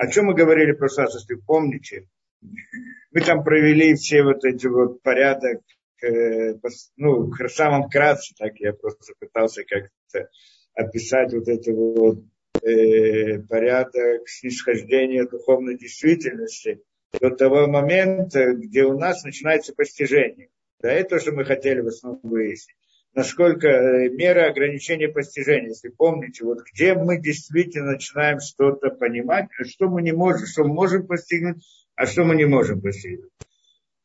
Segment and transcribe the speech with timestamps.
[0.00, 2.06] о чем мы говорили в прошлый раз, если помните,
[2.40, 5.60] мы там провели все вот эти вот порядок,
[6.02, 6.54] э,
[6.96, 10.30] ну, в самом кратце, так я просто пытался как-то
[10.72, 12.24] описать вот это вот
[12.62, 16.82] э, порядок снисхождения духовной действительности
[17.20, 20.48] до того момента, где у нас начинается постижение.
[20.80, 22.79] Да, это то, что мы хотели в основном выяснить.
[23.12, 29.64] Насколько э, мера ограничения постижения, если помните, вот где мы действительно начинаем что-то понимать, а
[29.64, 31.64] что мы не можем, что мы можем постигнуть,
[31.96, 33.30] а что мы не можем постигнуть.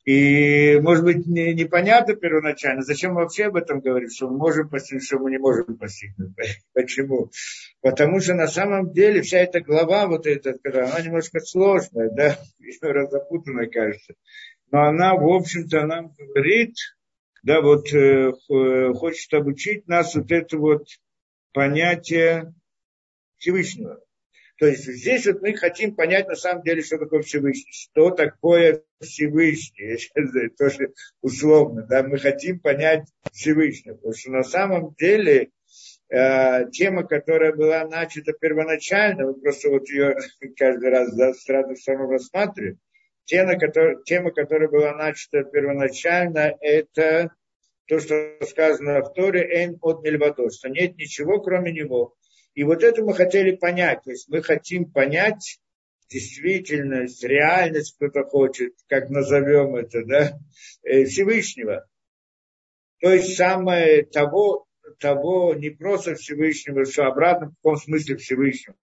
[0.06, 5.04] И, может быть, не, непонятно первоначально, зачем вообще об этом говорим, что мы можем постигнуть,
[5.04, 6.36] что мы не можем постигнуть.
[6.74, 7.32] Почему?
[7.82, 12.40] Потому что на самом деле вся эта глава, вот эта, она немножко сложная, да,
[13.10, 14.14] запутанная, кажется.
[14.72, 16.76] Но она, в общем-то, нам говорит,
[17.46, 18.32] да, вот э,
[18.96, 20.88] хочет обучить нас вот это вот
[21.54, 22.56] понятие
[23.38, 24.02] Всевышнего.
[24.58, 28.84] То есть здесь вот мы хотим понять на самом деле, что такое Всевышний, что такое
[29.00, 30.00] Всевышний,
[30.58, 35.50] тоже условно, да, мы хотим понять Всевышнего, потому что на самом деле
[36.10, 40.16] э, тема, которая была начата первоначально, мы просто вот ее
[40.58, 42.80] каждый раз да, сразу самому рассматриваем,
[43.26, 47.32] тема, которая, тема, которая была начата первоначально, это
[47.88, 52.16] то, что сказано в Торе, «Эн от мельвадо», что нет ничего, кроме него.
[52.54, 54.04] И вот это мы хотели понять.
[54.04, 55.60] То есть мы хотим понять
[56.10, 60.40] действительность, реальность, кто-то хочет, как назовем это, да,
[60.84, 61.88] э, Всевышнего.
[63.02, 64.68] То есть самое того,
[65.00, 68.78] того не просто Всевышнего, что обратно в каком смысле Всевышнего,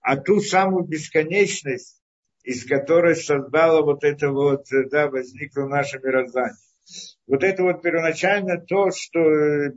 [0.00, 2.02] а ту самую бесконечность,
[2.42, 6.56] из которой создало вот это вот, да, возникло наше мироздание
[7.32, 9.18] вот это вот первоначально то, что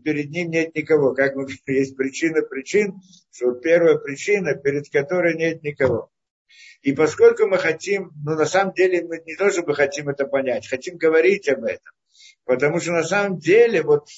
[0.04, 1.14] перед ним нет никого.
[1.14, 3.00] Как мы есть причина причин,
[3.32, 6.12] что первая причина, перед которой нет никого.
[6.82, 10.68] И поскольку мы хотим, ну на самом деле мы не то, чтобы хотим это понять,
[10.68, 11.94] хотим говорить об этом.
[12.44, 14.10] Потому что на самом деле вот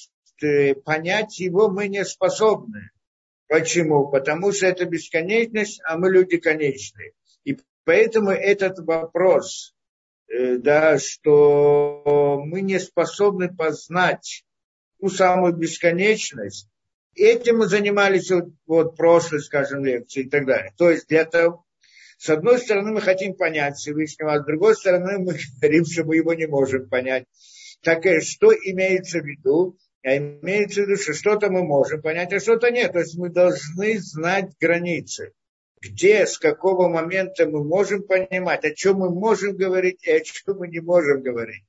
[0.42, 2.90] э, понять его мы не способны.
[3.46, 4.10] Почему?
[4.10, 7.12] Потому что это бесконечность, а мы люди конечные.
[7.44, 9.77] И поэтому этот вопрос, Э,
[10.28, 14.44] да, что мы не способны познать
[15.00, 16.68] ту самую бесконечность.
[17.14, 20.72] Этим мы занимались вот, вот прошлой, скажем, лекции и так далее.
[20.76, 21.64] То есть для того,
[22.18, 26.16] с одной стороны, мы хотим понять Всевышнего, а с другой стороны, мы говорим, что мы
[26.16, 27.24] его не можем понять.
[27.82, 29.78] Так что имеется в виду?
[30.04, 32.92] А имеется в виду, что что-то мы можем понять, а что-то нет.
[32.92, 35.32] То есть мы должны знать границы
[35.80, 40.58] где, с какого момента мы можем понимать, о чем мы можем говорить и о чем
[40.58, 41.64] мы не можем говорить.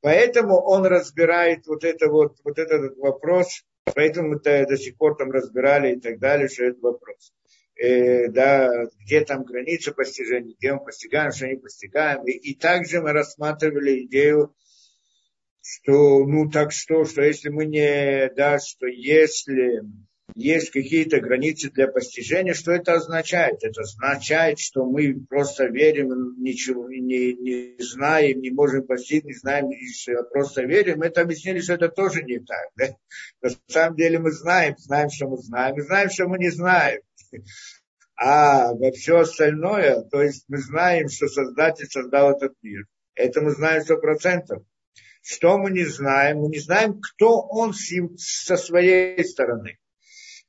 [0.00, 3.64] Поэтому он разбирает вот, это вот, вот этот вопрос,
[3.94, 7.32] поэтому мы до сих пор там разбирали и так далее, что это вопрос.
[7.76, 12.24] Э, да, где там граница постижения, где мы постигаем, что не постигаем.
[12.26, 14.54] И, и также мы рассматривали идею,
[15.62, 19.82] что, ну так что, что если мы не, да, что если
[20.34, 22.54] есть какие-то границы для постижения.
[22.54, 23.62] Что это означает?
[23.62, 29.70] Это означает, что мы просто верим, ничего не, не знаем, не можем постичь, не знаем,
[30.30, 30.98] просто верим.
[30.98, 32.68] Мы это объяснили, что это тоже не так.
[32.76, 32.88] Да?
[33.40, 37.00] На самом деле мы знаем, знаем, что мы знаем, и знаем, что мы не знаем.
[38.16, 42.86] А во все остальное, то есть мы знаем, что Создатель создал этот мир.
[43.14, 44.62] Это мы знаем сто процентов.
[45.22, 46.38] Что мы не знаем?
[46.38, 49.78] Мы не знаем, кто он со своей стороны.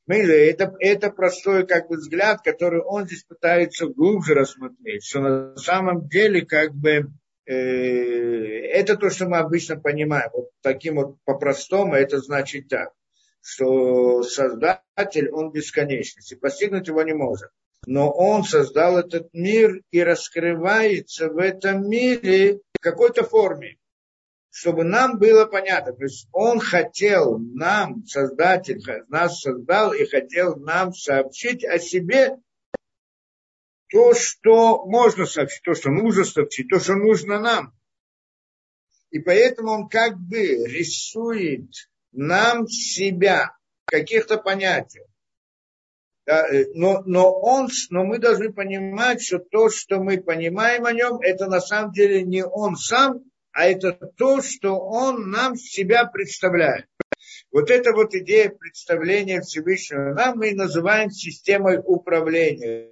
[0.08, 6.10] Это, это простой как бы взгляд, который он здесь пытается глубже рассмотреть, что на самом
[6.10, 7.10] деле как бы
[7.46, 10.30] э, это то, что мы обычно понимаем.
[10.34, 12.92] Вот таким вот по-простому это значит так,
[13.42, 17.50] что Создатель, он бесконечность, и постигнуть его не может.
[17.86, 23.78] Но он создал этот мир и раскрывается в этом мире в какой-то форме
[24.54, 25.94] чтобы нам было понятно.
[25.94, 32.38] То есть он хотел нам, Создатель нас создал и хотел нам сообщить о себе
[33.90, 37.74] то, что можно сообщить, то, что нужно сообщить, то, что нужно нам.
[39.10, 41.72] И поэтому он как бы рисует
[42.12, 43.58] нам себя
[43.88, 45.08] в каких-то понятиях.
[46.28, 50.94] Да, э, но, но, он, но мы должны понимать, что то, что мы понимаем о
[50.94, 53.24] нем, это на самом деле не он сам,
[53.54, 56.88] а это то, что он нам себя представляет.
[57.52, 62.90] Вот эта вот идея представления Всевышнего нам мы называем системой управления.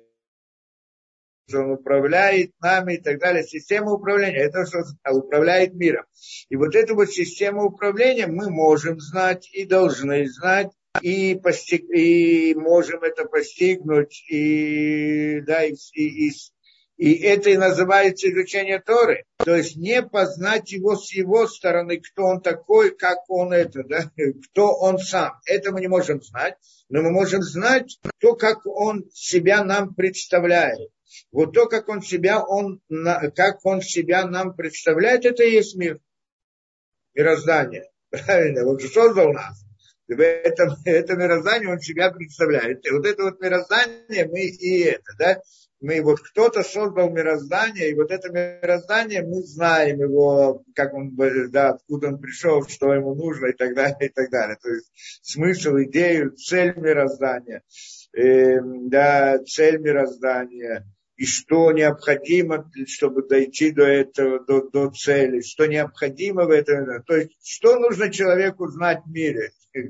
[1.49, 3.43] Что он управляет нами и так далее.
[3.43, 6.05] Система управления, это что управляет миром.
[6.49, 10.69] И вот эту вот систему управления мы можем знать и должны знать,
[11.01, 16.31] и, постиг, и можем это постигнуть, и, да, и, и, И
[17.09, 19.25] это и называется изучение Торы.
[19.37, 24.11] То есть не познать его с его стороны, кто он такой, как он это, да,
[24.51, 25.33] кто он сам.
[25.45, 26.55] Это мы не можем знать,
[26.89, 30.91] но мы можем знать то, как он себя нам представляет.
[31.31, 32.81] Вот то, как он себя, он,
[33.35, 35.99] как он себя нам представляет, это и есть мир.
[37.15, 37.89] Мироздание.
[38.09, 39.65] Правильно, же создал нас.
[40.07, 42.85] В этом, это мироздание он себя представляет.
[42.85, 45.41] И вот это вот мироздание мы и это, да,
[45.81, 51.15] мы вот кто-то создал мироздание, и вот это мироздание мы знаем его, как он,
[51.49, 54.57] да, откуда он пришел, что ему нужно и так далее, и так далее.
[54.61, 54.91] То есть
[55.23, 57.63] смысл, идею, цель мироздания,
[58.15, 60.85] э, да, цель мироздания,
[61.17, 67.15] и что необходимо, чтобы дойти до этого, до, до цели, что необходимо в этом, то
[67.15, 69.89] есть что нужно человеку знать в мире, э,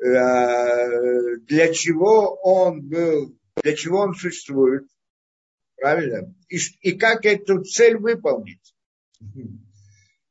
[1.48, 4.84] для чего он был, для чего он существует,
[5.80, 8.74] правильно, и, и как эту цель выполнить.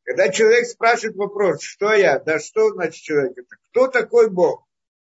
[0.03, 4.65] Когда человек спрашивает вопрос, что я, да что значит человек это, кто такой Бог?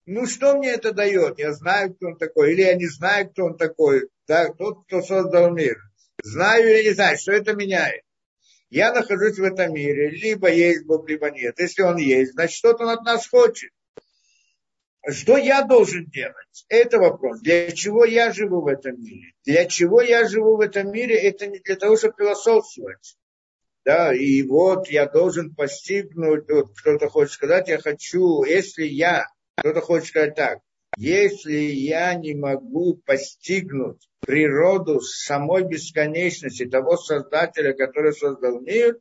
[0.06, 1.40] Ну, что мне это дает?
[1.40, 5.02] Я знаю, кто он такой, или я не знаю, кто он такой да, тот, кто
[5.02, 5.78] создал мир.
[6.24, 8.04] Знаю или не знаю, что это меняет.
[8.70, 11.60] Я нахожусь в этом мире, либо есть Бог, либо нет.
[11.60, 13.72] Если он есть, значит, что-то он от нас хочет.
[15.08, 16.66] Что я должен делать?
[16.70, 17.42] Это вопрос.
[17.42, 19.34] Для чего я живу в этом мире?
[19.46, 21.16] Для чего я живу в этом мире?
[21.16, 23.18] Это не для того, чтобы философствовать.
[23.86, 29.28] Да, и вот я должен постигнуть, вот кто-то хочет сказать, я хочу, если я,
[29.58, 30.60] кто-то хочет сказать так,
[30.96, 38.98] если я не могу постигнуть природу самой бесконечности того Создателя, который создал мир,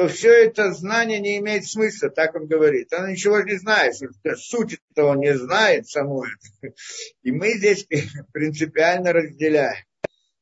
[0.00, 2.90] то все это знание не имеет смысла, так он говорит.
[2.94, 3.94] Он ничего не знает,
[4.38, 6.74] суть этого не знает саму это.
[7.22, 7.86] И мы здесь
[8.32, 9.84] принципиально разделяем,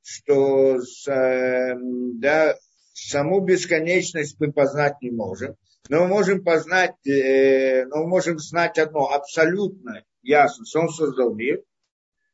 [0.01, 0.79] что
[1.09, 2.57] эм, да,
[2.93, 5.57] саму бесконечность мы познать не можем,
[5.89, 11.35] но мы можем познать, э, но мы можем знать одно абсолютно ясно, что он создал
[11.35, 11.65] мир,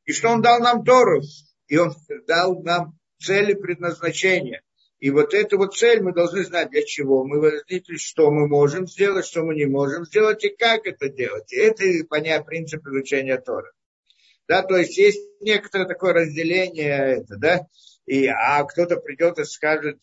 [0.05, 1.23] и что он дал нам Тору,
[1.69, 1.94] и он
[2.27, 4.61] дал нам цели предназначения.
[5.00, 8.87] И вот эту вот цель мы должны знать, для чего мы возникли, что мы можем
[8.87, 11.52] сделать, что мы не можем сделать и как это делать.
[11.52, 13.73] И это понять принцип изучения Тора.
[14.46, 17.67] Да, то есть есть некоторое такое разделение, это, да,
[18.06, 19.99] и, а кто-то придет и скажет,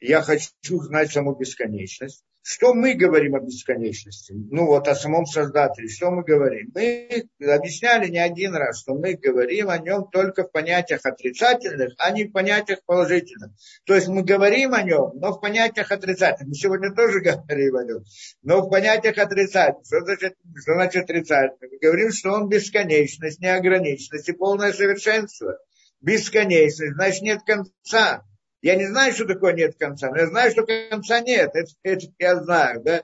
[0.00, 2.24] я хочу знать саму бесконечность.
[2.50, 4.32] Что мы говорим о бесконечности?
[4.32, 5.86] Ну вот о самом Создателе.
[5.86, 6.72] Что мы говорим?
[6.74, 12.10] Мы объясняли не один раз, что мы говорим о нем только в понятиях отрицательных, а
[12.10, 13.50] не в понятиях положительных.
[13.84, 16.48] То есть мы говорим о нем, но в понятиях отрицательных.
[16.48, 18.04] Мы сегодня тоже говорим о нем,
[18.40, 19.84] но в понятиях отрицательных.
[19.84, 21.70] Что значит, что значит отрицательных?
[21.70, 25.58] Мы говорим, что он бесконечность, неограниченность и полное совершенство.
[26.00, 28.24] Бесконечность, значит нет конца.
[28.60, 31.50] Я не знаю, что такое нет конца, но я знаю, что конца нет.
[31.54, 33.02] Это, это я знаю, да.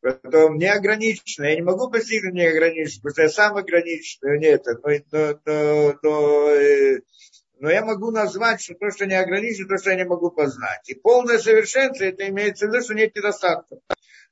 [0.00, 1.46] Потом неограниченно.
[1.46, 4.38] Я не могу постигнуть неограниченно, потому что я сам ограниченный.
[4.38, 4.74] Нет, но,
[5.12, 7.00] но, но, но, э,
[7.58, 10.88] но я могу назвать, что то, что не ограничено, то, что я не могу познать.
[10.88, 13.80] И полное совершенство, это имеется в виду, что нет недостатков.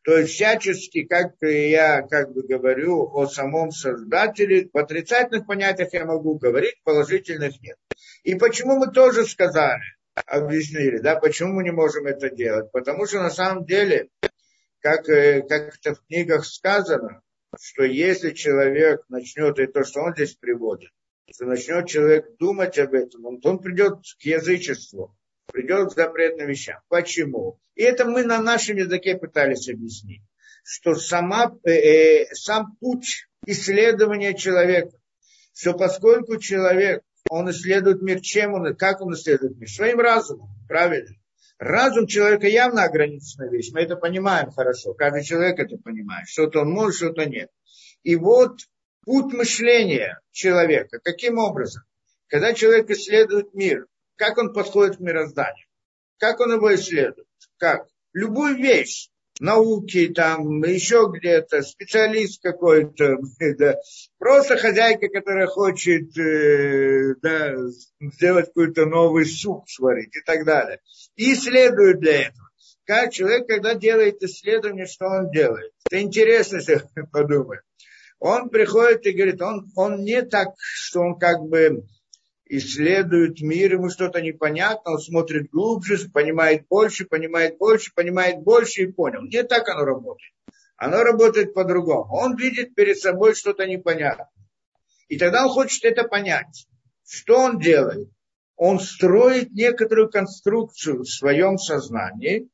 [0.04, 6.04] То есть всячески, как я как бы говорю о самом Создателе, в отрицательных понятиях я
[6.04, 7.76] могу говорить, положительных нет.
[8.24, 9.82] И почему мы тоже сказали,
[10.14, 12.70] объяснили, да, почему мы не можем это делать.
[12.72, 14.08] Потому что на самом деле,
[14.81, 17.22] как, э, как это в книгах сказано,
[17.60, 20.91] что если человек начнет, и то, что он здесь приводит,
[21.31, 25.17] что начнет человек думать об этом, он, он придет к язычеству,
[25.51, 26.81] придет к запретным вещам.
[26.89, 27.58] Почему?
[27.75, 30.22] И это мы на нашем языке пытались объяснить,
[30.65, 34.96] что сама, э, э сам путь исследования человека,
[35.55, 39.69] что поскольку человек он исследует мир, чем он, как он исследует мир?
[39.69, 41.17] Своим разумом, правильно?
[41.58, 46.70] Разум человека явно ограниченная вещь, мы это понимаем хорошо, каждый человек это понимает, что-то он
[46.70, 47.50] может, что-то нет.
[48.02, 48.58] И вот
[49.05, 51.84] путь мышления человека, каким образом?
[52.26, 53.86] Когда человек исследует мир,
[54.17, 55.67] как он подходит к мирозданию?
[56.19, 57.29] Как он его исследует?
[57.58, 57.86] Как?
[58.12, 59.08] Любую вещь,
[59.43, 63.17] науки, там, еще где-то, специалист какой-то,
[63.58, 63.77] да,
[64.19, 67.55] просто хозяйка, которая хочет э, да,
[68.01, 70.79] сделать какой-то новый суп сварить и так далее.
[71.17, 72.49] И исследует для этого.
[72.84, 75.72] Как человек, когда делает исследование, что он делает?
[75.91, 76.82] Это интересно, если
[77.13, 77.61] подумать.
[78.20, 81.84] Он приходит и говорит, он, он не так, что он как бы
[82.56, 88.93] исследует мир, ему что-то непонятно, он смотрит глубже, понимает больше, понимает больше, понимает больше и
[88.93, 89.23] понял.
[89.23, 90.32] Не так оно работает.
[90.77, 92.13] Оно работает по-другому.
[92.13, 94.29] Он видит перед собой что-то непонятное.
[95.09, 96.67] И тогда он хочет это понять.
[97.05, 98.09] Что он делает?
[98.65, 102.49] он строит некоторую конструкцию в своем сознании,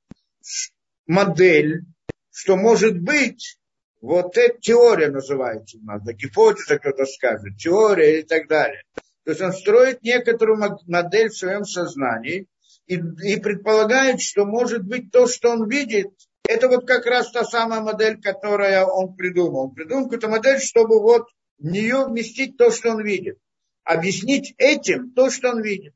[1.06, 1.82] модель,
[2.30, 3.58] что может быть,
[4.00, 8.82] вот эта теория называется у нас, да, гипотеза кто-то скажет, теория и так далее.
[9.28, 12.46] То есть он строит некоторую модель в своем сознании
[12.86, 16.06] и, и предполагает, что может быть то, что он видит,
[16.44, 19.64] это вот как раз та самая модель, которую он придумал.
[19.64, 21.26] Он придумал какую-то модель, чтобы вот
[21.58, 23.36] в нее вместить то, что он видит.
[23.84, 25.92] Объяснить этим то, что он видит.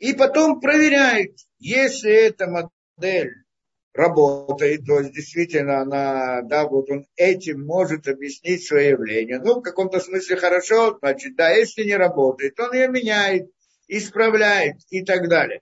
[0.00, 3.44] И потом проверяет, если эта модель
[3.96, 9.38] работает, то есть действительно она, да, вот он этим может объяснить свое явление.
[9.38, 13.50] Ну, в каком-то смысле хорошо, значит, да, если не работает, он ее меняет,
[13.88, 15.60] исправляет и так далее.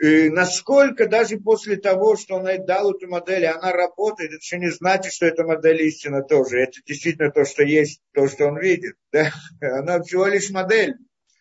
[0.00, 4.70] И насколько даже после того, что он дал эту модель, она работает, это еще не
[4.70, 6.60] значит, что эта модель истина тоже.
[6.60, 8.96] Это действительно то, что есть, то, что он видит.
[9.12, 9.30] Да?
[9.60, 10.94] Она всего лишь модель.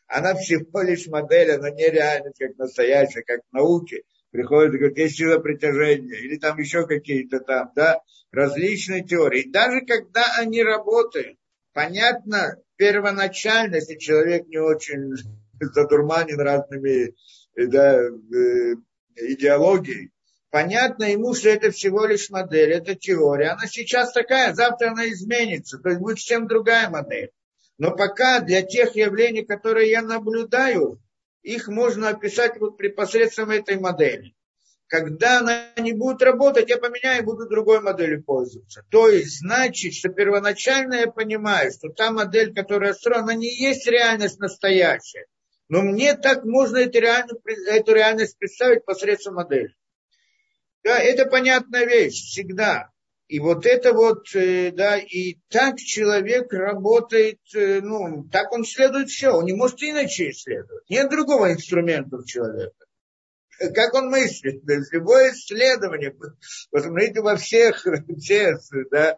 [0.06, 4.98] Она всего лишь модель, она не реальность, как настоящая, как в науке приходит и говорит,
[4.98, 9.50] есть сила притяжения, или там еще какие-то там, да, различные теории.
[9.50, 11.38] даже когда они работают,
[11.74, 15.14] понятно, первоначально, если человек не очень
[15.60, 17.14] задурманен разными
[17.56, 18.76] да, э,
[19.18, 20.12] идеологией,
[20.50, 23.50] понятно ему, что это всего лишь модель, это теория.
[23.50, 27.32] Она сейчас такая, завтра она изменится, то есть будет совсем другая модель.
[27.78, 31.02] Но пока для тех явлений, которые я наблюдаю,
[31.44, 34.36] их можно описать вот при посредством этой модели.
[34.88, 38.84] Когда она не будет работать, я поменяю и буду другой моделью пользоваться.
[38.90, 43.88] То есть, значит, что первоначально я понимаю, что та модель, которая строена, она не есть
[43.88, 45.28] реальность настоящая.
[45.70, 49.74] Но мне так можно эту реальность, эту реальность представить посредством модели.
[50.84, 52.90] Да, это понятная вещь всегда.
[53.32, 59.08] И вот это вот, э, да, и так человек работает, э, ну, так он следует
[59.08, 60.84] все, он не может иначе исследовать.
[60.90, 62.76] Нет другого инструмента у человека.
[63.74, 66.14] Как он мыслит, то есть любое исследование,
[66.72, 67.88] посмотрите во всех,
[68.20, 68.58] все,
[68.92, 69.18] да,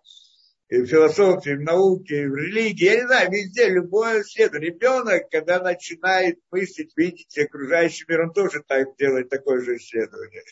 [0.69, 4.69] и в философии, в науке, в религии, я не знаю, везде, любое исследование.
[4.69, 10.43] Ребенок, когда начинает мыслить, видеть окружающий мир, он тоже так делает такое же исследование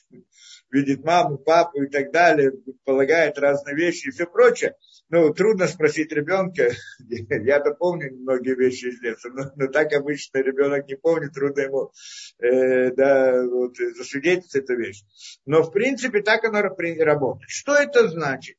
[0.71, 2.53] видит маму, папу и так далее,
[2.85, 4.75] полагает разные вещи и все прочее.
[5.09, 6.71] Ну, трудно спросить ребенка,
[7.09, 11.91] я-то помню многие вещи из детства, но, но так обычно ребенок не помнит, трудно ему
[12.39, 15.03] э, да, вот, засвидетельствовать эту вещь.
[15.45, 17.49] Но, в принципе, так оно работает.
[17.49, 18.57] Что это значит?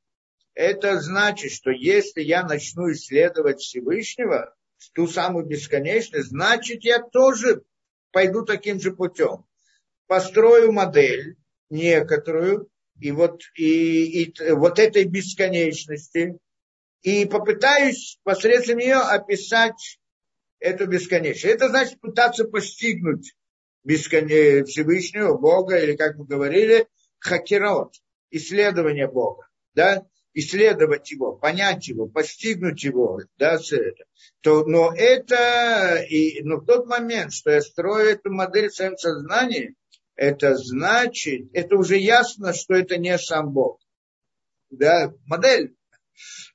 [0.54, 4.54] Это значит, что если я начну исследовать Всевышнего,
[4.94, 7.62] ту самую бесконечность, значит, я тоже
[8.10, 9.46] пойду таким же путем.
[10.06, 11.36] Построю модель,
[11.72, 12.68] некоторую,
[13.00, 16.38] и вот, и, и вот этой бесконечности,
[17.02, 19.98] и попытаюсь посредством нее описать
[20.60, 21.56] эту бесконечность.
[21.56, 23.34] Это значит пытаться постигнуть
[23.82, 24.64] бесконе...
[24.64, 26.86] Всевышнего Бога, или, как мы говорили,
[27.18, 27.94] хакерот,
[28.30, 34.04] исследование Бога, да, исследовать его, понять его, постигнуть его, да, все это.
[34.40, 38.96] То, но это, и, но в тот момент, что я строю эту модель в своем
[38.96, 39.74] сознании,
[40.16, 43.80] это значит, это уже ясно, что это не сам Бог.
[44.70, 45.74] Да, модель.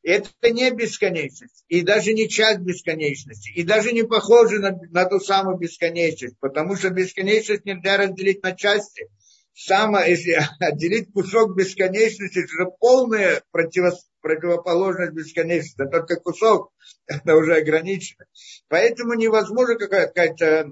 [0.03, 5.19] Это не бесконечность, и даже не часть бесконечности, и даже не похоже на, на ту
[5.19, 9.09] самую бесконечность, потому что бесконечность нельзя разделить на части.
[9.53, 16.71] Само, если отделить кусок бесконечности, это полная противо, противоположность бесконечности, а только кусок,
[17.07, 18.25] это уже ограничено.
[18.69, 20.71] Поэтому невозможно какая-то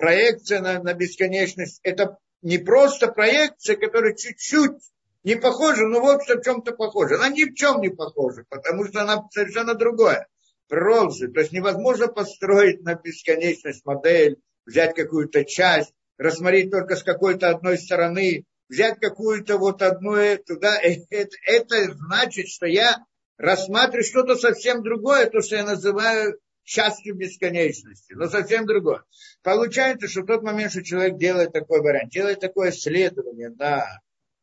[0.00, 4.80] проекция на, на бесконечность, это не просто проекция, которая чуть-чуть
[5.22, 7.16] не похожа, но в общем в чем-то похожа.
[7.16, 10.26] Она ни в чем не похожа, потому что она совершенно другое.
[10.68, 11.28] Прозы.
[11.28, 17.76] То есть невозможно построить на бесконечность модель, взять какую-то часть, рассмотреть только с какой-то одной
[17.76, 23.04] стороны, взять какую-то вот одну эту, да, это, это значит, что я
[23.36, 26.38] рассматриваю что-то совсем другое, то, что я называю
[26.70, 29.02] частью бесконечности, но совсем другое.
[29.42, 33.84] Получается, что в тот момент, что человек делает такой вариант, делает такое исследование на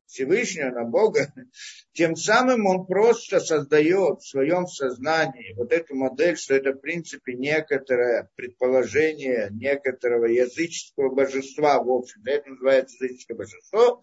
[0.07, 1.34] Всевышнего, на Бога,
[1.93, 7.34] тем самым он просто создает в своем сознании вот эту модель, что это в принципе
[7.34, 14.01] некоторое предположение некоторого языческого божества, в общем, это называется языческое божество,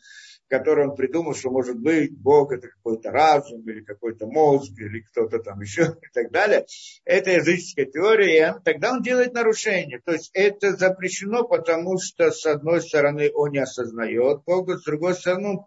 [0.58, 5.40] который он придумал, что может быть Бог это какой-то разум или какой-то мозг или кто-то
[5.40, 6.64] там еще и так далее.
[7.04, 10.00] Это языческая теория, и тогда он делает нарушение.
[10.04, 15.14] То есть это запрещено, потому что с одной стороны он не осознает Бога, с другой
[15.14, 15.58] стороны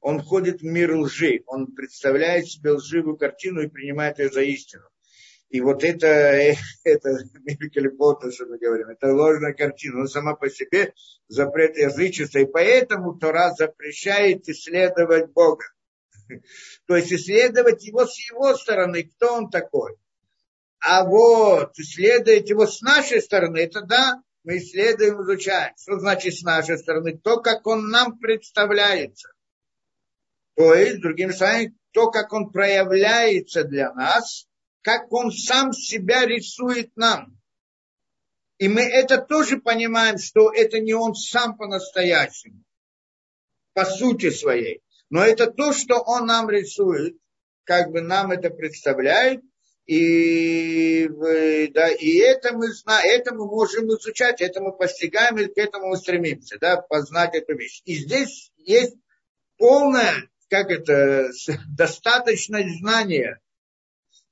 [0.00, 4.84] он входит в мир лжи, он представляет себе лживую картину и принимает ее за истину.
[5.52, 6.06] И вот это,
[6.84, 7.10] это
[7.44, 10.94] великолепно, что мы говорим, это ложная картина, но сама по себе
[11.28, 15.66] запрет язычества, и поэтому Тора запрещает исследовать Бога.
[16.86, 19.94] То есть исследовать его с его стороны, кто он такой.
[20.80, 25.74] А вот исследовать его с нашей стороны, это да, мы исследуем, изучаем.
[25.76, 27.18] Что значит с нашей стороны?
[27.18, 29.28] То, как он нам представляется.
[30.56, 34.48] То есть, другими словами, то, как он проявляется для нас,
[34.82, 37.38] как он сам себя рисует нам.
[38.58, 42.62] И мы это тоже понимаем, что это не он сам по-настоящему,
[43.72, 44.82] по сути своей.
[45.10, 47.16] Но это то, что он нам рисует,
[47.64, 49.42] как бы нам это представляет,
[49.86, 51.08] и,
[51.74, 55.88] да, и это мы знаем, это мы можем изучать, это мы постигаем, и к этому
[55.88, 57.82] мы стремимся, да, познать эту вещь.
[57.84, 58.94] И здесь есть
[59.58, 61.30] полное, как это,
[61.76, 63.40] достаточное знание,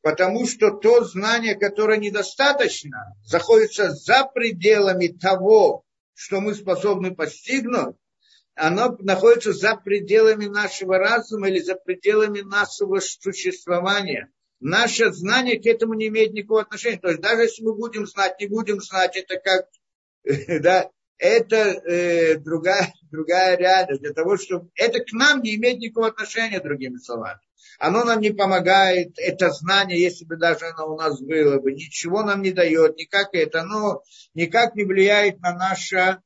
[0.02, 7.97] потому что то знание, которое недостаточно, заходится за пределами того, что мы способны постигнуть,
[8.54, 14.30] оно находится за пределами нашего разума или за пределами нашего существования.
[14.61, 16.99] Наше знание к этому не имеет никакого отношения.
[16.99, 19.66] То есть даже если мы будем знать, не будем знать, это как,
[20.62, 24.00] да, это э, другая, другая реальность.
[24.00, 27.38] Для того, чтобы это к нам не имеет никакого отношения, другими словами.
[27.78, 32.22] Оно нам не помогает, это знание, если бы даже оно у нас было бы, ничего
[32.22, 34.02] нам не дает, никак это, оно
[34.34, 36.18] никак не влияет на наше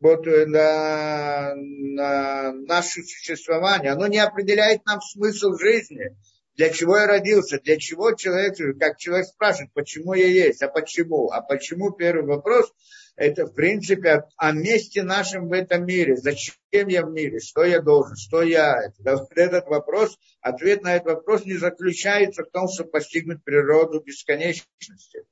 [0.00, 3.92] вот э, на, на наше существование.
[3.92, 6.16] Оно не определяет нам смысл жизни.
[6.56, 7.58] Для чего я родился?
[7.60, 10.62] Для чего человек, как человек спрашивает, почему я есть?
[10.62, 11.30] А почему?
[11.30, 12.72] А почему первый вопрос?
[13.16, 16.16] Это, в принципе, о, месте нашем в этом мире.
[16.16, 17.38] Зачем я в мире?
[17.40, 18.16] Что я должен?
[18.16, 18.92] Что я?
[19.34, 25.24] Этот вопрос, ответ на этот вопрос не заключается в том, чтобы постигнуть природу бесконечности.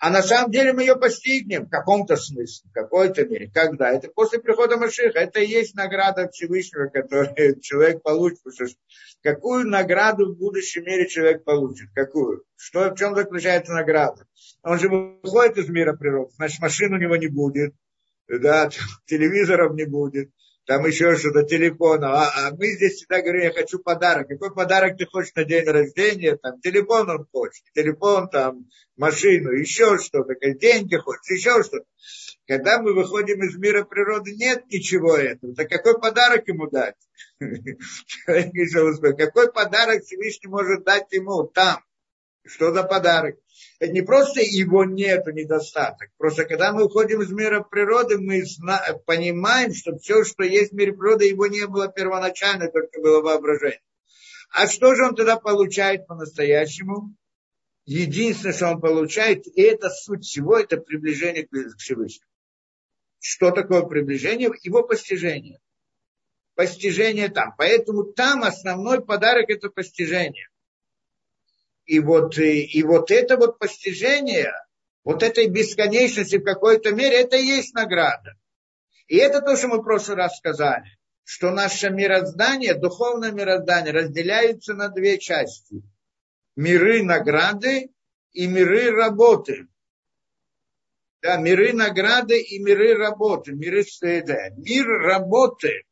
[0.00, 3.50] А на самом деле мы ее постигнем в каком-то смысле, в какой-то мере.
[3.52, 3.90] Когда?
[3.90, 5.18] Это после прихода Машиха.
[5.18, 8.40] Это и есть награда Всевышнего, которую человек получит.
[9.22, 11.90] Какую награду в будущем мире человек получит?
[11.94, 12.44] Какую?
[12.56, 14.26] Что, в чем заключается награда?
[14.62, 17.74] Он же выходит из мира природы, значит, машин у него не будет,
[18.26, 18.70] да,
[19.06, 20.30] телевизоров не будет,
[20.70, 22.12] там еще что-то, телефона.
[22.12, 24.28] А, а мы здесь всегда говорим, я хочу подарок.
[24.28, 26.36] Какой подарок ты хочешь на день рождения?
[26.36, 31.86] Там телефон он хочет, телефон, там, машину, еще что-то, деньги хочет, еще что-то.
[32.46, 35.56] Когда мы выходим из мира природы, нет ничего этого.
[35.56, 36.94] Так какой подарок ему дать?
[38.26, 41.82] Какой подарок Всевышний может дать ему там?
[42.46, 43.40] Что за подарок?
[43.80, 46.10] Это не просто его нет, недостаток.
[46.18, 48.44] Просто когда мы уходим из мира природы, мы
[49.06, 53.80] понимаем, что все, что есть в мире природы, его не было первоначально, только было воображение.
[54.50, 57.16] А что же он тогда получает по-настоящему?
[57.86, 62.28] Единственное, что он получает, и это суть всего, это приближение к Всевышнему.
[63.18, 64.50] Что такое приближение?
[64.62, 65.58] Его постижение.
[66.54, 67.54] Постижение там.
[67.56, 70.49] Поэтому там основной подарок– это постижение.
[71.90, 74.52] И вот, и, и вот это вот постижение,
[75.02, 78.36] вот этой бесконечности в какой-то мере, это и есть награда.
[79.08, 80.84] И это то, что мы в прошлый раз сказали,
[81.24, 85.82] что наше мироздание, духовное мироздание разделяется на две части.
[86.54, 87.90] Миры награды
[88.30, 89.66] и миры работы.
[91.22, 93.50] Да, миры награды и миры работы.
[93.50, 95.82] Миры, да, мир работы.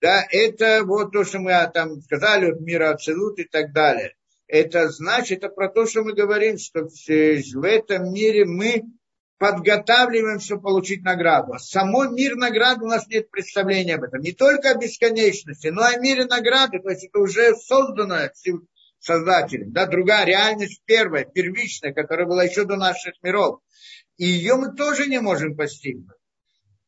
[0.00, 4.16] Да, это вот то, что мы там сказали, вот мир абсолют и так далее
[4.48, 8.84] это значит, это про то, что мы говорим, что в этом мире мы
[9.38, 11.52] подготавливаем, чтобы получить награду.
[11.52, 14.20] А самой мир награды у нас нет представления об этом.
[14.20, 16.78] Не только о бесконечности, но и о мире награды.
[16.78, 18.32] То есть это уже созданное
[18.98, 19.72] создателем.
[19.72, 23.60] Да, другая реальность первая, первичная, которая была еще до наших миров.
[24.16, 26.16] И ее мы тоже не можем постигнуть.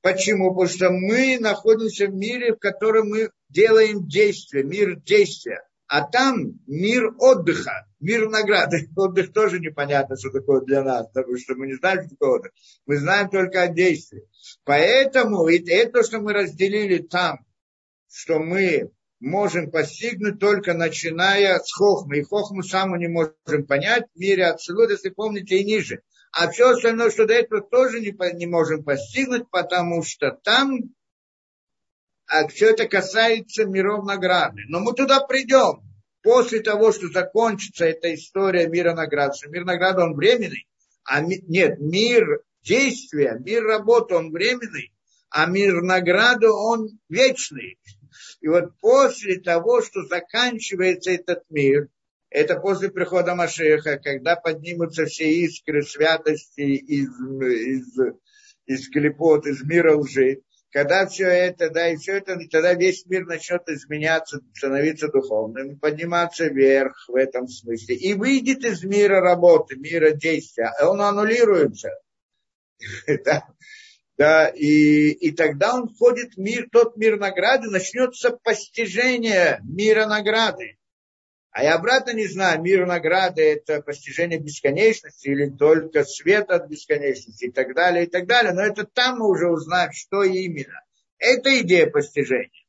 [0.01, 0.55] Почему?
[0.55, 5.68] Потому что мы находимся в мире, в котором мы делаем действия, мир действия.
[5.89, 8.91] А там мир отдыха, мир награды.
[8.97, 12.53] Отдых тоже непонятно, что такое для нас, потому что мы не знаем, что такое отдых.
[12.87, 14.29] Мы знаем только о действии.
[14.65, 17.39] Поэтому и это, что мы разделили там,
[18.13, 22.19] что мы можем постигнуть только начиная с хохмы.
[22.19, 26.03] И хохму саму не можем понять в мире абсолют, если помните, и ниже.
[26.33, 30.81] А все остальное, что до этого тоже не, не можем постигнуть, потому что там
[32.49, 34.63] все это касается миров награды.
[34.69, 35.83] Но мы туда придем
[36.23, 39.35] после того, что закончится эта история мира награды.
[39.37, 40.67] Что мир награды, он временный.
[41.05, 44.93] А ми, нет, мир действия, мир работы, он временный.
[45.31, 47.79] А мир награды, он вечный.
[48.41, 51.89] И вот после того, что заканчивается этот мир,
[52.31, 57.99] это после прихода Машеха, когда поднимутся все искры святости из, из,
[58.67, 63.25] из клепот, из мира лжи, когда все это, да, и все это, тогда весь мир
[63.25, 67.97] начнет изменяться, становиться духовным, подниматься вверх в этом смысле.
[67.97, 70.73] И выйдет из мира работы, мира действия.
[70.83, 71.91] Он аннулируется.
[74.19, 80.78] Да и, и тогда он входит в мир, тот мир награды, начнется постижение мира награды.
[81.59, 87.47] А я обратно не знаю, мир награды– это постижение бесконечности или только свет от бесконечности
[87.47, 88.53] и так далее, и так далее.
[88.53, 90.81] Но это там мы уже узнаем, что именно.
[91.19, 92.65] Это идея постижения.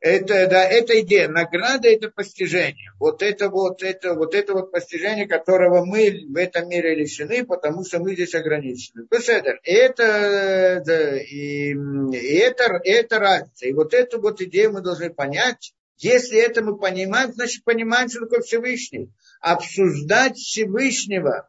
[0.00, 1.28] Это, да, это идея.
[1.28, 2.90] Награда– это постижение.
[2.98, 7.84] Вот это вот, это, вот это вот постижение, которого мы в этом мире лишены, потому
[7.84, 9.06] что мы здесь ограничены.
[9.08, 13.68] И это, да, и, и это, это разница.
[13.68, 18.20] И вот эту вот идею мы должны понять, если это мы понимаем, значит понимаем, что
[18.20, 19.12] такое Всевышний.
[19.40, 21.48] Обсуждать Всевышнего,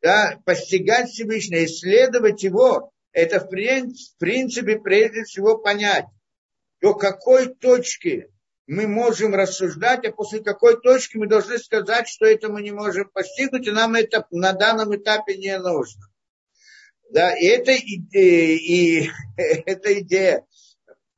[0.00, 6.06] да, постигать Всевышнего, исследовать его, это в принципе прежде всего понять,
[6.80, 8.30] до какой точки
[8.66, 13.10] мы можем рассуждать, а после какой точки мы должны сказать, что это мы не можем
[13.10, 16.06] постигнуть, и нам это на данном этапе не нужно.
[17.10, 20.46] Да, и это идея, и эта идея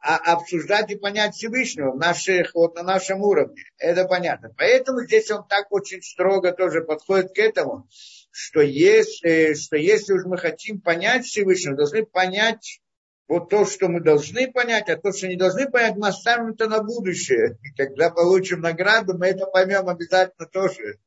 [0.02, 3.62] а обсуждать и понять Всевышнего в наших, вот на нашем уровне.
[3.78, 4.52] Это понятно.
[4.58, 7.88] Поэтому здесь он так очень строго тоже подходит к этому,
[8.32, 12.80] что если, что если уж мы хотим понять Всевышнего, должны понять
[13.28, 16.68] вот то, что мы должны понять, а то, что не должны понять, мы оставим это
[16.68, 17.58] на будущее.
[17.62, 20.98] И когда получим награду, мы это поймем обязательно тоже.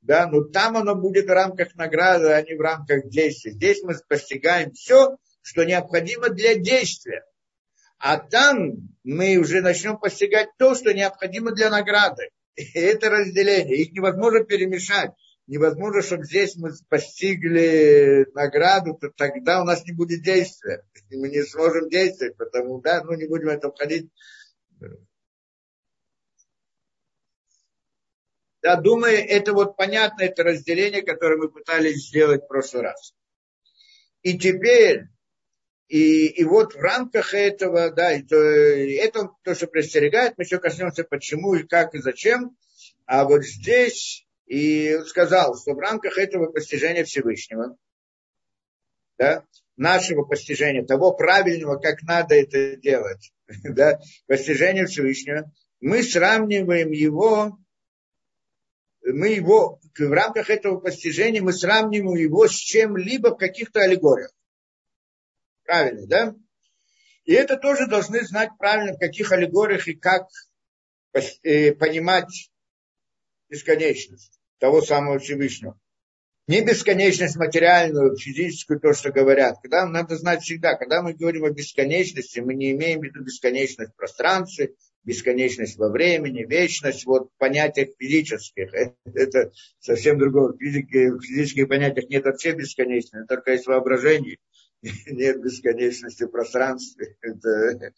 [0.00, 3.52] Да, но там оно будет в рамках награды, а не в рамках действия.
[3.52, 7.24] Здесь мы постигаем все, что необходимо для действия.
[8.08, 12.30] А там мы уже начнем постигать то, что необходимо для награды.
[12.54, 13.78] И это разделение.
[13.78, 15.10] Их невозможно перемешать.
[15.48, 20.84] Невозможно, чтобы здесь мы постигли награду, то тогда у нас не будет действия.
[21.10, 24.08] И мы не сможем действовать, потому да, ну не будем в это входить.
[28.62, 33.14] Да, думаю, это вот понятно, это разделение, которое мы пытались сделать в прошлый раз.
[34.22, 35.08] И теперь
[35.88, 41.04] и, и вот в рамках этого, да, это, это то, что предостерегает, мы еще коснемся
[41.04, 42.56] почему и как и зачем.
[43.04, 47.76] А вот здесь и сказал, что в рамках этого постижения Всевышнего,
[49.18, 49.44] да,
[49.76, 57.58] нашего постижения, того правильного, как надо это делать, да, постижения Всевышнего, мы сравниваем его,
[59.02, 64.32] мы его, в рамках этого постижения мы сравниваем его с чем-либо в каких-то аллегориях.
[65.66, 66.34] Правильно, да?
[67.24, 70.28] И это тоже должны знать правильно, в каких аллегориях и как
[71.42, 72.50] э, понимать
[73.48, 75.78] бесконечность того самого Всевышнего.
[76.46, 79.56] Не бесконечность материальную, физическую, то, что говорят.
[79.60, 83.92] Когда надо знать всегда, когда мы говорим о бесконечности, мы не имеем в виду бесконечность
[83.92, 88.72] в пространстве, бесконечность во времени, вечность, вот понятиях физических.
[88.72, 90.52] Это, это совсем другое.
[90.52, 94.38] В, физике, в физических понятиях нет вообще бесконечности, только есть воображение.
[95.06, 97.16] нет бесконечности в пространстве.
[97.22, 97.92] Это,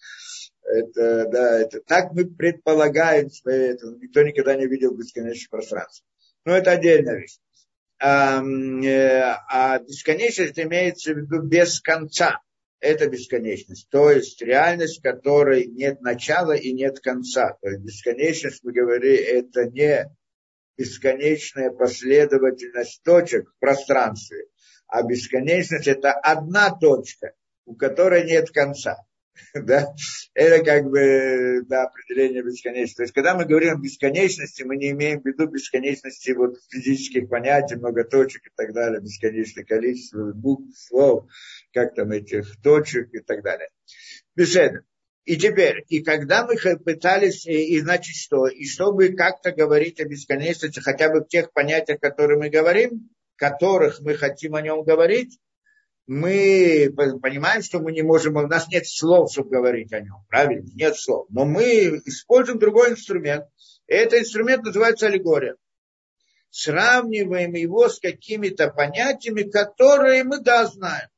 [0.71, 6.07] это, да, это так мы предполагаем, что это, никто никогда не видел бесконечности пространства.
[6.45, 7.38] Но это отдельная вещь.
[8.01, 8.43] А,
[9.49, 12.43] а бесконечность имеется в виду без конца.
[12.81, 13.88] Это бесконечность.
[13.88, 17.57] То есть реальность, которой нет начала и нет конца.
[17.62, 20.07] То есть бесконечность, мы говорим, это не
[20.77, 24.47] бесконечная последовательность точек в пространстве,
[24.88, 27.33] а бесконечность это одна точка,
[27.64, 28.96] у которой нет конца.
[29.55, 29.94] Да?
[30.35, 32.96] Это как бы да, определение бесконечности.
[32.96, 37.29] То есть, когда мы говорим о бесконечности, мы не имеем в виду бесконечности вот физических
[37.29, 41.27] понятий, много точек и так далее, бесконечное количество букв, слов,
[41.72, 43.68] как там этих точек и так далее.
[44.35, 44.83] Беседа.
[45.24, 50.07] И теперь, и когда мы пытались, и, и значит что, и чтобы как-то говорить о
[50.07, 55.38] бесконечности, хотя бы в тех понятиях, которые мы говорим, которых мы хотим о нем говорить,
[56.07, 60.66] мы понимаем, что мы не можем, у нас нет слов, чтобы говорить о нем, правильно?
[60.74, 61.27] Нет слов.
[61.31, 63.46] Но мы используем другой инструмент.
[63.87, 65.57] И этот инструмент называется аллегория.
[66.51, 71.09] Сравниваем его с какими-то понятиями, которые мы, да, знаем.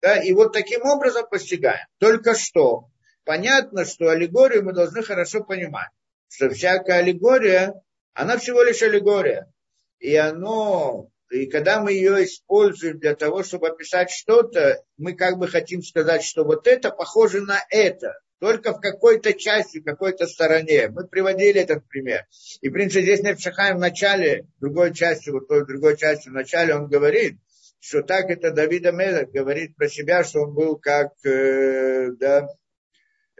[0.00, 1.86] Да, и вот таким образом постигаем.
[1.98, 2.88] Только что
[3.24, 5.90] понятно, что аллегорию мы должны хорошо понимать.
[6.28, 7.74] Что всякая аллегория,
[8.14, 9.52] она всего лишь аллегория
[9.98, 15.48] и оно, и когда мы ее используем для того, чтобы описать что-то, мы как бы
[15.48, 18.14] хотим сказать, что вот это похоже на это.
[18.38, 20.88] только в какой-то части, в какой-то стороне.
[20.88, 22.26] Мы приводили этот пример.
[22.60, 26.74] И, в принципе, здесь Невшахаем в начале, другой части, вот той другой части в начале
[26.74, 27.38] он говорит,
[27.80, 32.48] что так это Давида Мелех говорит про себя, что он был как, э, да,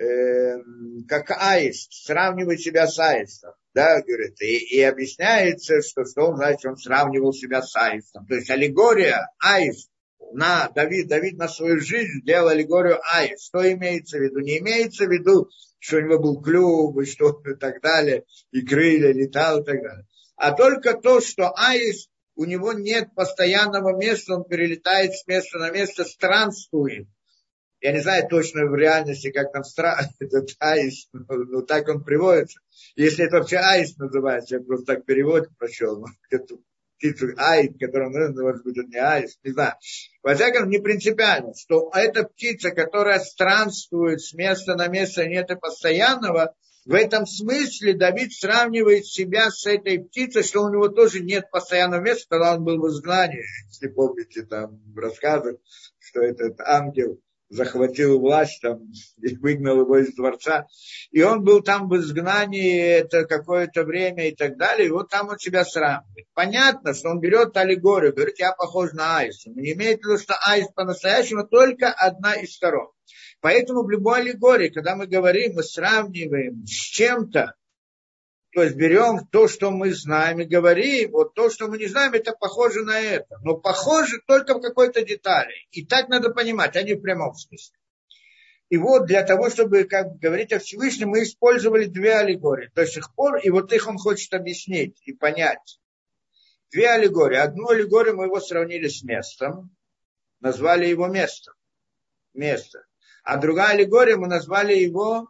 [0.01, 0.59] э,
[1.09, 3.53] как аист, сравнивает себя с аистом.
[3.77, 8.27] Да, говорит, и, и объясняется, что, что он, значит, он сравнивал себя с аистом.
[8.27, 9.91] То есть аллегория аист
[10.33, 13.49] на Давид, Давид на свою жизнь сделал аллегорию аист.
[13.49, 14.41] Что имеется в виду?
[14.41, 18.65] Не имеется в виду, что у него был клюв и что и так далее, и
[18.65, 20.07] крылья летал и так далее.
[20.37, 25.71] А только то, что аист, у него нет постоянного места, он перелетает с места на
[25.71, 27.09] место, странствует.
[27.87, 30.01] Я не знаю точно в реальности, как там стра...
[30.18, 32.59] этот аист, но, так он приводится.
[32.96, 36.64] Если это вообще аист называется, я просто так перевод прочел, эту
[36.96, 39.75] птицу аист, которую может быть, это не аист, не знаю.
[40.25, 45.55] Во всяком не принципиально, что эта птица, которая странствует с места на место, нет и
[45.55, 51.53] постоянного, в этом смысле Давид сравнивает себя с этой птицей, что у него тоже нет
[51.53, 53.44] постоянного места, когда он был в изгнании.
[53.68, 55.61] Если помните, там рассказывают,
[56.01, 58.81] что этот ангел захватил власть там,
[59.23, 60.67] и выгнал его из дворца.
[61.11, 65.29] И он был там в изгнании это какое-то время и так далее, и вот там
[65.29, 66.27] он себя сравнивает.
[66.35, 69.47] Понятно, что он берет аллегорию, говорит, я похож на аист.
[69.47, 72.91] Он не имеет в виду, что аист по-настоящему только одна из сторон.
[73.41, 77.55] Поэтому в любой аллегории, когда мы говорим, мы сравниваем с чем-то,
[78.57, 82.14] то есть берем то, что мы знаем, и говорим, вот то, что мы не знаем,
[82.14, 83.38] это похоже на это.
[83.45, 85.53] Но похоже только в какой-то детали.
[85.73, 87.77] И так надо понимать, а не в прямом смысле.
[88.71, 93.14] И вот для того, чтобы, как говорить о Всевышнем, мы использовали две аллегории до сих
[93.14, 95.79] пор, и вот их он хочет объяснить и понять.
[96.73, 97.37] Две аллегории.
[97.37, 99.77] Одну аллегорию мы его сравнили с местом,
[100.40, 101.53] назвали его местом.
[102.33, 102.87] Место.
[103.23, 105.29] А другая аллегория мы назвали его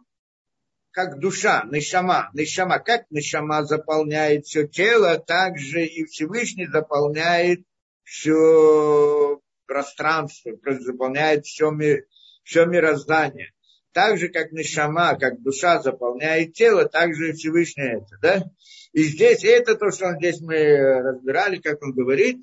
[0.97, 7.61] как душа, нишама, нишама, как нишама заполняет все тело, так же и Всевышний заполняет
[8.03, 12.07] все пространство, заполняет все, мир,
[12.41, 13.53] все мироздание.
[13.91, 18.43] Так же, как нишама, как душа заполняет тело, так же и Всевышний это, да?
[18.91, 20.57] И здесь, это то, что здесь мы
[21.03, 22.39] разбирали, как он говорит,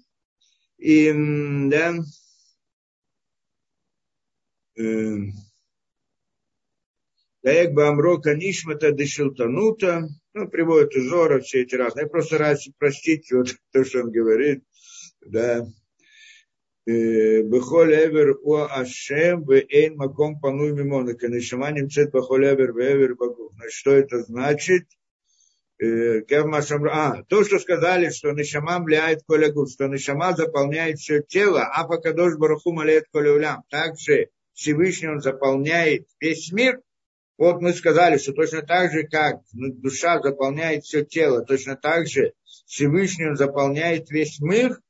[0.79, 1.11] и,
[1.71, 1.95] да,
[4.77, 5.17] э,
[7.45, 12.05] Даек Бамро Канишмата Дешилтанута, ну, приводит из Зора все эти разные.
[12.05, 14.65] Я просто раз простить вот то, что он говорит,
[15.21, 15.67] да.
[16.87, 21.15] Бехоль эвер у Ашем в эйн маком пануй мимона.
[21.15, 23.51] Канишама немцет бехоль эвер в эвер багу.
[23.55, 24.87] Значит, что это значит?
[25.83, 31.87] А, то, что сказали, что Нишама влияет коля гуд, что Нишама заполняет все тело, а
[31.87, 33.65] пока дождь Бараху малеет коля улям.
[33.69, 36.81] Также Всевышний он заполняет весь мир–
[37.37, 42.33] вот мы сказали, что точно так же, как душа заполняет все тело, точно так же
[42.67, 44.81] Всевышний заполняет весь мир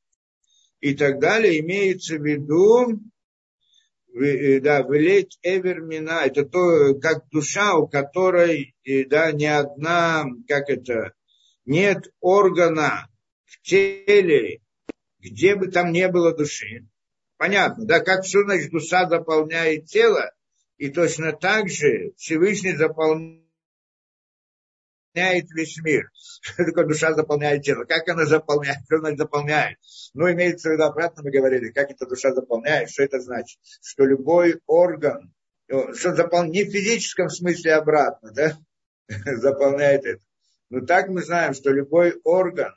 [0.81, 3.01] и так далее, имеется в виду,
[4.15, 10.69] э, да, вылеть эвермина, это то, как душа, у которой, э, да, ни одна, как
[10.69, 11.15] это,
[11.65, 13.09] нет органа
[13.47, 14.61] в теле,
[15.19, 16.87] где бы там не было души.
[17.39, 20.31] Понятно, да, как все, значит, душа заполняет тело,
[20.77, 23.45] и точно так же Всевышний заполняет
[25.15, 26.11] весь мир.
[26.41, 27.85] Что такое душа заполняет тело?
[27.85, 28.79] Как она заполняет?
[28.87, 29.79] Что она заполняет?
[30.15, 33.59] Ну, имеется в виду, обратно мы говорили, как эта душа заполняет, что это значит?
[33.83, 35.33] Что любой орган,
[35.69, 38.59] что заполняет, не в физическом смысле обратно, да,
[39.37, 40.23] заполняет это.
[40.71, 42.75] Но так мы знаем, что любой орган,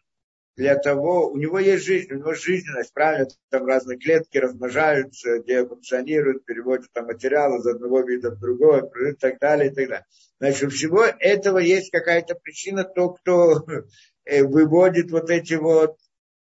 [0.57, 5.63] для того, у него есть жизнь, у него жизненность, правильно, там разные клетки размножаются, где
[5.63, 10.05] функционируют, переводят там материалы из одного вида в другой, и так далее, и так далее.
[10.39, 13.65] Значит, у всего этого есть какая-то причина, то, кто
[14.25, 15.97] э, выводит вот эти вот,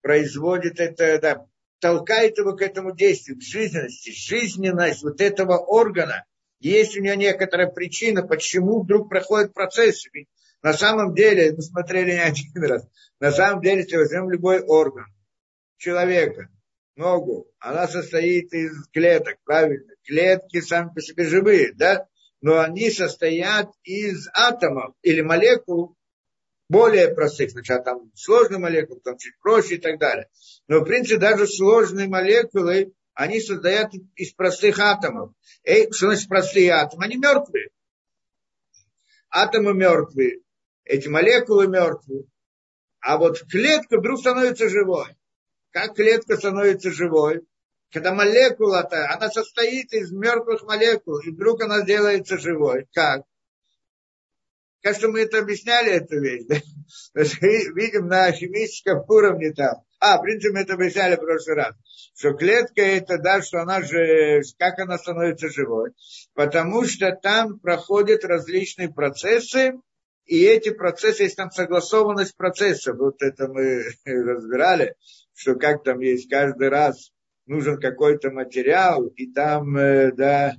[0.02, 1.46] производит это, да,
[1.80, 6.26] толкает его к этому действию, к жизненности, жизненность вот этого органа.
[6.60, 10.06] Есть у него некоторая причина, почему вдруг проходит процесс.
[10.12, 10.28] Ведь
[10.64, 12.88] на самом деле, мы смотрели не один раз,
[13.20, 15.06] на самом деле, если возьмем любой орган
[15.78, 16.50] человека,
[16.96, 19.94] ногу, она состоит из клеток, правильно?
[20.04, 22.08] Клетки сами по себе живые, да?
[22.42, 25.96] Но они состоят из атомов или молекул
[26.70, 27.52] более простых.
[27.52, 30.28] Сначала там сложные молекулы, там чуть проще и так далее.
[30.68, 35.34] Но, в принципе, даже сложные молекулы, они состоят из простых атомов.
[35.64, 37.06] И, что значит простые атомы?
[37.06, 37.70] Они мертвые.
[39.30, 40.40] Атомы мертвые
[40.92, 42.26] эти молекулы мертвые.
[43.00, 45.16] А вот клетка вдруг становится живой.
[45.72, 47.42] Как клетка становится живой?
[47.92, 52.88] Когда молекула-то, она состоит из мертвых молекул, и вдруг она делается живой.
[52.94, 53.24] Как?
[54.82, 56.46] Кажется, мы это объясняли, эту вещь.
[56.48, 56.56] Да?
[57.14, 59.84] Видим на химическом уровне там.
[60.00, 61.76] А, в принципе, мы это объясняли в прошлый раз.
[62.16, 65.92] Что клетка это, да, что она же, как она становится живой.
[66.34, 69.74] Потому что там проходят различные процессы,
[70.26, 72.98] и эти процессы, есть там согласованность процессов.
[72.98, 74.96] Вот это мы разбирали,
[75.34, 77.12] что как там есть каждый раз
[77.46, 80.54] нужен какой-то материал, и там, э, да,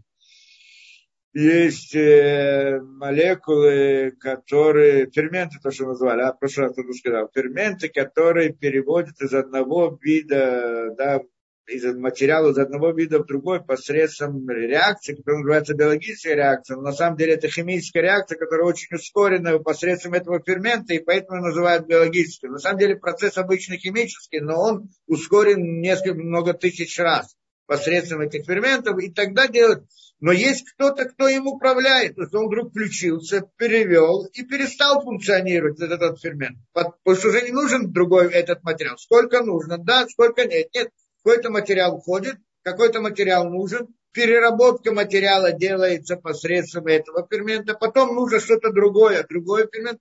[1.35, 8.53] есть э, молекулы, которые, ферменты, то, что назвали, а, прошлый раз кто сказал, ферменты, которые
[8.53, 11.23] переводят из одного вида, да,
[11.69, 16.93] из материала из одного вида в другой посредством реакции, которая называется биологическая реакция, но на
[16.93, 22.51] самом деле это химическая реакция, которая очень ускорена посредством этого фермента, и поэтому называют биологической.
[22.51, 27.35] На самом деле процесс обычно химический, но он ускорен несколько, много тысяч раз
[27.67, 29.85] посредством этих ферментов, и тогда делают
[30.23, 32.15] но есть кто-то, кто им управляет.
[32.15, 36.59] То есть он вдруг включился, перевел и перестал функционировать этот, этот фермент.
[36.73, 38.97] Потому что уже не нужен другой этот материал.
[38.99, 40.69] Сколько нужно, да, сколько нет.
[40.73, 40.91] Нет,
[41.23, 48.71] какой-то материал входит, какой-то материал нужен, переработка материала делается посредством этого фермента, потом нужно что-то
[48.71, 50.01] другое, другой фермент,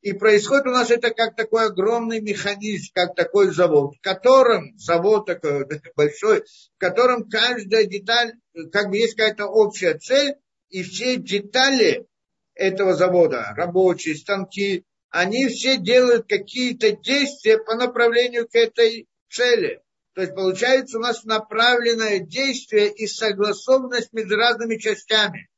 [0.00, 5.26] и происходит у нас это как такой огромный механизм, как такой завод, в котором, завод
[5.26, 8.34] такой большой, в котором каждая деталь,
[8.72, 10.36] как бы есть какая-то общая цель,
[10.70, 12.06] и все детали
[12.54, 19.80] этого завода, рабочие, станки, они все делают какие-то действия по направлению к этой цели.
[20.18, 25.48] То есть получается у нас направленное действие и согласованность между разными частями.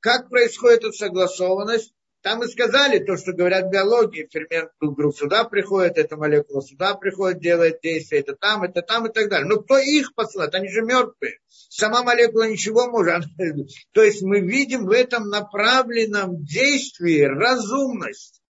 [0.00, 1.92] Как происходит эта согласованность?
[2.22, 4.28] Там и сказали то, что говорят в биологии.
[4.28, 9.12] Фермент вдруг сюда приходит, эта молекула сюда приходит, делает действие, это там, это там и
[9.12, 9.46] так далее.
[9.46, 10.52] Но кто их посылает?
[10.52, 11.38] Они же мертвые.
[11.68, 13.22] Сама молекула ничего может.
[13.92, 18.42] То есть мы видим в этом направленном действии разумность.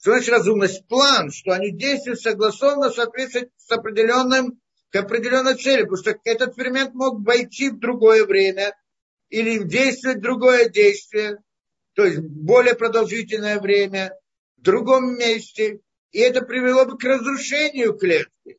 [0.00, 0.86] Что значит разумность?
[0.86, 4.60] План, что они действуют согласованно, соответственно, с определенным
[4.96, 8.74] определенной цели, потому что этот фермент мог войти в другое время
[9.28, 11.38] или действовать другое действие,
[11.94, 14.12] то есть более продолжительное время,
[14.56, 15.80] в другом месте,
[16.12, 18.58] и это привело бы к разрушению клетки,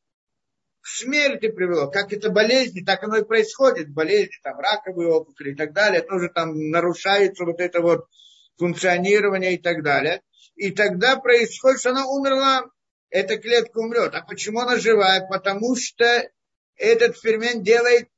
[0.82, 1.89] к смерти привело.
[1.89, 3.89] Как это болезни, так оно и происходит.
[3.89, 8.06] Болезни, там, раковые опухоли и так далее, тоже там нарушается вот это вот
[8.58, 10.21] функционирование и так далее.
[10.56, 12.63] И тогда происходит, что она умерла
[13.10, 14.13] эта клетка умрет.
[14.15, 15.28] А почему она живая?
[15.28, 16.30] Потому что
[16.76, 18.10] этот фермент делает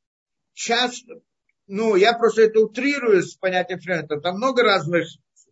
[0.53, 1.21] часто,
[1.67, 5.07] ну, я просто это утрирую с понятием фермента, там много разных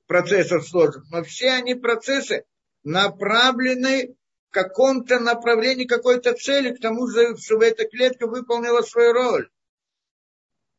[0.08, 2.45] процессов сложных, но все они процессы
[2.84, 4.15] направлены
[4.50, 9.50] в каком-то направлении, какой-то цели, к тому, чтобы эта клетка выполнила свою роль.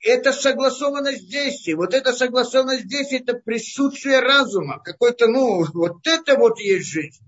[0.00, 1.74] Это согласованность действий.
[1.74, 4.80] Вот эта согласованность действий, это присутствие разума.
[4.82, 7.22] Какой-то, ну, вот это вот есть жизнь.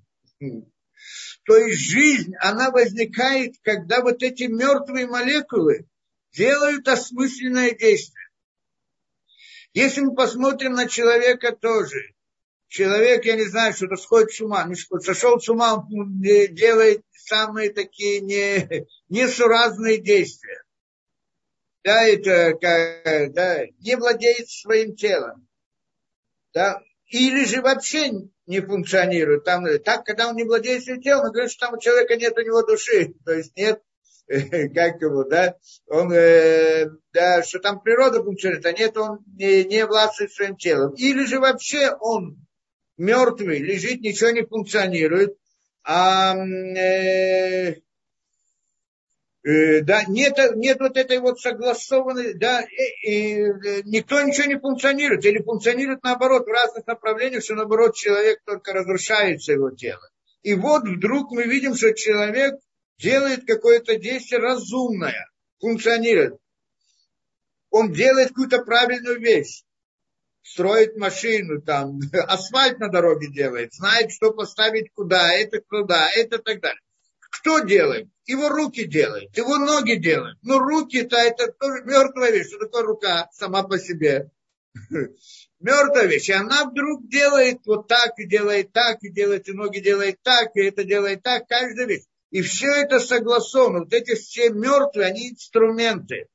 [1.50, 5.84] То есть жизнь, она возникает, когда вот эти мертвые молекулы
[6.32, 8.28] делают осмысленное действие.
[9.74, 12.14] Если мы посмотрим на человека тоже,
[12.68, 14.64] человек, я не знаю, что-то сходит с ума,
[15.00, 20.62] сошел с ума, он делает самые такие не, несуразные действия.
[21.82, 22.56] Да, это,
[23.32, 25.48] да, не владеет своим телом.
[26.54, 28.12] Да, или же вообще
[28.46, 29.44] не функционирует.
[29.44, 32.36] Там, так, когда он не владеет своим телом, он говорит, что там у человека нет
[32.38, 33.14] у него души.
[33.24, 33.82] То есть нет,
[34.28, 35.56] как его, да,
[35.88, 40.94] он, э, да, что там природа функционирует, а нет, он не, не властвует своим телом.
[40.94, 42.46] Или же вообще он
[42.96, 45.36] мертвый, лежит, ничего не функционирует,
[45.82, 47.74] а э,
[49.42, 53.36] Э, да, нет, нет вот этой вот согласованной, да, и, и,
[53.84, 59.52] никто ничего не функционирует, или функционирует наоборот в разных направлениях, что наоборот человек только разрушается
[59.52, 60.06] его тело.
[60.42, 62.56] И вот вдруг мы видим, что человек
[62.98, 65.26] делает какое-то действие разумное,
[65.58, 66.36] функционирует.
[67.70, 69.62] Он делает какую-то правильную вещь.
[70.42, 76.60] Строит машину, там, асфальт на дороге делает, знает, что поставить куда, это куда, это так
[76.60, 76.80] далее.
[77.40, 78.08] Кто делает?
[78.26, 80.38] Его руки делают, его ноги делают.
[80.42, 82.48] Но руки-то это тоже мертвая вещь.
[82.48, 84.30] Что такое рука сама по себе?
[85.58, 86.28] Мертвая вещь.
[86.28, 90.50] И она вдруг делает вот так, и делает так, и делает, и ноги делает так,
[90.54, 92.04] и это делает так, каждая вещь.
[92.30, 93.80] И все это согласовано.
[93.80, 96.28] Вот эти все мертвые, они инструменты.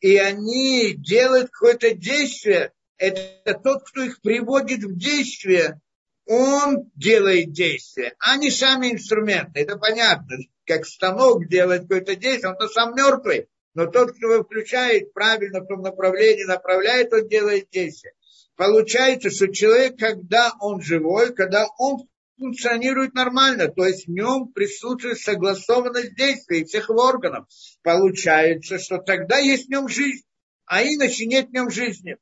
[0.00, 2.72] И они делают какое-то действие.
[2.98, 5.80] Это тот, кто их приводит в действие,
[6.26, 9.60] он делает действие, а не сами инструменты.
[9.60, 10.36] Это понятно.
[10.64, 13.48] Как станок делает какое-то действие, он то сам мертвый.
[13.74, 18.12] Но тот, кто его включает правильно в том направлении, направляет, он делает действие.
[18.56, 22.06] Получается, что человек, когда он живой, когда он
[22.38, 27.46] функционирует нормально, то есть в нем присутствует согласованность действий всех его органов.
[27.82, 30.24] Получается, что тогда есть в нем жизнь,
[30.66, 32.16] а иначе нет в нем жизни.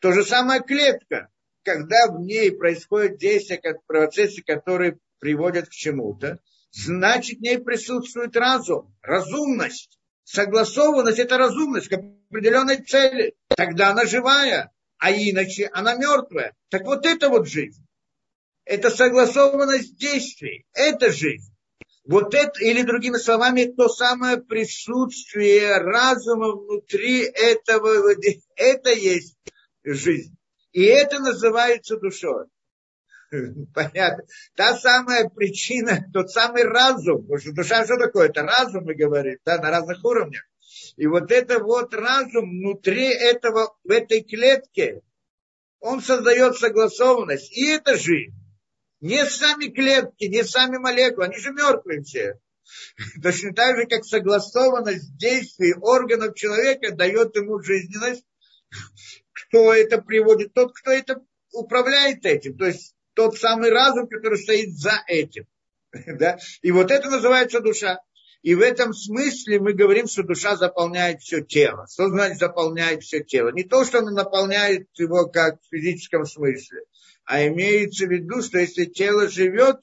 [0.00, 1.28] То же самое клетка,
[1.64, 6.38] когда в ней происходят действия, как процессы, которые приводят к чему-то,
[6.72, 9.98] значит в ней присутствует разум, разумность.
[10.24, 13.34] Согласованность– это разумность к определенной цели.
[13.48, 16.54] Тогда она живая, а иначе она мертвая.
[16.70, 17.84] Так вот это вот жизнь.
[18.64, 20.64] Это согласованность действий.
[20.72, 21.54] Это жизнь.
[22.06, 28.14] Вот это, или другими словами, то самое присутствие разума внутри этого,
[28.56, 29.36] это есть
[29.84, 30.36] жизнь.
[30.74, 32.46] И это называется душой.
[33.74, 34.24] Понятно.
[34.56, 37.22] Та самая причина, тот самый разум.
[37.22, 38.28] Потому что душа что такое?
[38.28, 40.42] Это разум, мы говорим, да, на разных уровнях.
[40.96, 45.02] И вот это вот разум внутри этого, в этой клетке,
[45.78, 47.56] он создает согласованность.
[47.56, 48.34] И это жизнь.
[49.00, 52.40] Не сами клетки, не сами молекулы, они же мертвые все.
[53.22, 58.24] Точно так же, как согласованность действий органов человека дает ему жизненность.
[59.54, 60.52] Кто это приводит?
[60.52, 62.58] Тот, кто это управляет этим.
[62.58, 65.46] То есть тот самый разум, который стоит за этим.
[66.18, 66.38] Да?
[66.62, 68.00] И вот это называется душа.
[68.42, 71.86] И в этом смысле мы говорим, что душа заполняет все тело.
[71.88, 73.52] Что значит заполняет все тело?
[73.52, 76.80] Не то, что она наполняет его как в физическом смысле,
[77.24, 79.78] а имеется в виду, что если тело живет,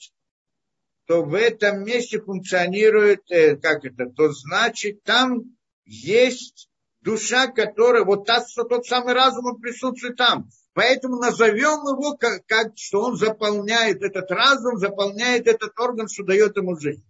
[1.05, 5.55] то в этом месте функционирует, э, как это, то значит там
[5.85, 6.67] есть
[7.01, 10.49] душа, которая, вот та, тот самый разум, он присутствует там.
[10.73, 16.55] Поэтому назовем его, как, как, что он заполняет этот разум, заполняет этот орган, что дает
[16.55, 17.05] ему жизнь.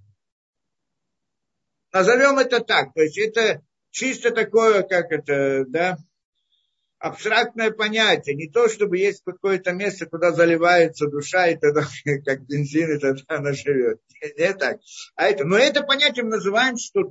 [1.93, 2.93] Назовем это так.
[2.93, 3.61] То есть это
[3.91, 5.97] чисто такое, как это, да,
[6.97, 8.35] абстрактное понятие.
[8.35, 11.83] Не то, чтобы есть какое-то место, куда заливается душа, и тогда
[12.25, 14.01] как бензин, и тогда она живет.
[14.37, 14.79] Не так.
[15.15, 17.01] А это, но это понятие мы называем, что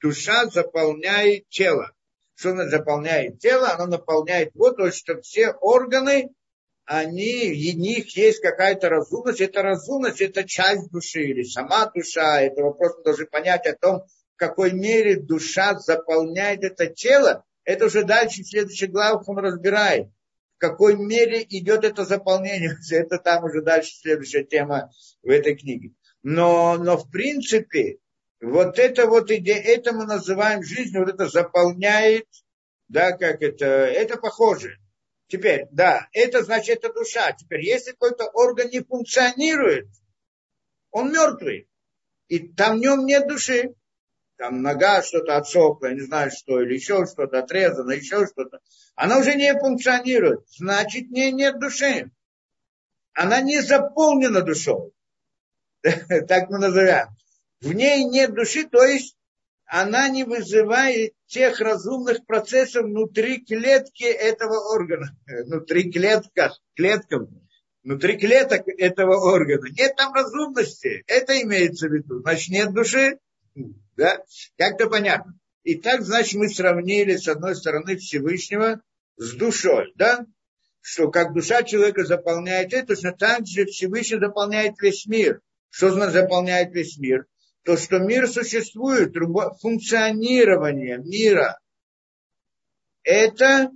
[0.00, 1.92] душа заполняет тело.
[2.38, 3.72] Что она заполняет тело?
[3.72, 6.30] Она наполняет вот, то, что все органы,
[6.84, 9.40] они, в них есть какая-то разумность.
[9.40, 12.40] Это разумность, это часть души или сама душа.
[12.40, 17.84] Это вопрос, мы должны понять о том, в какой мере душа заполняет это тело это
[17.84, 20.08] уже дальше, в следующих главах он разбирает,
[20.56, 22.74] в какой мере идет это заполнение.
[22.90, 24.90] Это там уже дальше следующая тема
[25.22, 25.90] в этой книге.
[26.22, 27.98] Но, но в принципе,
[28.40, 32.26] вот это вот идея, это мы называем жизнью, вот это заполняет,
[32.88, 34.78] да, как это, это похоже.
[35.26, 37.32] Теперь, да, это значит, это душа.
[37.32, 39.88] Теперь, если какой-то орган не функционирует,
[40.90, 41.68] он мертвый.
[42.28, 43.74] И там в нем нет души
[44.38, 48.60] там нога что-то отсохла, не знаю что, или еще что-то отрезано, еще что-то,
[48.94, 50.48] она уже не функционирует.
[50.48, 52.10] Значит, в ней нет души.
[53.14, 54.92] Она не заполнена душой.
[55.82, 57.08] так мы назовем.
[57.60, 59.16] В ней нет души, то есть
[59.66, 65.16] она не вызывает тех разумных процессов внутри клетки этого органа.
[65.26, 67.28] Внутри клетка, клеткам,
[67.82, 69.68] внутри клеток этого органа.
[69.70, 71.04] Нет там разумности.
[71.06, 72.20] Это имеется в виду.
[72.20, 73.18] Значит, нет души.
[73.96, 74.22] Да?
[74.56, 75.38] Как-то понятно.
[75.64, 78.80] И так, значит, мы сравнили, с одной стороны, Всевышнего
[79.16, 80.24] с душой, да?
[80.80, 85.42] Что как душа человека заполняет это, точно так же Всевышний заполняет весь мир.
[85.68, 87.26] Что значит заполняет весь мир?
[87.68, 89.14] То, что мир существует,
[89.60, 91.60] функционирование мира,
[93.02, 93.70] это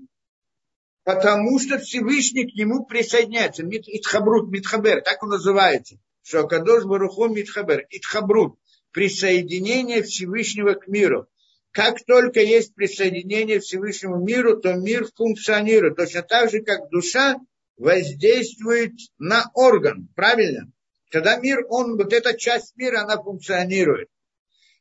[1.04, 3.64] потому что Всевышний к нему присоединяется.
[3.68, 5.98] Итхабрут, Митхабер, так он называется.
[6.22, 7.84] Что Кадош Баруху Митхабер.
[7.90, 8.58] Итхабрут
[8.92, 11.28] присоединение Всевышнего к миру.
[11.70, 15.96] Как только есть присоединение Всевышнему миру, то мир функционирует.
[15.96, 17.36] Точно так же, как душа
[17.76, 20.08] воздействует на орган.
[20.16, 20.72] Правильно?
[21.12, 24.08] Когда мир, он, вот эта часть мира, она функционирует.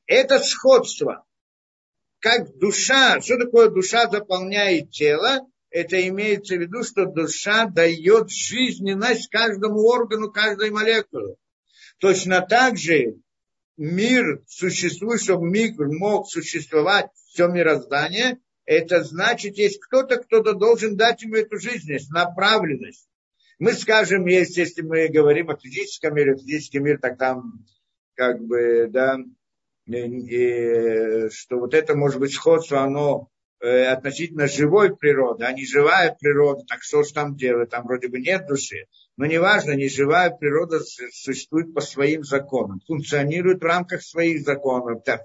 [0.06, 1.26] Это сходство.
[2.20, 9.30] Как душа, что такое душа заполняет тело, это имеется в виду, что душа дает жизненность
[9.30, 11.36] каждому органу, каждой молекуле.
[12.00, 13.18] Точно так же
[13.76, 21.24] мир существует, чтобы мир мог существовать, все мироздание, это значит, есть кто-то, кто-то должен дать
[21.24, 23.11] ему эту жизненность, направленность.
[23.62, 27.64] Мы скажем, есть, если мы говорим о физическом мире, физический мир, так там,
[28.16, 29.20] как бы, да,
[29.86, 36.18] и, что вот это, может быть, сходство, оно э, относительно живой природы, а не живая
[36.20, 38.88] природа, так что же там делать, там вроде бы нет души.
[39.16, 45.22] Но неважно, не живая природа существует по своим законам, функционирует в рамках своих законов, так,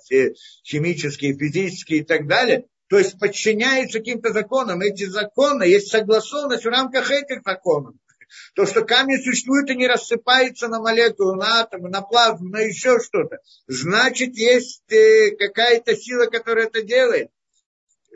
[0.63, 2.67] химические, физические и так далее.
[2.89, 4.83] То есть подчиняется каким-то законам.
[4.83, 7.95] Эти законы есть согласованность в рамках этих законов.
[8.55, 13.01] То, что камень существует и не рассыпается на молекулы, на атомы, на плазму, на еще
[13.01, 17.31] что-то, значит, есть э, какая-то сила, которая это делает.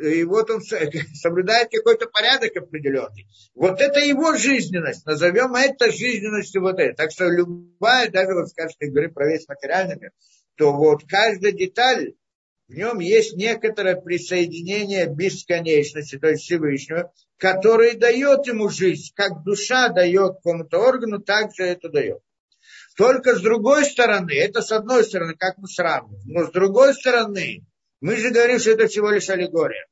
[0.00, 0.62] И вот он
[1.14, 3.28] соблюдает какой-то порядок определенный.
[3.54, 5.04] Вот это его жизненность.
[5.04, 6.96] Назовем это жизненностью вот это.
[6.96, 10.12] Так что любая, даже вот скажем, говорим про весь материальный мир,
[10.56, 12.14] то вот каждая деталь
[12.70, 19.88] в нем есть некоторое присоединение бесконечности, то есть Всевышнего, который дает ему жизнь, как душа
[19.88, 22.20] дает какому-то органу, так же это дает.
[22.96, 27.66] Только с другой стороны, это с одной стороны, как мы сравниваем, но с другой стороны,
[28.00, 29.86] мы же говорим, что это всего лишь аллегория.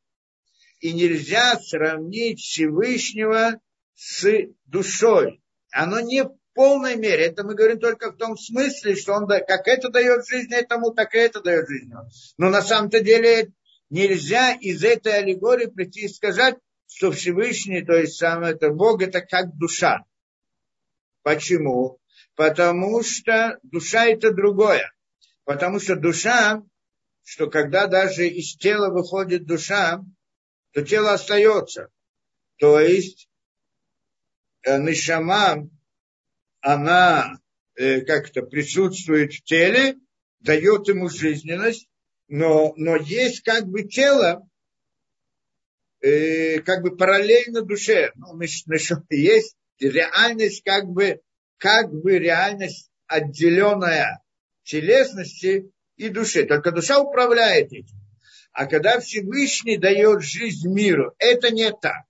[0.78, 3.58] И нельзя сравнить Всевышнего
[3.96, 4.24] с
[4.66, 5.42] душой.
[5.72, 6.24] Оно не
[6.58, 7.26] полной мере.
[7.26, 11.14] Это мы говорим только в том смысле, что он, как это дает жизнь этому, так
[11.14, 11.92] и это дает жизнь.
[12.36, 13.52] Но на самом-то деле
[13.90, 16.56] нельзя из этой аллегории прийти и сказать,
[16.88, 20.04] что Всевышний, то есть сам это Бог, это как душа.
[21.22, 22.00] Почему?
[22.34, 24.92] Потому что душа это другое.
[25.44, 26.64] Потому что душа,
[27.22, 30.02] что когда даже из тела выходит душа,
[30.72, 31.88] то тело остается.
[32.56, 33.28] То есть
[34.64, 35.70] э, Нишама
[36.60, 37.38] она
[37.76, 39.96] э, как-то присутствует в теле,
[40.40, 41.88] дает ему жизненность,
[42.28, 44.48] но, но есть как бы тело,
[46.00, 48.12] э, как бы параллельно душе.
[48.16, 48.38] Ну,
[49.10, 51.20] есть реальность как бы,
[51.56, 54.22] как бы реальность отделенная
[54.64, 56.44] телесности и души.
[56.44, 57.96] Только душа управляет этим.
[58.52, 62.04] А когда Всевышний дает жизнь миру, это не так.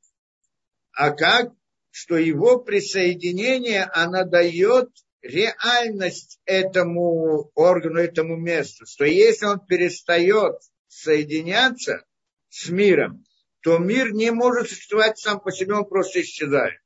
[0.92, 1.52] А как?
[1.90, 4.90] Что его присоединение, она дает
[5.22, 8.86] реальность этому органу, этому месту.
[8.86, 12.04] Что если он перестает соединяться
[12.48, 13.24] с миром,
[13.62, 16.80] то мир не может существовать сам по себе, он просто исчезает.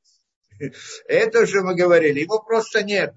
[1.07, 3.15] Это уже мы говорили, его просто нет.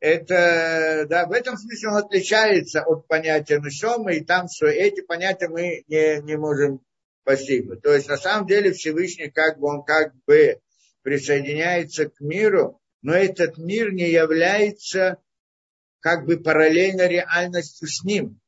[0.00, 5.48] Это, да, в этом смысле он отличается от понятия нишома, и там, что эти понятия
[5.48, 6.80] мы не, не можем
[7.24, 7.82] постигнуть.
[7.82, 10.60] То есть, на самом деле, Всевышний, как бы он как бы
[11.02, 15.18] присоединяется к миру, но этот мир не является
[16.00, 18.40] как бы параллельно реальностью с ним.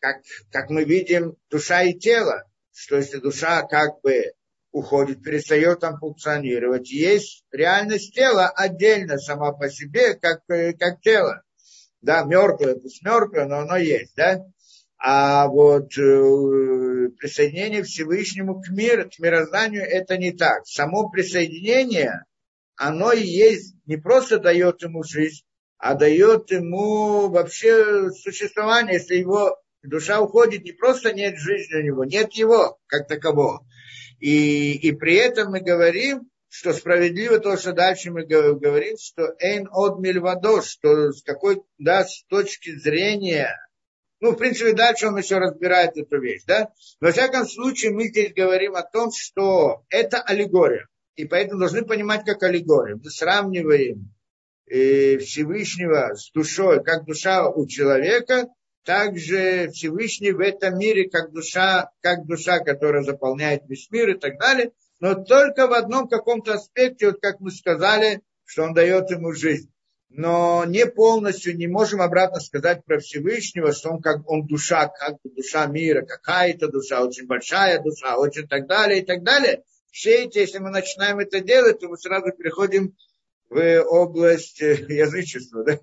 [0.00, 4.32] Как, как мы видим, душа и тело, что если душа как бы
[4.70, 11.42] уходит, перестает там функционировать, есть реальность тела отдельно сама по себе, как, как тело.
[12.02, 14.44] Да, мертвое, пусть мертвое, но оно есть, да.
[14.98, 20.66] А вот э, присоединение Всевышнему к миру, к мирозданию, это не так.
[20.66, 22.24] Само присоединение,
[22.76, 25.44] оно и есть, не просто дает ему жизнь,
[25.78, 28.94] а дает ему вообще существование.
[28.94, 33.66] Если его душа уходит, не просто нет жизни у него, нет его как такового.
[34.18, 39.68] И, и при этом мы говорим, что справедливо то, что дальше мы говорим, что эйн
[39.70, 43.54] от мильвадо, что с какой, да, с точки зрения
[44.20, 46.70] ну, в принципе, дальше он еще разбирает эту вещь, да?
[47.00, 50.88] Во всяком случае, мы здесь говорим о том, что это аллегория.
[51.16, 52.96] И поэтому должны понимать, как аллегория.
[52.96, 54.14] Мы сравниваем
[54.66, 58.48] э, Всевышнего с душой, как душа у человека,
[58.84, 64.38] также Всевышний в этом мире, как душа, как душа, которая заполняет весь мир и так
[64.38, 69.32] далее, но только в одном каком-то аспекте, вот как мы сказали, что он дает ему
[69.32, 69.70] жизнь
[70.08, 75.16] но не полностью не можем обратно сказать про Всевышнего, что он как он душа, как
[75.24, 79.62] душа мира, какая-то душа, очень большая душа, очень так далее и так далее.
[79.90, 82.94] Все эти, если мы начинаем это делать, то мы сразу переходим
[83.48, 85.78] в область э, язычества, да?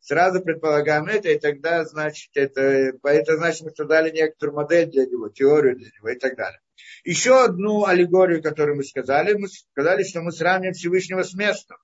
[0.00, 2.60] Сразу предполагаем это, и тогда, значит, это,
[3.02, 6.60] это значит, мы создали некоторую модель для него, теорию для него и так далее.
[7.04, 11.78] Еще одну аллегорию, которую мы сказали, мы сказали, что мы сравниваем Всевышнего с местом.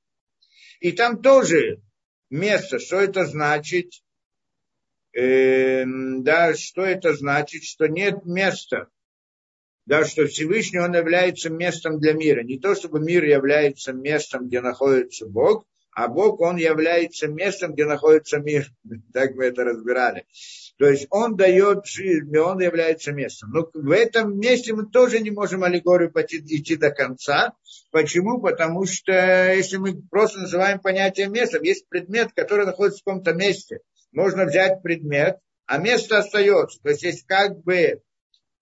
[0.81, 1.83] И там тоже
[2.31, 3.93] место, что это значит,
[5.13, 8.89] э, да, что это значит, что нет места,
[9.87, 12.43] да, что Всевышний, он является местом для мира.
[12.43, 17.85] Не то, чтобы мир является местом, где находится Бог, а Бог, он является местом, где
[17.85, 18.69] находится мир.
[19.13, 20.27] Так мы это разбирали.
[20.79, 23.51] То есть он дает жизнь, и он является местом.
[23.51, 27.53] Но в этом месте мы тоже не можем аллегорию идти до конца.
[27.91, 28.41] Почему?
[28.41, 29.13] Потому что
[29.53, 33.81] если мы просто называем понятие местом, есть предмет, который находится в каком-то месте.
[34.13, 36.81] Можно взять предмет, а место остается.
[36.83, 38.01] То есть есть как бы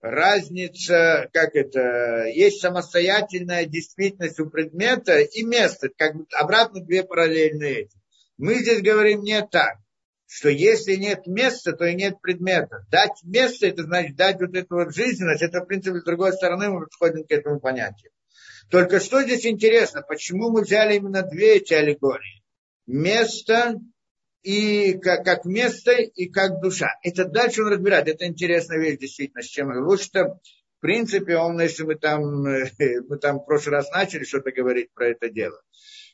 [0.01, 7.89] разница, как это, есть самостоятельная действительность у предмета и места, как бы обратно две параллельные.
[8.37, 9.79] Мы здесь говорим не так,
[10.27, 12.87] что если нет места, то и нет предмета.
[12.91, 16.69] Дать место, это значит дать вот эту вот жизненность, это, в принципе, с другой стороны
[16.69, 18.13] мы подходим к этому понятию.
[18.71, 22.45] Только что здесь интересно, почему мы взяли именно две эти аллегории?
[22.87, 23.81] Место
[24.43, 26.89] и как, как место, и как душа.
[27.03, 28.09] Это дальше он разбирает.
[28.09, 29.69] Это интересная вещь, действительно, с чем.
[29.69, 30.41] Потому что,
[30.79, 35.09] в принципе, он, если мы там, мы там в прошлый раз начали что-то говорить про
[35.09, 35.61] это дело,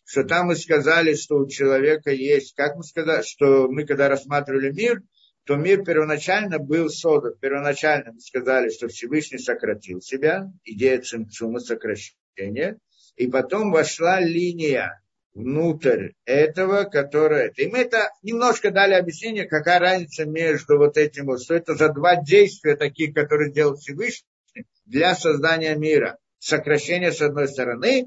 [0.05, 4.73] что там мы сказали, что у человека есть, как мы сказали, что мы когда рассматривали
[4.73, 5.03] мир,
[5.45, 7.35] то мир первоначально был создан.
[7.39, 12.79] Первоначально мы сказали, что Всевышний сократил себя, идея цимцума сокращения,
[13.17, 15.01] и потом вошла линия
[15.35, 17.53] внутрь этого, которое...
[17.57, 21.93] И мы это немножко дали объяснение, какая разница между вот этим вот, что это за
[21.93, 24.27] два действия такие, которые делал Всевышний
[24.87, 26.19] для создания мира.
[26.39, 28.07] Сокращение с одной стороны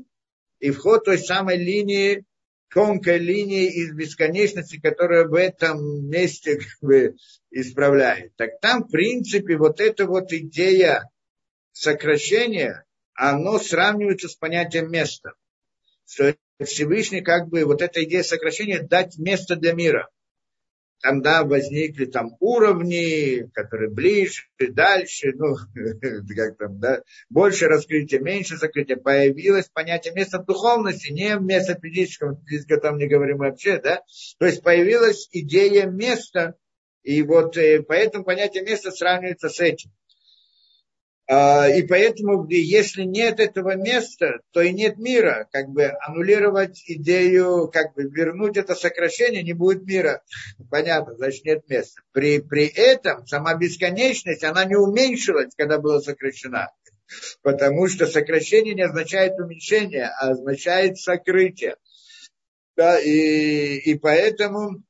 [0.60, 2.24] и вход той самой линии,
[2.70, 7.16] тонкой линии из бесконечности, которая в этом месте как бы
[7.52, 8.36] исправляет.
[8.36, 11.10] Так там, в принципе, вот эта вот идея
[11.72, 15.34] сокращения, оно сравнивается с понятием места.
[16.06, 16.36] Что
[16.66, 20.10] Всевышний как бы вот эта идея сокращения дать место для мира.
[21.00, 25.56] Тогда возникли там уровни, которые ближе, дальше, ну,
[26.36, 28.98] как там, да, больше раскрытия, меньше закрытия.
[28.98, 34.02] Появилось понятие места духовности, не место физического, физического там не говорим вообще, да.
[34.40, 36.56] То есть появилась идея места,
[37.04, 39.92] и вот э, поэтому понятие места сравнивается с этим.
[41.30, 45.48] А, и поэтому, если нет этого места, то и нет мира.
[45.52, 50.24] Как бы аннулировать идею, как бы вернуть это сокращение, не будет мира.
[50.72, 52.02] Понятно, значит нет места.
[52.14, 56.72] При, при этом сама бесконечность, она не уменьшилась, когда была сокращена.
[57.42, 61.76] Потому что сокращение не означает уменьшение, а означает сокрытие.
[62.78, 64.84] Да, и, и поэтому,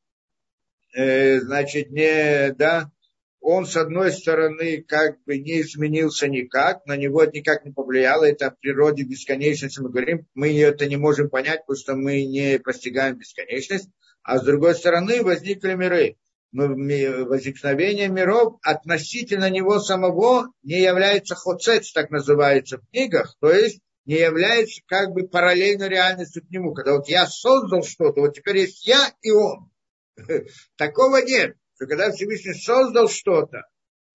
[0.94, 2.92] э, значит, не, да,
[3.40, 8.26] он, с одной стороны, как бы не изменился никак, на него это никак не повлияло,
[8.26, 12.60] это в природе бесконечности, мы говорим, мы это не можем понять, потому что мы не
[12.60, 13.90] постигаем бесконечность,
[14.24, 16.18] а с другой стороны возникли миры.
[16.52, 24.16] Возникновение миров относительно него самого не является хоцец, так называется в книгах, то есть не
[24.16, 26.74] является как бы параллельной реальностью к нему.
[26.74, 29.70] Когда вот я создал что-то, вот теперь есть я и он.
[30.78, 33.68] Такого нет что когда Всевышний создал что-то,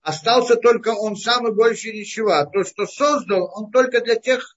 [0.03, 2.33] остался только он сам и больше ничего.
[2.33, 4.57] А то, что создал, он только для тех,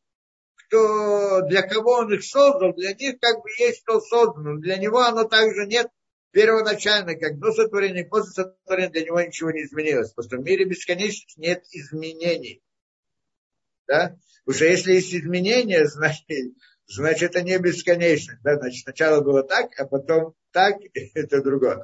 [0.56, 4.58] кто, для кого он их создал, для них как бы есть что создано.
[4.58, 5.88] Для него оно также нет
[6.32, 10.12] первоначально, как до сотворения, после сотворения для него ничего не изменилось.
[10.12, 12.64] Потому что в мире бесконечности нет изменений.
[13.88, 14.18] Да?
[14.50, 16.26] Что если есть изменения, значит,
[16.88, 18.40] значит это не бесконечно.
[18.44, 18.56] Да?
[18.56, 20.78] Значит, сначала было так, а потом так,
[21.14, 21.84] это другое.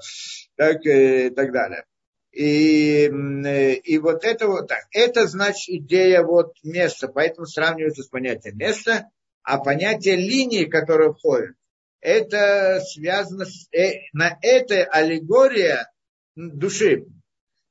[0.55, 1.83] Так и так далее.
[2.31, 3.11] И,
[3.83, 4.85] и вот это вот так.
[4.91, 9.09] Это значит идея вот места, поэтому сравнивается с понятием места,
[9.43, 11.55] а понятие линии, которая входит,
[11.99, 15.91] это связано с, э, на это аллегория
[16.35, 17.05] души.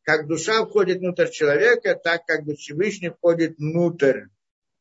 [0.03, 4.25] Как душа входит внутрь человека, так как бы Всевышний входит внутрь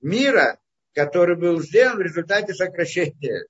[0.01, 0.59] мира,
[0.99, 3.45] который был сделан в результате сокращения,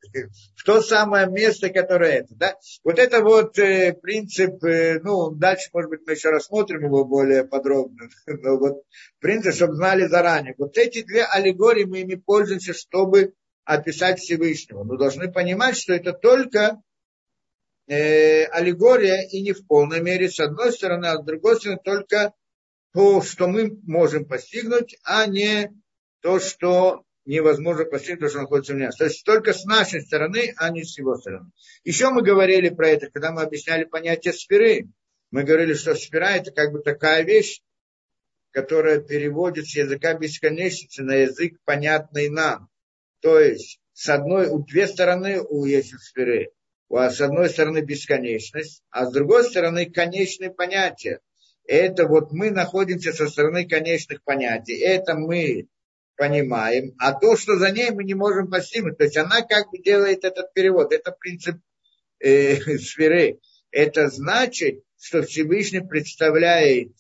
[0.56, 2.36] в то самое место, которое это.
[2.36, 2.56] Да?
[2.84, 7.44] Вот это вот э, принцип, э, ну, дальше, может быть, мы еще рассмотрим его более
[7.46, 8.84] подробно, но вот
[9.18, 10.54] принцип, чтобы знали заранее.
[10.60, 13.34] Вот эти две аллегории мы ими пользуемся, чтобы
[13.66, 14.84] описать Всевышнего.
[14.84, 16.80] Но должны понимать, что это только
[17.88, 22.32] э, аллегория и не в полной мере, с одной стороны, а с другой стороны, только
[22.94, 25.72] то, что мы можем постигнуть, а не
[26.22, 28.96] то, что невозможно постигнуть, потому что находится в нас.
[28.96, 31.52] То есть только с нашей стороны, а не с его стороны.
[31.84, 34.88] Еще мы говорили про это, когда мы объясняли понятие сферы.
[35.30, 37.62] Мы говорили, что сфера это как бы такая вещь,
[38.50, 42.68] которая переводит с языка бесконечности на язык, понятный нам.
[43.22, 46.50] То есть, с одной, у две стороны у есть сферы.
[46.90, 51.20] А с одной стороны бесконечность, а с другой стороны конечные понятия.
[51.68, 54.80] Это вот мы находимся со стороны конечных понятий.
[54.80, 55.68] Это мы
[56.20, 58.98] понимаем, а то, что за ней мы не можем постигнуть.
[58.98, 60.92] То есть она как бы делает этот перевод.
[60.92, 61.56] Это принцип
[62.20, 63.40] э, сферы.
[63.72, 66.92] Это значит, что Всевышний представляет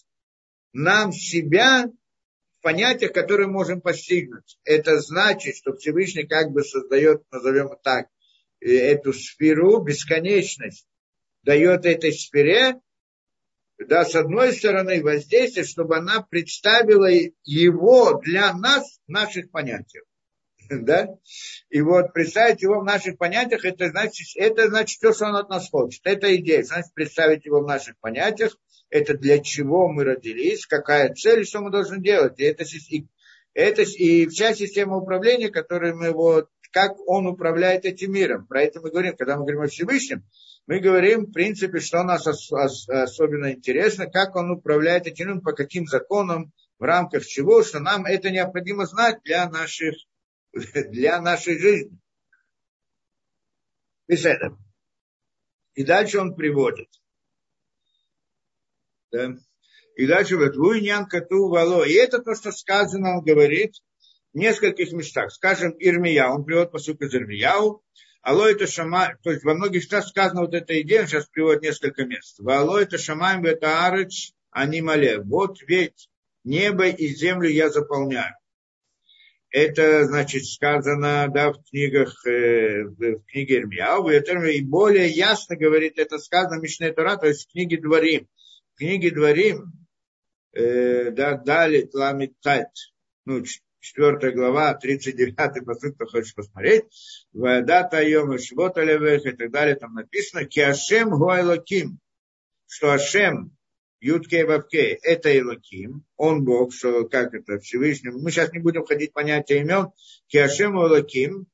[0.71, 4.57] нам себя в понятиях, которые можем постигнуть.
[4.63, 8.07] Это значит, что Всевышний как бы создает, назовем так,
[8.61, 10.87] э, эту сферу, бесконечность,
[11.43, 12.79] дает этой сфере
[13.87, 17.09] да, с одной стороны, воздействие, чтобы она представила
[17.43, 20.03] его для нас в наших понятиях.
[20.69, 21.07] Да?
[21.69, 25.49] И вот представить его в наших понятиях, это значит, это значит то, что он от
[25.49, 26.01] нас хочет.
[26.03, 26.61] Это идея.
[26.61, 28.55] Значит, представить его в наших понятиях,
[28.91, 32.39] это для чего мы родились, какая цель, что мы должны делать.
[32.39, 33.07] И это, и,
[33.53, 38.45] это и вся система управления, которую мы вот, как он управляет этим миром.
[38.45, 40.23] Про это мы говорим, когда мы говорим о Всевышнем,
[40.69, 46.53] мы говорим, в принципе, что нас особенно интересно, как он управляет этим по каким законам,
[46.77, 49.95] в рамках чего, что нам это необходимо знать для, наших,
[50.53, 51.97] для нашей жизни.
[55.73, 56.89] И дальше он приводит.
[59.11, 59.33] Да?
[59.95, 61.83] И дальше вот Луйнян Кату Вало.
[61.83, 63.73] И это то, что сказано, он говорит
[64.33, 65.31] в нескольких местах.
[65.31, 67.83] Скажем, Ирмия, он приводит по сути из Ирмияу,
[68.21, 72.05] Алло это шама, то есть во многих местах сказана вот эта идея, сейчас приводит несколько
[72.05, 72.39] мест.
[72.45, 75.19] Алло это шамаем, это арыч, они мале.
[75.21, 76.09] Вот ведь
[76.43, 78.35] небо и землю я заполняю.
[79.51, 86.19] Это, значит, сказано, да, в книгах, э, в книге Ирмияу, и более ясно говорит, это
[86.19, 88.27] сказано в Мишне Тора, то есть в книге Дворим.
[88.75, 89.73] В книге Дворим,
[90.53, 92.67] э, да, дали Тламитайт,
[93.25, 93.43] ну,
[93.79, 96.83] 4 глава, 39 посыл, кто хочет посмотреть,
[97.33, 101.99] Вадата Йома Швота Левех и так далее, там написано, Киашем Гуайлоким,
[102.67, 103.55] что Ашем,
[104.01, 108.11] Юткей Вавкей, это Илоким, он Бог, что как это Всевышний.
[108.11, 109.89] Мы сейчас не будем ходить понятия имен.
[110.27, 111.47] Киашем Илоким,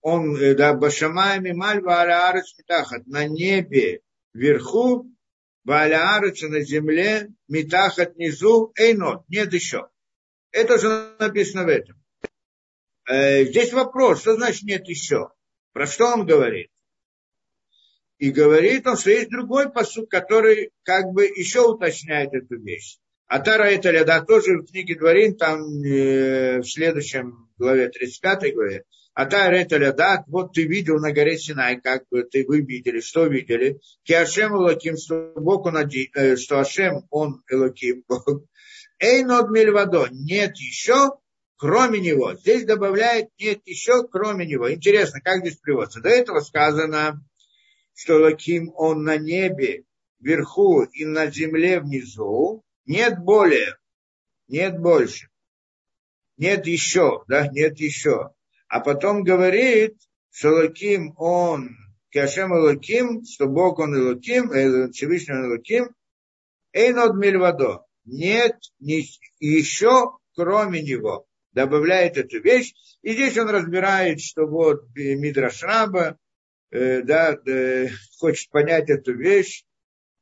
[0.00, 4.00] он, э, да, Башамаями Мальва Алярец Митахат, на небе
[4.32, 5.10] вверху,
[5.64, 9.88] Валярец на земле, Митахат низу, Эйнот, нет еще.
[10.56, 12.02] Это же написано в этом.
[13.06, 15.28] Э, здесь вопрос, что значит нет еще?
[15.74, 16.70] Про что он говорит?
[18.16, 22.96] И говорит он, что есть другой посуд, который как бы еще уточняет эту вещь.
[23.26, 28.84] Атара это ляда тоже в книге Дворин, там э, в следующем главе 35 главе.
[29.12, 33.26] Атара это ляда, вот ты видел на горе Синай, как бы ты вы видели, что
[33.26, 33.78] видели.
[34.04, 38.26] Киашем Элоким, что Бог он один, э, что Ашем он Элоким, Бог.
[38.98, 41.18] Эйнод Мельвадо, нет еще,
[41.56, 42.34] кроме него.
[42.34, 44.72] Здесь добавляет нет еще, кроме него.
[44.72, 46.00] Интересно, как здесь приводится.
[46.00, 47.22] До этого сказано,
[47.94, 49.84] что Лаким он на небе
[50.18, 52.62] вверху и на земле внизу.
[52.86, 53.76] Нет более,
[54.48, 55.28] нет больше.
[56.38, 58.32] Нет еще, да, нет еще.
[58.68, 59.96] А потом говорит,
[60.30, 61.76] что Лаким он,
[62.10, 65.94] Кашем Лаким, что Бог он Лаким, э, Всевышний Лаким,
[66.72, 68.56] Эйнод Мельвадо нет
[69.38, 71.26] еще кроме него.
[71.52, 72.74] Добавляет эту вещь.
[73.02, 76.18] И здесь он разбирает, что вот Мидраш Раба,
[76.70, 77.88] э, да, э,
[78.18, 79.64] хочет понять эту вещь,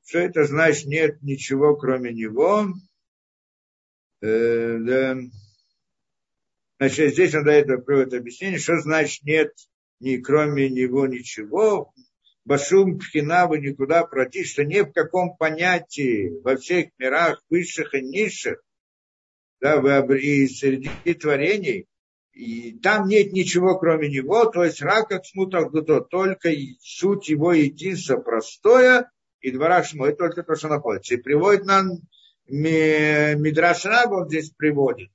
[0.04, 2.68] что это значит нет ничего кроме него.
[4.20, 5.16] Э, да.
[6.78, 9.52] Значит, здесь он дает приводит объяснение, что значит нет
[10.00, 11.93] ни кроме него ничего.
[12.44, 18.02] Башум Пхина вы никуда пройти, что ни в каком понятии во всех мирах, высших и
[18.02, 18.62] низших,
[19.60, 19.80] да,
[20.14, 21.86] и среди творений,
[22.32, 28.18] и там нет ничего кроме него, то есть раках смутах гудо, только суть его единства
[28.18, 31.14] простое, и двора шмо, это только то, что находится.
[31.14, 31.98] И приводит нам
[32.46, 35.10] Мидраш Раб, он здесь приводит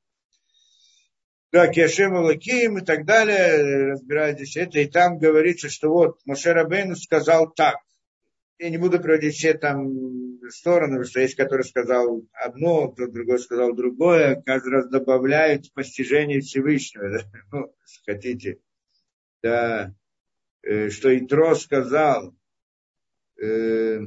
[1.51, 6.53] да, Кешем Лаким и так далее, разбирают здесь это, и там говорится, что вот Моше
[6.53, 7.77] Рабейн сказал так.
[8.59, 13.39] Я не буду приводить все там стороны, потому что есть, который сказал одно, тот другой
[13.39, 17.19] сказал другое, каждый раз добавляет постижение Всевышнего, да?
[17.51, 17.73] ну,
[18.05, 18.59] хотите,
[19.41, 19.93] да,
[20.61, 22.35] э, что Итро сказал,
[23.41, 24.01] э,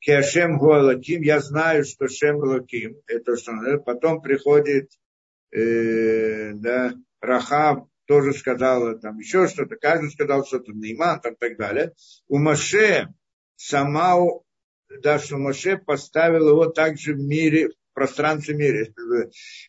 [0.00, 3.52] Кешем Гуалаким, я знаю, что Шем Лаким, это что
[3.84, 4.90] потом приходит
[5.52, 11.56] э, да, Рахав тоже сказала там еще что-то, каждый сказал что-то, Нейман там, и так
[11.56, 11.92] далее.
[12.28, 13.08] У Маше
[13.56, 14.16] сама,
[15.02, 18.86] да, что Маше поставил его также в мире, в пространстве мира.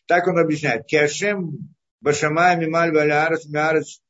[0.06, 0.86] Так он объясняет.
[0.86, 4.00] Киашем Башамай Мималь Валярас Миарас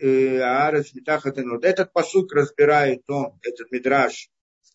[0.00, 1.64] Аарас Митахатенот.
[1.64, 4.28] Этот посук разбирает он, этот мидраж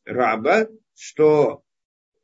[0.05, 1.63] раба, что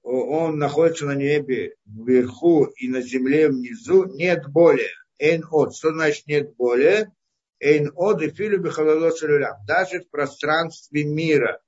[0.05, 4.91] он находится на небе вверху и на земле внизу, нет более.
[5.17, 5.75] Эйн от.
[5.75, 7.11] Что значит нет более?
[7.59, 11.59] Эйн от и филю Даже в пространстве мира.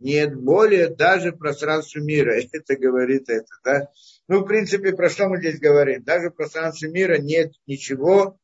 [0.00, 2.40] Нет более даже в пространстве мира.
[2.52, 3.88] Это говорит это, да?
[4.26, 6.02] Ну, в принципе, про что мы здесь говорим?
[6.02, 8.38] Даже в пространстве мира нет ничего,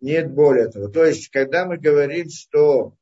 [0.00, 0.88] нет более этого.
[0.90, 2.96] То есть, когда мы говорим, что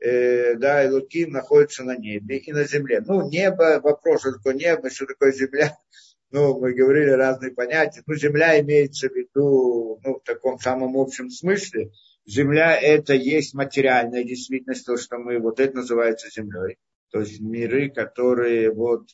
[0.00, 3.02] э, да, Элуким находится на небе и на земле.
[3.06, 5.76] Ну, небо, вопрос, что такое небо, что такое земля.
[6.30, 8.02] Ну, мы говорили разные понятия.
[8.06, 11.90] Ну, земля имеется в виду, ну, в таком самом общем смысле.
[12.26, 16.76] Земля это есть материальная действительность, то, что мы, вот это называется землей.
[17.10, 19.08] То есть миры, которые вот,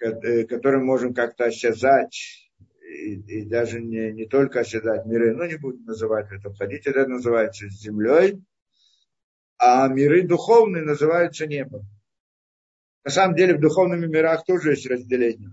[0.00, 2.48] э, которые можем как-то осязать,
[2.80, 7.08] и, и даже не, не только осязать миры, но не будем называть это, входить, это
[7.08, 8.40] называется землей
[9.60, 11.82] а миры духовные называются небом.
[13.04, 15.50] На самом деле в духовных мирах тоже есть разделение.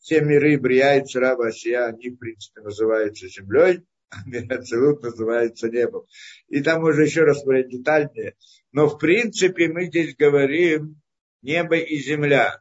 [0.00, 5.70] Все миры, Брия и Цараба, Асия, они, в принципе, называются землей, а мир Ацелут называется
[5.70, 6.04] небом.
[6.48, 8.34] И там можно еще раз говорить детальнее.
[8.72, 11.00] Но, в принципе, мы здесь говорим
[11.42, 12.60] небо и земля.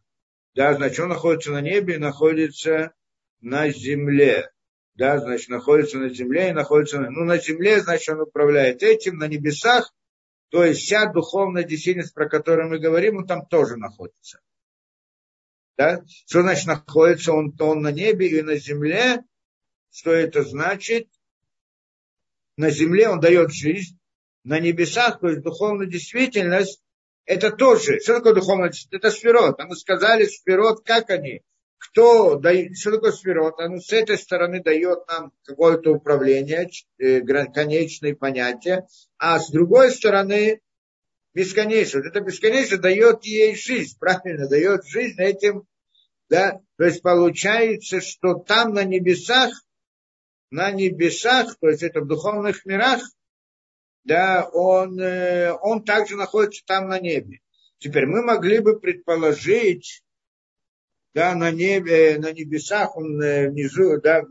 [0.54, 2.94] Да, значит, он находится на небе и находится
[3.40, 4.52] на земле.
[4.94, 7.10] Да, значит, находится на земле и находится на...
[7.10, 9.92] Ну, на земле, значит, он управляет этим, на небесах
[10.52, 14.42] то есть вся духовная действительность, про которую мы говорим, он там тоже находится.
[15.78, 16.04] Да?
[16.28, 17.32] Что значит находится?
[17.32, 19.24] Он, он на небе и на земле.
[19.92, 21.08] Что это значит?
[22.58, 23.98] На земле он дает жизнь,
[24.44, 26.84] на небесах, то есть духовная действительность,
[27.26, 28.00] это тоже.
[28.02, 29.06] Что такое духовная действительность?
[29.06, 29.60] Это сферот.
[29.60, 31.44] А мы сказали, сферот, как они?
[31.82, 33.60] Кто дает, что такое сферот?
[33.60, 36.70] Оно с этой стороны дает нам какое-то управление,
[37.00, 40.62] э, конечные понятия, а с другой стороны
[41.34, 42.08] бесконечность.
[42.08, 45.64] Это бесконечность дает ей жизнь, правильно, дает жизнь этим,
[46.30, 49.52] да, то есть получается, что там на небесах,
[50.52, 53.02] на небесах, то есть это в духовных мирах,
[54.04, 57.40] да, он, э, он также находится там на небе.
[57.80, 60.04] Теперь мы могли бы предположить,
[61.14, 64.24] да, на небе, на небесах, он э, внизу, да,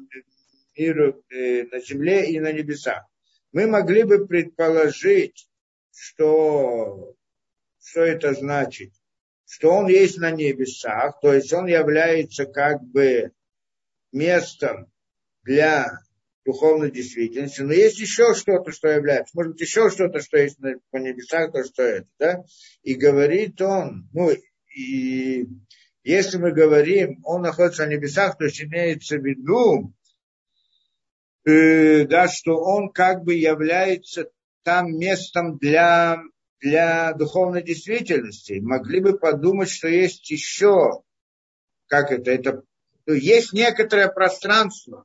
[0.76, 3.04] мир э, на земле и на небесах.
[3.52, 5.48] Мы могли бы предположить,
[5.92, 7.14] что,
[7.82, 8.92] что это значит,
[9.46, 13.32] что он есть на небесах, то есть он является как бы
[14.12, 14.90] местом
[15.42, 15.90] для
[16.44, 20.74] духовной действительности, но есть еще что-то, что является, может быть, еще что-то, что есть на,
[20.90, 22.44] по небесах, то что это, да,
[22.82, 24.30] и говорит он, ну,
[24.74, 25.46] и
[26.02, 29.92] если мы говорим, он находится на небесах, то есть имеется в виду,
[31.44, 34.30] э, да, что он как бы является
[34.62, 36.22] там местом для,
[36.60, 38.60] для духовной действительности.
[38.60, 41.02] Могли бы подумать, что есть еще,
[41.86, 42.62] как это, это
[43.06, 45.04] есть некоторое пространство,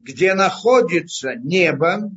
[0.00, 2.10] где находится небо,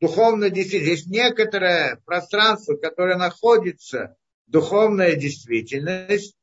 [0.00, 1.02] духовная действительность.
[1.02, 4.16] Есть некоторое пространство, которое находится
[4.46, 6.37] духовная действительность,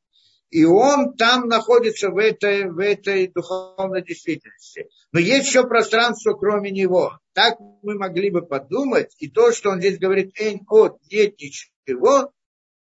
[0.49, 4.87] и он там находится в этой, в этой духовной действительности.
[5.11, 7.19] Но есть еще пространство, кроме него.
[7.33, 12.31] Так мы могли бы подумать, и то, что он здесь говорит, «Эйн от, нет ничего»,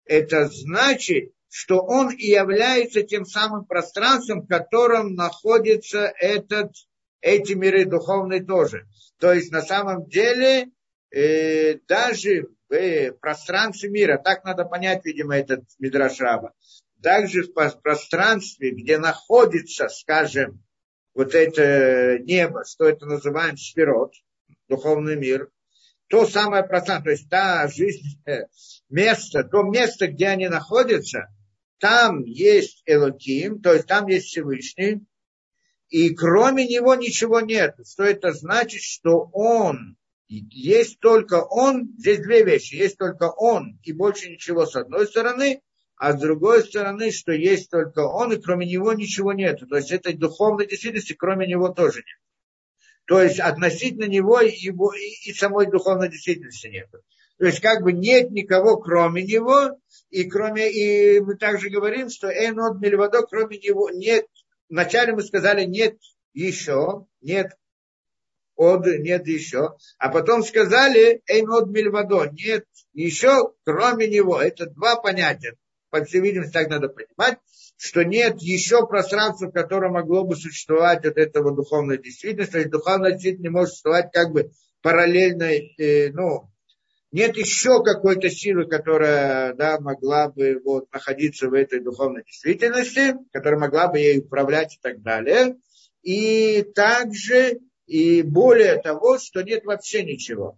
[0.04, 6.72] это значит, что он и является тем самым пространством, в котором находится этот,
[7.20, 8.86] эти миры духовные тоже.
[9.18, 10.70] То есть на самом деле
[11.10, 16.52] э, даже в пространстве мира, так надо понять, видимо, этот Мидраш Раба,
[17.02, 20.62] также в пространстве, где находится, скажем,
[21.14, 24.14] вот это небо, что это называем сферот,
[24.68, 25.50] духовный мир,
[26.08, 28.22] то самое пространство, то есть та жизнь,
[28.88, 31.28] место, то место, где они находятся,
[31.78, 35.00] там есть Элоким, то есть там есть Всевышний,
[35.88, 37.76] и кроме него ничего нет.
[37.86, 39.96] Что это значит, что он,
[40.28, 45.60] есть только он, здесь две вещи, есть только он и больше ничего с одной стороны,
[46.02, 49.60] а с другой стороны, что есть только он, и кроме него ничего нет.
[49.70, 52.18] То есть этой духовной действительности кроме него тоже нет.
[53.06, 56.90] То есть относительно него, его и, и самой духовной действительности нет.
[56.90, 59.78] То есть как бы нет никого кроме него,
[60.10, 64.26] и кроме, и мы также говорим, что Эйнод Мельвадо, кроме него нет.
[64.68, 65.98] Вначале мы сказали нет
[66.32, 67.52] еще, нет
[68.56, 69.76] от, нет еще.
[69.98, 74.42] А потом сказали Эйнод Мельвадо, нет еще, кроме него.
[74.42, 75.54] Это два понятия
[75.92, 77.38] по всей видимости, так надо понимать,
[77.76, 82.52] что нет еще пространства, в котором могло бы существовать от этого духовной действительности.
[82.52, 86.50] То есть духовная действительность не может существовать как бы параллельно, э, ну,
[87.12, 93.60] нет еще какой-то силы, которая да, могла бы вот, находиться в этой духовной действительности, которая
[93.60, 95.56] могла бы ей управлять и так далее.
[96.02, 100.56] И также, и более того, что нет вообще ничего.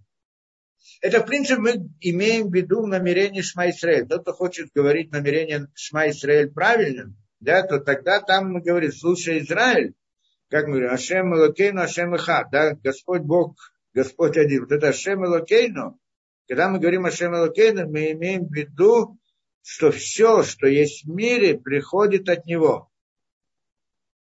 [1.00, 4.06] Это, в принципе, мы имеем в виду намерение Шма Исраэль.
[4.06, 9.38] Тот, кто хочет говорить намерение Шма Исраэль правильным, да, то тогда там мы говорим, слушай,
[9.38, 9.94] Израиль,
[10.48, 13.56] как мы говорим, Ашем Элокейну, Ашем Ихад, да, Господь Бог,
[13.92, 14.62] Господь один.
[14.62, 15.98] Вот это Ашем Элокейну,
[16.48, 19.18] Когда мы говорим о Шемалокейна, мы имеем в виду,
[19.62, 22.90] что все, что есть в мире, приходит от него.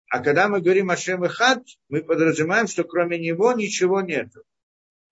[0.09, 4.29] А когда мы говорим о Шем Хат, мы подразумеваем, что кроме него ничего нет.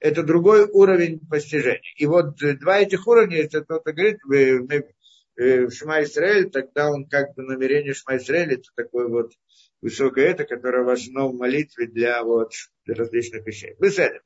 [0.04, 1.80] Это другой уровень постижения.
[1.96, 7.08] И вот два этих уровня, если кто-то говорит, мы, мы, в Шма Исраэль, тогда он
[7.08, 9.32] как бы намерение Шма Исраэль, это такое вот
[9.80, 12.52] высокое это, которое в молитве для, вот,
[12.86, 13.78] для различных вещей.
[13.80, 14.20] Беседа.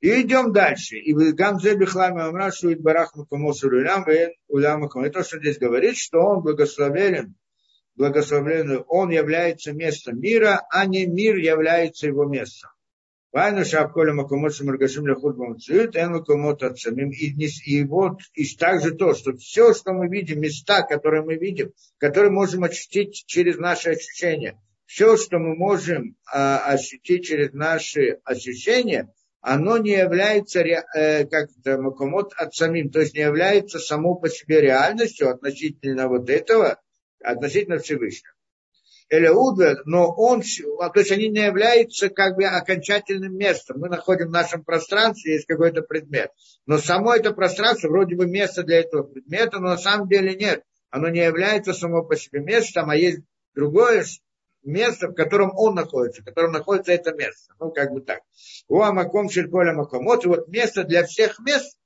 [0.00, 0.98] И идем дальше.
[0.98, 4.06] И Гамзе Бихлами Амрашу и Барах Макамосу Улям
[4.46, 7.34] Улям И то, что здесь говорит, что он благословен,
[7.96, 12.70] благословленный, он является местом мира, а не мир является его местом.
[13.32, 17.10] Вайну шапколя макомот маргашим лехут бамцуют, эн макомот от самим.
[17.10, 22.30] И вот, и также то, что все, что мы видим, места, которые мы видим, которые
[22.30, 29.10] можем очистить через наши ощущения, все, что мы можем а, ощутить через наши ощущения,
[29.40, 34.60] оно не является э, как макомот от самим, то есть не является само по себе
[34.60, 36.80] реальностью относительно вот этого,
[37.24, 38.34] относительно Всевышнего.
[39.08, 43.80] Элеуда, но он, то есть они не являются как бы окончательным местом.
[43.80, 46.30] Мы находим в нашем пространстве, есть какой-то предмет.
[46.66, 50.62] Но само это пространство вроде бы место для этого предмета, но на самом деле нет.
[50.90, 53.20] Оно не является само по себе местом, а есть
[53.54, 54.04] другое
[54.62, 57.54] место, в котором он находится, в котором находится это место.
[57.58, 58.20] Ну, как бы так.
[58.68, 60.04] Уамаком Ширколя Маком.
[60.04, 61.76] Вот, вот место для всех мест,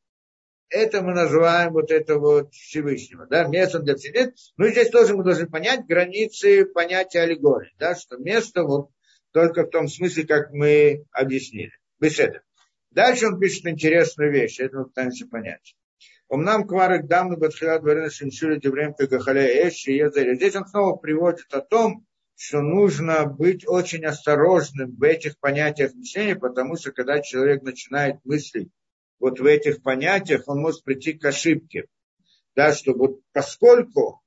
[0.68, 4.32] это мы называем вот это вот Всевышнего, да, местом для Всевышнего.
[4.56, 8.90] Ну и здесь тоже мы должны понять границы понятия аллегории, да, что место вот
[9.32, 11.72] только в том смысле, как мы объяснили.
[12.00, 12.42] Беседа.
[12.90, 15.76] Дальше он пишет интересную вещь, это мы пытаемся понять.
[16.28, 19.92] Умнам кварик дамны батхила дворина шимшули деврем кагахаля эши
[20.36, 22.04] Здесь он снова приводит о том,
[22.34, 28.70] что нужно быть очень осторожным в этих понятиях мышления, потому что когда человек начинает мыслить
[29.18, 31.86] вот в этих понятиях, он может прийти к ошибке.
[32.54, 34.22] Да, что вот поскольку,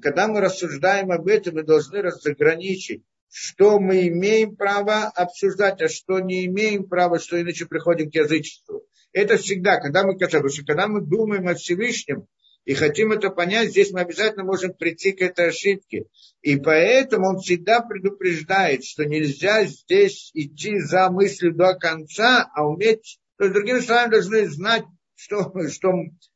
[0.00, 6.18] когда мы рассуждаем об этом, мы должны разграничить, что мы имеем право обсуждать, а что
[6.18, 8.84] не имеем права, что иначе приходим к язычеству.
[9.12, 12.26] Это всегда, когда мы, потому что когда мы думаем о Всевышнем,
[12.64, 16.04] и хотим это понять, здесь мы обязательно можем прийти к этой ошибке.
[16.42, 23.18] И поэтому он всегда предупреждает, что нельзя здесь идти за мыслью до конца, а уметь,
[23.38, 24.84] то есть, другими словами, должны знать,
[25.14, 25.92] что, что,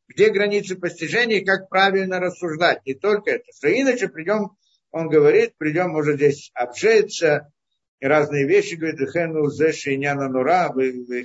[0.09, 2.85] где границы постижения и как правильно рассуждать.
[2.87, 3.45] Не только это.
[3.57, 4.53] Что иначе придем,
[4.93, 7.53] он говорит, придем, может здесь обжечься,
[8.01, 10.73] и разные вещи, говорит, хену зе шиняна нура,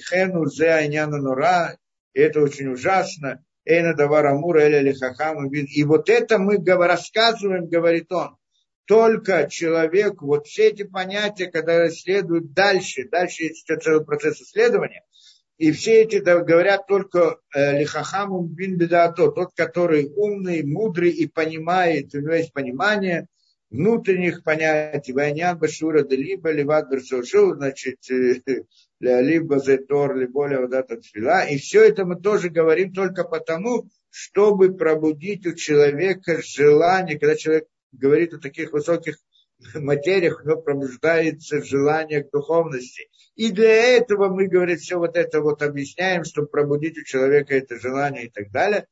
[0.10, 1.78] хену зе айняна нура,
[2.14, 3.44] и это очень ужасно.
[3.66, 5.52] Эйна давар амура эля хахам.
[5.52, 8.38] И вот это мы рассказываем, говорит он,
[8.86, 15.04] только человек, вот все эти понятия, когда исследуют дальше, дальше есть целый процесс исследования,
[15.58, 22.14] и все эти говорят только э, лихахамум бин бедато, тот, который умный, мудрый и понимает,
[22.14, 23.28] у него есть понимание
[23.70, 28.42] внутренних понятий, вайнян башура да либо ливат берсошу, значит, э,
[29.00, 31.46] либо зетор, либо левадат отфила.
[31.48, 37.66] И все это мы тоже говорим только потому, чтобы пробудить у человека желание, когда человек
[37.92, 39.18] говорит о таких высоких
[39.76, 43.10] материях, но пробуждается желание к духовности.
[43.36, 47.80] И для этого мы, говорит, все вот это вот объясняем, чтобы пробудить у человека это
[47.80, 48.88] желание и так далее.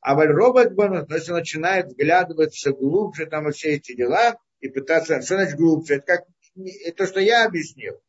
[0.00, 5.56] А робот Бонус, если начинает вглядываться глубже там все эти дела и пытаться, что значит
[5.56, 6.24] глубже, это как
[6.56, 8.00] это то, что я объяснил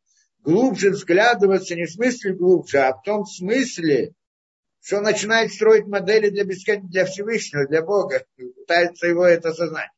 [0.42, 4.12] глубже взглядываться не в смысле глубже, а в том смысле,
[4.82, 6.88] что начинает строить модели для, бескон...
[6.88, 9.90] для Всевышнего, для Бога, пытается его это осознать.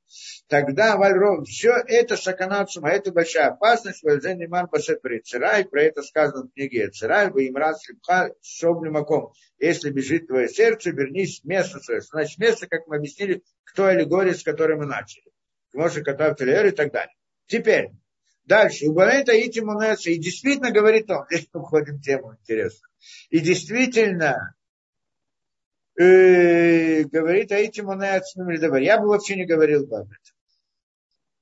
[0.49, 6.45] Тогда Вальров, все это саканацума, это большая опасность, Вальзен Иман Басепри Цирай, про это сказано
[6.45, 9.33] в книге Цирай, раз липха шоблимаком.
[9.59, 12.03] Если бежит твое сердце, вернись в место свое.
[12.03, 15.25] Значит, место, как мы объяснили, кто аллегория, с которой мы начали.
[15.73, 17.15] Может, Катав и так далее.
[17.47, 17.91] Теперь,
[18.45, 18.87] Дальше.
[18.87, 20.11] Убавит Аити Мунеса.
[20.11, 22.89] И действительно говорит он, здесь уходим в тему интересно.
[23.31, 24.55] И действительно,
[25.97, 30.35] э, говорит Аити Мунеса Я бы вообще не говорил бы об этом.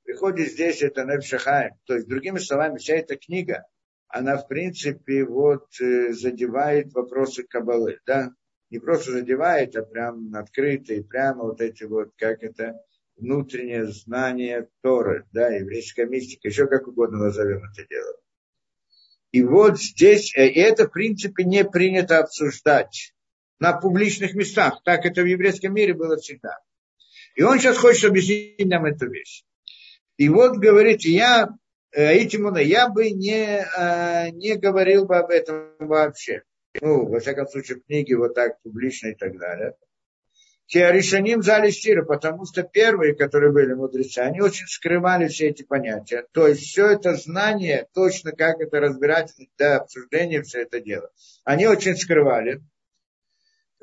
[0.04, 1.74] Приходит здесь это Невшахаем.
[1.84, 3.64] То есть, другими словами, вся эта книга,
[4.08, 8.32] она, в принципе, вот э, задевает вопросы Кабалы, да?
[8.70, 12.80] Не просто задевает, а прям открыто и прямо вот эти вот, как это,
[13.16, 18.16] внутреннее знание Торы, да, еврейская мистика, еще как угодно назовем это дело.
[19.32, 23.14] И вот здесь, э, и это, в принципе, не принято обсуждать
[23.60, 24.80] на публичных местах.
[24.84, 26.58] Так это в еврейском мире было всегда.
[27.36, 29.44] И он сейчас хочет объяснить нам эту вещь.
[30.16, 31.48] И вот говорит, я,
[31.92, 36.42] этим я бы не, э, не говорил бы об этом вообще.
[36.80, 39.74] ну, во всяком случае, в книге вот так публично и так далее.
[40.66, 46.24] Теоришаним зали стира, потому что первые, которые были мудрецы, они очень скрывали все эти понятия.
[46.32, 51.10] То есть все это знание, точно как это разбирать, для обсуждения все это дело.
[51.44, 52.62] Они очень скрывали.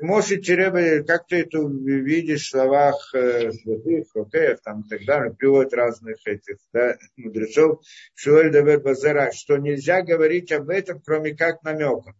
[0.00, 5.34] Может, Череба, как ты это видишь в словах э, святых, Рокеев, там и так далее,
[5.34, 7.80] приводят разных этих да, мудрецов,
[8.14, 8.80] Шуэль Давер
[9.32, 12.14] что нельзя говорить об этом, кроме как намеком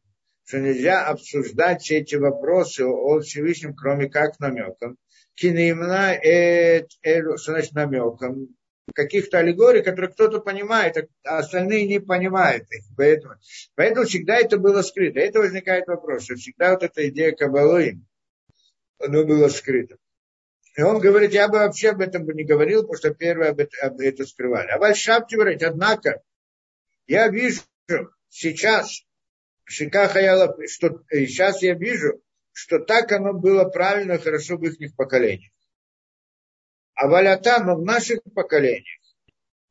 [0.49, 4.97] что нельзя обсуждать все эти вопросы о Всевышнем, кроме как намеком.
[5.35, 6.15] Кинеимна,
[7.37, 8.57] что значит намеком?
[8.95, 12.85] Каких-то аллегорий, которые кто-то понимает, а остальные не понимают их.
[12.97, 13.35] Поэтому,
[13.75, 15.21] поэтому всегда это было скрыто.
[15.21, 18.01] Это возникает вопрос, что всегда вот эта идея Кабалы,
[18.99, 19.97] оно было скрыто.
[20.77, 23.59] И он говорит, я бы вообще об этом бы не говорил, потому что первые об,
[23.59, 24.69] это, об этом скрывали.
[24.69, 26.23] А Вальшапти говорит, однако,
[27.09, 27.63] я вижу
[28.29, 29.03] сейчас,
[29.65, 32.23] Шика Хаяла, что сейчас я вижу,
[32.53, 35.53] что так оно было правильно, хорошо в их поколениях.
[36.99, 39.01] А валята, но в наших поколениях,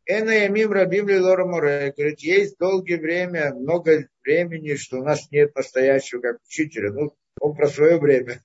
[0.05, 5.53] Эна Ямим Рабим Лилора Море, говорит, есть долгое время, много времени, что у нас нет
[5.53, 6.93] настоящего как учителя.
[6.93, 8.41] Ну, он про свое время.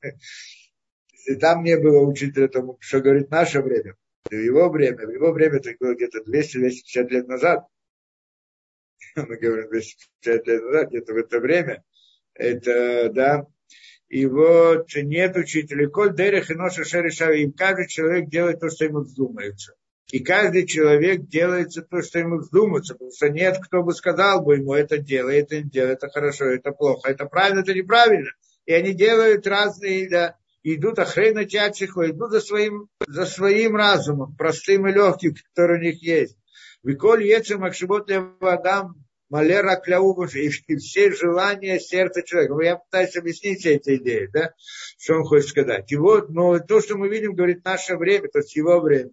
[1.28, 3.94] И там не было учителя, тому, что говорит наше время.
[4.28, 7.64] Его время, его время, это было где-то 200-250 лет назад.
[9.14, 11.84] мы говорим 250 лет назад, где-то в это время,
[12.34, 13.46] это, да,
[14.12, 19.00] и вот нет учителей, коль дерех и ноша и каждый человек делает то, что ему
[19.00, 19.72] вздумается.
[20.10, 24.56] И каждый человек делает то, что ему вздумается, потому что нет, кто бы сказал бы
[24.56, 28.28] ему, это делай, это не делай, это хорошо, это плохо, это правильно, это неправильно.
[28.66, 34.86] И они делают разные, да, идут охрена тячиху, идут за своим, за своим разумом, простым
[34.88, 36.36] и легким, который у них есть.
[36.82, 38.10] Виколь Ецем Макшибот
[38.40, 38.96] Адам
[39.32, 42.60] Малера Кляубуш, и все желания сердца человека.
[42.62, 44.52] Я пытаюсь объяснить эти идеи, да,
[44.98, 45.90] что он хочет сказать.
[45.90, 49.12] И вот, но то, что мы видим, говорит, наше время, то есть его время,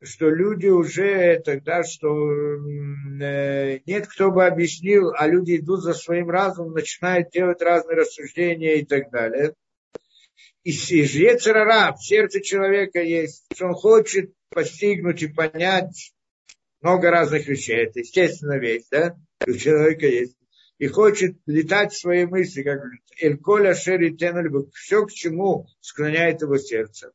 [0.00, 2.08] что люди уже тогда, что
[3.20, 8.76] э, нет кто бы объяснил, а люди идут за своим разумом, начинают делать разные рассуждения
[8.76, 9.54] и так далее.
[10.62, 16.12] И, и в сердце человека есть, что он хочет постигнуть и понять
[16.80, 17.84] много разных вещей.
[17.84, 19.16] Это естественно вещь, да?
[19.46, 20.36] У человека есть.
[20.78, 25.66] И хочет летать в свои мысли, как говорит, «Эль коля шери тенульбук», все, к чему
[25.80, 27.12] склоняет его сердце.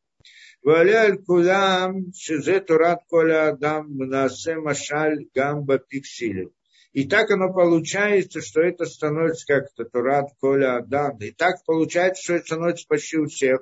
[0.61, 6.53] Валя Эль кудам шизе турат коля адам мнасе машаль гамба пиксилю».
[6.91, 11.17] И так оно получается, что это становится как-то турат коля адам.
[11.17, 13.59] И так получается, что это становится почти у всех,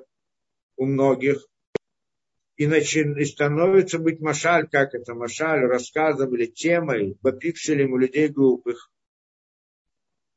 [0.76, 1.44] у многих
[2.56, 8.28] и, начин, и становится быть машаль, как это машаль, рассказом или темой, бапикселем у людей
[8.28, 8.90] глупых,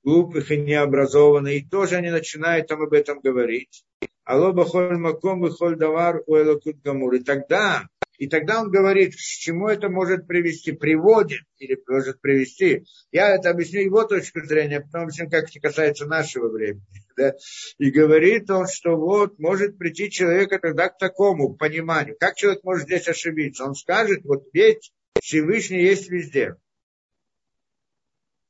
[0.03, 3.83] глупых и необразованных, и тоже они начинают там об этом говорить.
[4.23, 6.35] Алло холь маком и давар у
[6.83, 7.15] гамур.
[7.15, 7.87] И тогда,
[8.17, 12.83] и тогда он говорит, к чему это может привести, приводит или может привести.
[13.11, 16.81] Я это объясню его точку зрения, потом объясню, как это касается нашего времени
[17.17, 17.35] да,
[17.77, 22.17] и говорит он, что вот может прийти человек тогда к такому пониманию.
[22.19, 23.65] Как человек может здесь ошибиться?
[23.65, 24.91] Он скажет, вот ведь
[25.21, 26.55] Всевышний есть везде.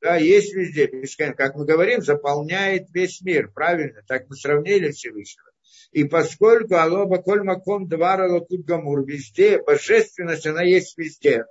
[0.00, 0.86] Да, есть везде.
[1.34, 3.50] Как мы говорим, заполняет весь мир.
[3.52, 4.02] Правильно?
[4.06, 5.50] Так мы сравнили Всевышнего.
[5.92, 11.46] И поскольку Алоба Коль Маком Двара Лакут Гамур везде, божественность, она есть везде.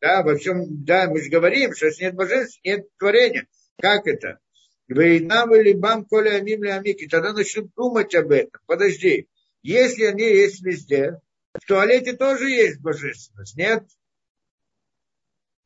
[0.00, 3.46] Да, во всем, да, мы же говорим, что если нет божественности, нет творения.
[3.80, 4.38] Как это?
[4.86, 7.08] Вейнам или бам коля амим амики.
[7.08, 8.60] Тогда начнут думать об этом.
[8.66, 9.28] Подожди.
[9.62, 11.20] Если они есть везде,
[11.54, 13.82] в туалете тоже есть божественность, нет?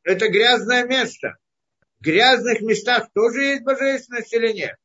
[0.03, 1.37] Это грязное место.
[1.99, 4.77] В грязных местах тоже есть божественность или нет?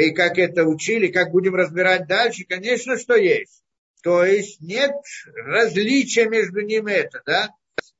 [0.00, 3.62] И как это учили, как будем разбирать дальше, конечно, что есть.
[4.02, 4.94] То есть нет
[5.34, 7.50] различия между ними это, да?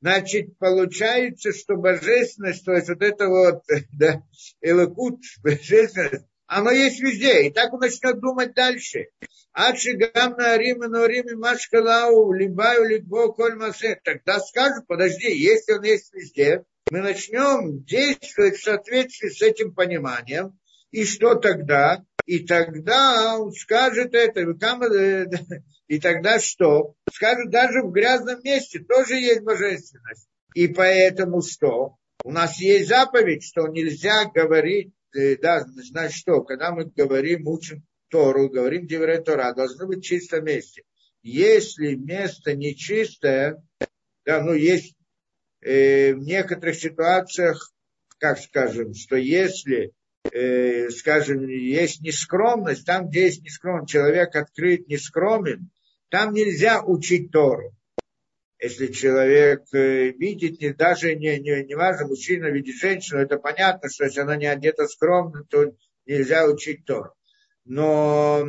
[0.01, 3.63] Значит, получается, что божественность, то есть вот это вот,
[3.93, 4.23] да,
[4.63, 7.47] элокут, божественность, оно есть везде.
[7.47, 9.09] И так он начнет думать дальше.
[9.53, 13.59] Адши гамна Рим и Рим и Машкалау, Либаю, Либо, Коль.
[14.05, 20.59] Тогда скажут, подожди, если он есть везде, мы начнем действовать в соответствии с этим пониманием.
[20.91, 22.05] И что тогда?
[22.27, 24.41] И тогда он скажет это,
[25.89, 26.95] и тогда что?
[27.11, 30.29] Скажут, даже в грязном месте тоже есть божественность.
[30.55, 31.97] И поэтому что?
[32.23, 37.85] У нас есть заповедь, что нельзя говорить, э, да, значит что, когда мы говорим, учим
[38.09, 40.83] Тору, говорим Девре Тора, должно быть чисто месте.
[41.23, 43.63] Если место нечистое,
[44.25, 44.95] да, ну есть
[45.63, 47.73] э, в некоторых ситуациях,
[48.19, 49.93] как скажем, что если
[50.33, 55.71] э, скажем, есть нескромность, там, где есть нескромность, человек открыт, нескромен,
[56.09, 57.75] там нельзя учить Тору.
[58.59, 63.89] Если человек э, видит, не, даже не, не, не важно, мужчина видит женщину, это понятно,
[63.89, 65.75] что если она не одета скромно, то
[66.05, 67.15] нельзя учить Тору.
[67.65, 68.43] Но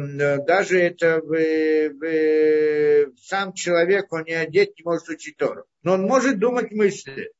[0.48, 5.66] даже это в, в, сам человек, он не одет, не может учить Тору.
[5.84, 7.32] Но он может думать мысли.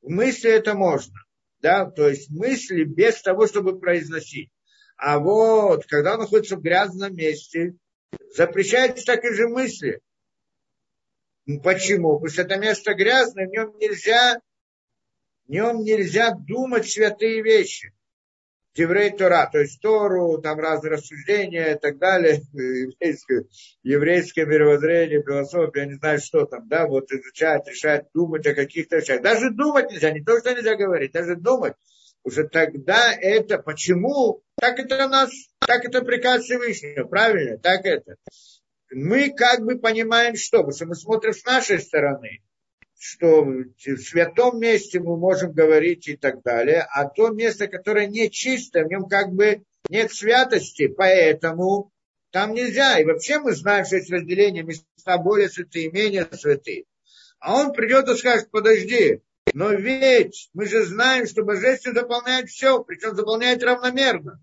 [0.00, 1.14] В мысли это можно.
[1.62, 1.88] Да?
[1.90, 4.50] То есть мысли без того, чтобы произносить.
[4.96, 7.74] А вот, когда он находится в грязном месте,
[8.36, 10.00] запрещается так и же мысли.
[11.62, 12.18] Почему?
[12.18, 14.40] Потому что это место грязное, в нем нельзя,
[15.46, 17.92] в нем нельзя думать святые вещи.
[18.74, 23.44] Еврей Тора, то есть Тору, там разные рассуждения и так далее, еврейское,
[23.82, 28.96] еврейское мировоззрение, философия, я не знаю, что там, да, вот изучать, решать, думать о каких-то
[28.96, 29.20] вещах.
[29.20, 31.74] Даже думать нельзя, не то, что нельзя говорить, даже думать.
[32.24, 38.16] Уже тогда это, почему, так это у нас, так это приказ Всевышнего, правильно, так это.
[38.90, 42.42] Мы как бы понимаем что, потому что мы смотрим с нашей стороны,
[43.02, 48.30] что в святом месте мы можем говорить и так далее, а то место, которое не
[48.30, 51.90] чисто, в нем как бы нет святости, поэтому
[52.30, 53.00] там нельзя.
[53.00, 56.84] И вообще мы знаем, что есть разделение места более святые, менее святые.
[57.40, 59.20] А он придет и скажет, подожди,
[59.52, 64.40] но ведь мы же знаем, что божество заполняет все, причем заполняет равномерно.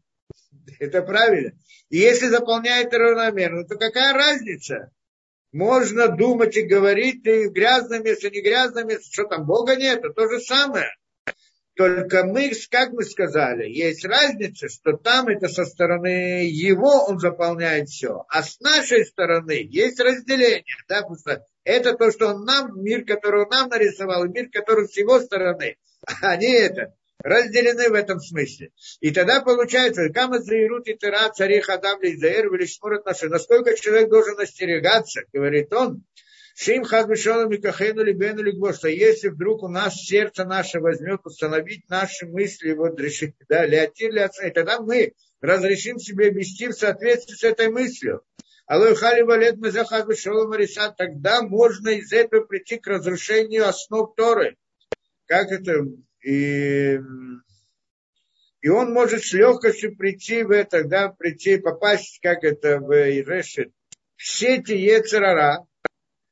[0.80, 1.53] Это правильно.
[1.88, 4.91] И если заполняет равномерно, то какая разница?
[5.52, 10.10] Можно думать и говорить, и грязное место, не грязное место, что там Бога нет, это
[10.10, 10.90] то же самое.
[11.76, 17.88] Только мы, как мы сказали, есть разница, что там это со стороны его он заполняет
[17.88, 22.84] все, а с нашей стороны есть разделение, да, потому что это то, что он нам,
[22.84, 25.78] мир, который он нам нарисовал, и мир, который с его стороны,
[26.22, 26.94] а не это
[27.24, 28.72] разделены в этом смысле.
[29.00, 33.28] И тогда получается, кама заирут и тера цари хадам лизаэр велишмурат наши.
[33.28, 36.04] Насколько человек должен остерегаться, говорит он,
[36.62, 42.26] Шим хазбешону микахену либену лигбо, что если вдруг у нас сердце наше возьмет установить наши
[42.26, 47.70] мысли, вот решить, да, леотир, и тогда мы разрешим себе вести в соответствии с этой
[47.70, 48.24] мыслью.
[48.68, 54.58] Алой хали валет мезахаз мариса, тогда можно из этого прийти к разрушению основ Торы.
[55.28, 55.86] Как это
[56.24, 57.00] и,
[58.62, 63.72] и он может с легкостью прийти в это, да, прийти, попасть, как это в Ирешет,
[64.16, 65.66] в сети Ецерара,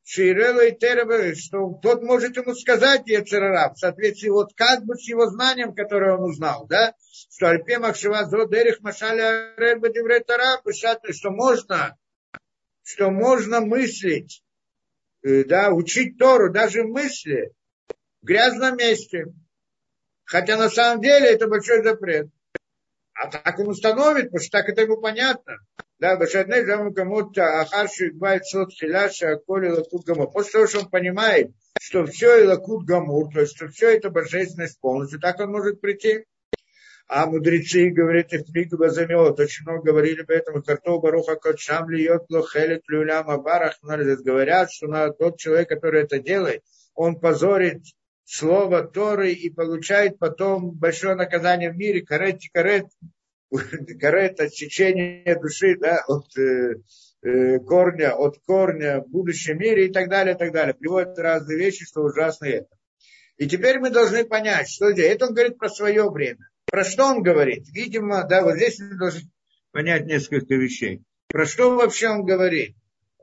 [0.09, 5.05] Ширела и Теребе, что тот может ему сказать Ецерара, в соответствии вот как бы с
[5.09, 6.93] его знанием, которое он узнал, да,
[7.29, 10.61] что Альпе Махшива Зодерих Машаля Ребе Девретара,
[11.11, 11.97] что можно,
[12.83, 14.43] что можно мыслить,
[15.23, 17.51] э, да, учить Тору, даже мысли
[18.21, 19.25] в грязном месте.
[20.27, 22.27] Хотя на самом деле это большой запрет.
[23.13, 25.57] А так он установит, потому что так это ему понятно.
[25.99, 30.29] Да, Башадней Жаму кому-то Ахаршу Игбайт Сот Хиляша Аколи Лакут Гамур.
[30.29, 34.09] После того, что он понимает, что все и Лакут Гамур, то есть, что все это
[34.09, 36.25] божественность полностью, так он может прийти.
[37.07, 42.25] А мудрецы, говорят, их книгу Базамиот, очень много говорили об этом, Картов Баруха Кочам Льет
[42.29, 46.63] Лохелет Люлям Абарах, говорят, что на тот человек, который это делает,
[46.93, 47.81] он позорит
[48.27, 52.87] слово Торы и получает потом большое наказание в мире, карет карет,
[54.01, 56.75] карет отсечение души да, от э,
[57.23, 60.73] э, корня, от корня в будущем мире и так далее, и так далее.
[60.73, 62.67] Приводят разные вещи, что ужасно это.
[63.37, 65.13] И теперь мы должны понять, что здесь.
[65.13, 66.49] Это он говорит про свое время.
[66.65, 67.69] Про что он говорит?
[67.69, 69.21] Видимо, да, вот здесь мы должны
[69.71, 71.01] понять несколько вещей.
[71.29, 72.75] Про что вообще он говорит?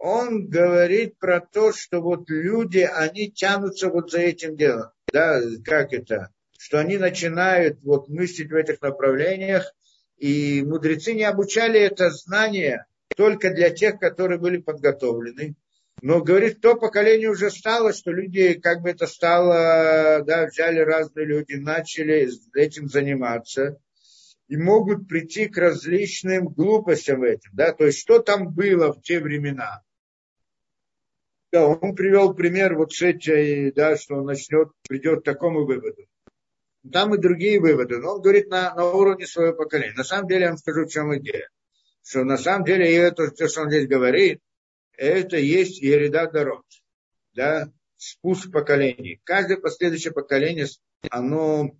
[0.04, 4.90] он говорит про то, что вот люди, они тянутся вот за этим делом.
[5.14, 6.30] Да, как это?
[6.58, 9.72] Что они начинают вот мыслить в этих направлениях,
[10.16, 12.86] и мудрецы не обучали это знание
[13.16, 15.54] только для тех, которые были подготовлены.
[16.02, 21.26] Но, говорит, то поколение уже стало, что люди, как бы это стало, да, взяли разные
[21.26, 23.78] люди, начали этим заниматься
[24.48, 27.52] и могут прийти к различным глупостям в этом.
[27.52, 27.72] Да?
[27.72, 29.84] То есть, что там было в те времена.
[31.54, 36.04] Да, он привел пример вот с этой, да, что он начнет, придет к такому выводу.
[36.92, 39.94] Там и другие выводы, но он говорит на, на уровне своего поколения.
[39.96, 41.48] На самом деле, я вам скажу, в чем идея.
[42.02, 44.40] Что на самом деле, и это, то, что он здесь говорит,
[44.96, 46.64] это есть ереда дорог.
[47.34, 49.20] Да, спуск поколений.
[49.22, 50.66] Каждое последующее поколение,
[51.08, 51.70] оно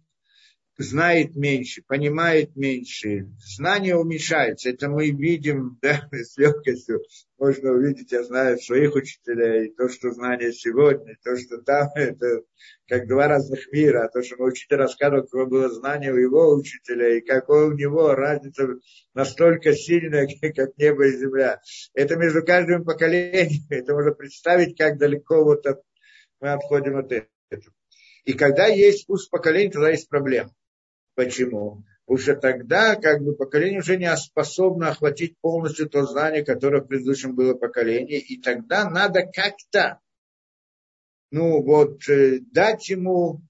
[0.77, 4.71] знает меньше, понимает меньше, знания уменьшаются.
[4.71, 7.03] Это мы видим да, с легкостью.
[7.39, 12.43] Можно увидеть, я знаю, своих учителей, то, что знания сегодня, то, что там, это
[12.89, 14.05] как два разных мира.
[14.05, 17.73] А то, что мой учитель рассказывал, какое было знание у его учителя, и какое у
[17.73, 18.69] него разница
[19.15, 20.27] настолько сильная,
[20.57, 21.61] как небо и земля.
[21.93, 23.63] Это между каждым поколением.
[23.71, 25.83] Это можно представить, как далеко вот от,
[26.41, 27.75] мы отходим от этого.
[28.25, 30.51] И когда есть вкус поколения, тогда есть проблема.
[31.15, 31.85] Почему?
[32.07, 36.87] Потому что тогда как бы поколение уже не способно охватить полностью то знание, которое в
[36.87, 40.01] предыдущем было поколение, и тогда надо как-то,
[41.31, 43.41] ну вот, э, дать ему,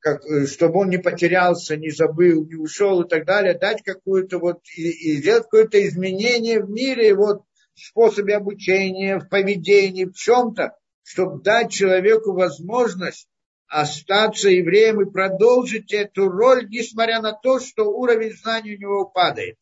[0.00, 4.38] как, э, чтобы он не потерялся, не забыл, не ушел и так далее, дать какую-то
[4.38, 7.42] вот, и, и сделать какое-то изменение в мире, вот,
[7.74, 13.28] в способе обучения, в поведении, в чем-то, чтобы дать человеку возможность
[13.72, 19.58] остаться евреем и продолжить эту роль, несмотря на то, что уровень знаний у него падает.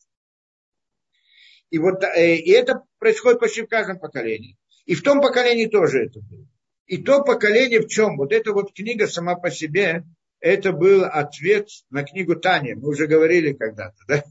[1.71, 4.59] И, вот, э, и это происходит почти в каждом поколении.
[4.85, 6.45] И в том поколении тоже это было.
[6.87, 8.17] И то поколение в чем?
[8.17, 10.03] Вот эта вот книга сама по себе,
[10.41, 12.75] это был ответ на книгу Таня.
[12.75, 14.25] Мы уже говорили когда-то, да?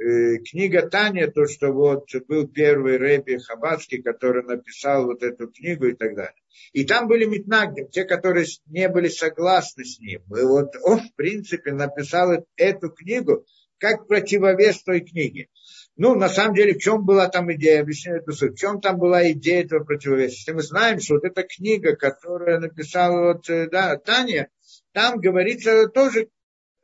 [0.00, 5.86] Э, книга Таня, то, что вот был первый рэби Хабадский, который написал вот эту книгу
[5.86, 6.40] и так далее.
[6.72, 10.22] И там были Митнагдим, те, которые не были согласны с ним.
[10.36, 13.44] И вот он, в принципе, написал эту книгу
[13.78, 15.48] как противовес той книге.
[15.96, 18.98] Ну, на самом деле, в чем была там идея, объясняю эту суть, в чем там
[18.98, 20.34] была идея этого противовеса.
[20.34, 24.48] Если мы знаем, что вот эта книга, которую написала вот, э, да, Таня,
[24.92, 26.28] там говорится тоже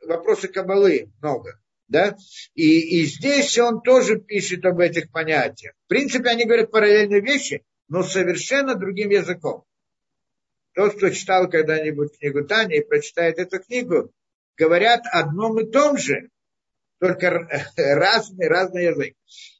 [0.05, 1.61] вопросы Кабалы много.
[1.89, 2.17] Да?
[2.55, 5.75] И, и здесь он тоже пишет об этих понятиях.
[5.85, 9.65] В принципе, они говорят параллельные вещи, но совершенно другим языком.
[10.75, 14.11] Тот, кто читал когда-нибудь книгу Тани и прочитает эту книгу,
[14.57, 16.31] говорят одном и том же,
[17.05, 19.15] только разный, разный язык.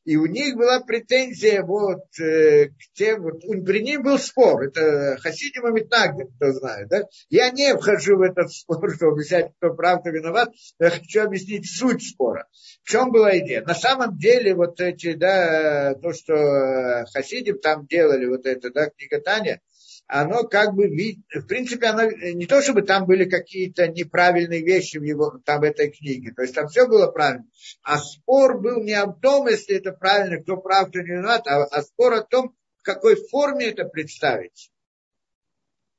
[0.05, 5.17] И у них была претензия вот э, к тем, вот, при них был спор, это
[5.21, 7.03] Хасидим и кто знает, да?
[7.29, 11.67] Я не вхожу в этот спор, чтобы объяснять, кто прав, кто виноват, я хочу объяснить
[11.71, 12.47] суть спора.
[12.83, 13.63] В чем была идея?
[13.63, 19.21] На самом деле вот эти, да, то, что Хасидим там делали, вот это, да, книга
[19.21, 19.61] Таня,
[20.07, 25.03] оно как бы, в принципе, оно, не то чтобы там были какие-то неправильные вещи в
[25.03, 27.47] его, там в этой книге, то есть там все было правильно,
[27.83, 31.65] а спор был не о том, если это правильно, кто прав, кто не виноват, а,
[31.65, 34.71] а спор о том, в какой форме это представить.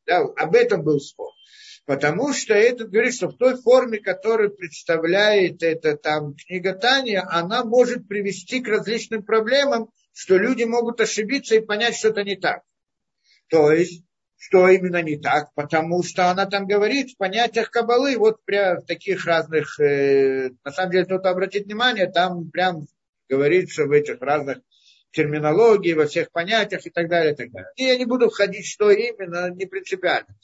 [0.05, 1.31] Да, об этом был спор.
[1.85, 7.63] Потому что это говорит, что в той форме, которую представляет эта там книга Таня, она
[7.63, 12.63] может привести к различным проблемам, что люди могут ошибиться и понять что-то не так.
[13.49, 14.03] То есть,
[14.37, 18.85] что именно не так, потому что она там говорит в понятиях кабалы, вот прям в
[18.85, 22.87] таких разных, э, на самом деле, кто-то обратит внимание, там прям
[23.29, 24.59] говорится в этих разных
[25.11, 27.71] терминологии, во всех понятиях и так далее, и так далее.
[27.77, 30.35] И я не буду входить, что именно, не принципиально.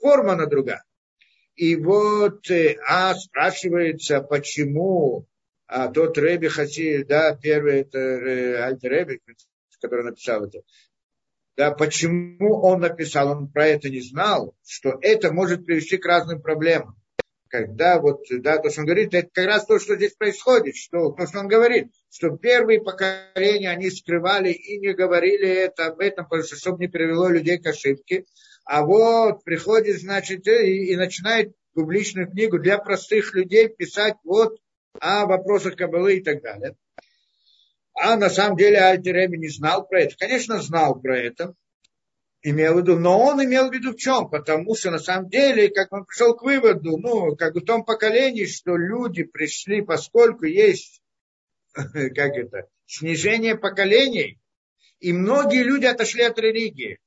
[0.00, 0.84] Форма на другая.
[1.56, 5.26] И вот, э, а спрашивается, почему
[5.74, 9.20] а тот Рэби Хаси, да, первый это э, Альтер Рэби,
[9.80, 10.60] который написал это,
[11.56, 16.40] да, почему он написал, он про это не знал, что это может привести к разным
[16.40, 16.96] проблемам.
[17.48, 21.10] Когда вот, да, то, что он говорит, это как раз то, что здесь происходит, что,
[21.10, 26.24] то, что он говорит, что первые поколения, они скрывали и не говорили это об этом,
[26.24, 28.24] потому что, чтобы не привело людей к ошибке.
[28.64, 34.58] А вот приходит, значит, и, и начинает публичную книгу для простых людей писать вот
[35.00, 36.76] о вопросах Кабалы и так далее.
[38.04, 40.16] А на самом деле Альтереби не знал про это.
[40.18, 41.54] Конечно, знал про это,
[42.42, 44.28] имел в виду, но он имел в виду в чем?
[44.28, 48.46] Потому что на самом деле, как он пришел к выводу, ну, как в том поколении,
[48.46, 51.00] что люди пришли, поскольку есть,
[51.74, 54.40] как это, снижение поколений,
[54.98, 56.98] и многие люди отошли от религии.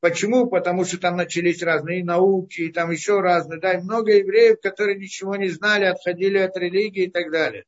[0.00, 0.46] Почему?
[0.46, 4.98] Потому что там начались разные науки, и там еще разные, да, и много евреев, которые
[4.98, 7.64] ничего не знали, отходили от религии и так далее.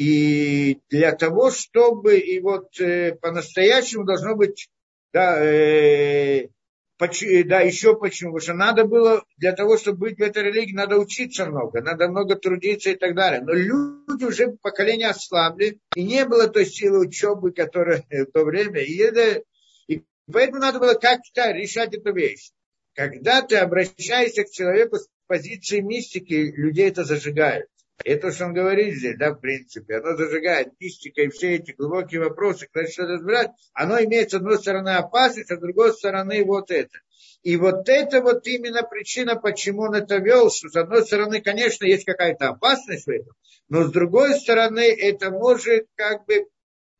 [0.00, 4.70] И для того, чтобы, и вот э, по-настоящему должно быть,
[5.12, 6.48] да, э,
[6.96, 10.72] поч, да, еще почему, потому что надо было, для того, чтобы быть в этой религии,
[10.74, 13.42] надо учиться много, надо много трудиться и так далее.
[13.42, 18.80] Но люди уже поколение ослабли, и не было той силы учебы, которая в то время,
[18.80, 19.42] и, это,
[19.86, 20.02] и
[20.32, 22.52] поэтому надо было как-то решать эту вещь.
[22.94, 27.66] Когда ты обращаешься к человеку с позиции мистики, людей это зажигает
[28.04, 32.20] Это, что он говорит здесь, да, в принципе, оно зажигает мистика и все эти глубокие
[32.20, 36.70] вопросы, когда что разбирать, оно имеет с одной стороны опасность, а с другой стороны вот
[36.70, 36.98] это.
[37.42, 41.84] И вот это вот именно причина, почему он это вел, что с одной стороны, конечно,
[41.84, 43.32] есть какая-то опасность в этом,
[43.68, 46.46] но с другой стороны, это может как бы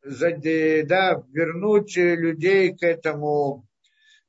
[0.03, 3.67] да, вернуть людей к этому,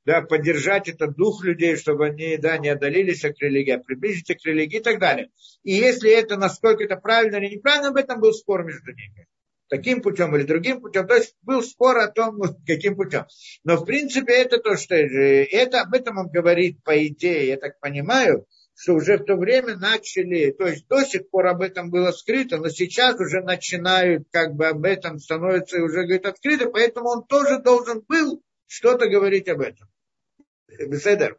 [0.05, 4.45] да, поддержать этот дух людей, чтобы они да, не одолелись от религии, а приблизиться к
[4.45, 5.29] религии и так далее.
[5.63, 9.27] И если это, насколько это правильно или неправильно, об этом был спор между ними.
[9.69, 11.07] Таким путем или другим путем.
[11.07, 13.25] То есть был спор о том, каким путем.
[13.63, 17.79] Но в принципе это то, что это, об этом он говорит по идее, я так
[17.79, 22.11] понимаю, что уже в то время начали, то есть до сих пор об этом было
[22.11, 27.25] скрыто, но сейчас уже начинают как бы об этом становится уже говорит открыто, поэтому он
[27.25, 29.87] тоже должен был что-то говорить об этом.
[30.79, 31.37] Беседер.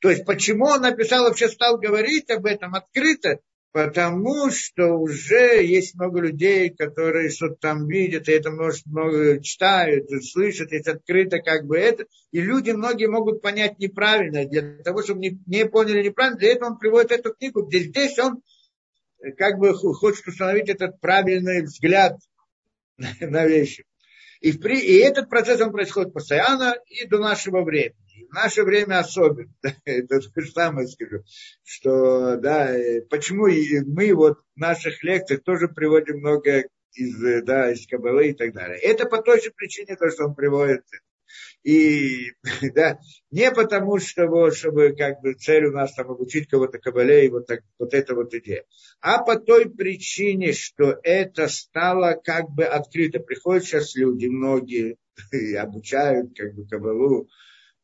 [0.00, 3.40] То есть почему он написал, вообще стал говорить об этом открыто,
[3.72, 10.10] потому что уже есть много людей, которые что-то там видят, и это, может, много читают,
[10.10, 15.02] и слышат, есть открыто как бы это, и люди многие могут понять неправильно, для того,
[15.02, 18.42] чтобы не, не поняли неправильно, для этого он приводит эту книгу, где здесь он
[19.36, 22.16] как бы хочет установить этот правильный взгляд
[23.20, 23.84] на вещи.
[24.40, 27.94] И, в, и этот процесс он происходит постоянно и до нашего времени
[28.28, 29.50] в наше время особенно,
[29.84, 31.22] это то же самое скажу,
[31.64, 32.74] что, да,
[33.10, 36.64] почему мы вот в наших лекциях тоже приводим много
[36.94, 38.78] из, да, из Кабалы и так далее.
[38.78, 40.82] Это по той же причине, то, что он приводит.
[41.62, 42.32] И,
[42.74, 42.98] да,
[43.30, 47.30] не потому, что, вот, чтобы, как бы, цель у нас там обучить кого-то Кабале, и
[47.30, 48.64] вот, так, вот это вот идея.
[49.00, 53.20] А по той причине, что это стало как бы открыто.
[53.20, 54.96] Приходят сейчас люди, многие,
[55.32, 57.28] и обучают, как бы, Кабалу,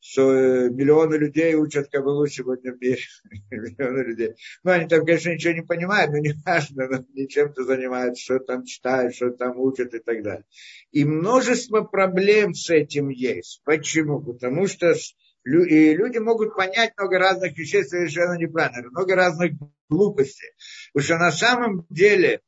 [0.01, 2.99] что э, миллионы людей учат Кабалу сегодня в мире.
[3.51, 4.35] миллионы людей.
[4.63, 8.39] Ну, они там, конечно, ничего не понимают, но не важно, но они чем-то занимаются, что
[8.39, 10.45] там читают, что там учат и так далее.
[10.93, 13.63] И множество проблем с этим есть.
[13.65, 14.21] Почему?
[14.21, 14.95] Потому что
[15.47, 19.53] и люди могут понять много разных вещей совершенно неправильно, много разных
[19.89, 20.51] глупостей.
[20.93, 22.41] Потому что на самом деле,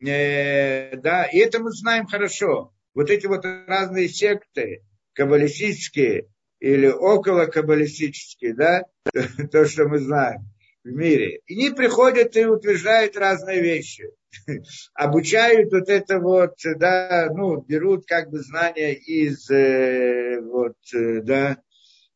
[0.00, 6.28] э, да, и это мы знаем хорошо, вот эти вот разные секты, каббалистические,
[6.60, 8.84] или около каббалистические, да,
[9.52, 10.48] то, что мы знаем
[10.84, 11.40] в мире.
[11.46, 14.10] И они приходят и утверждают разные вещи.
[14.94, 21.58] Обучают вот это вот, да, ну, берут как бы знания из, э, вот, э, да,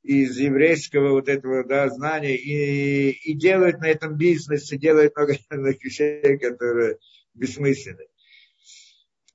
[0.03, 5.37] из еврейского вот этого да, знания и, и делают на этом бизнес, и делают много
[5.51, 6.97] вещей, которые
[7.35, 8.07] бессмысленны.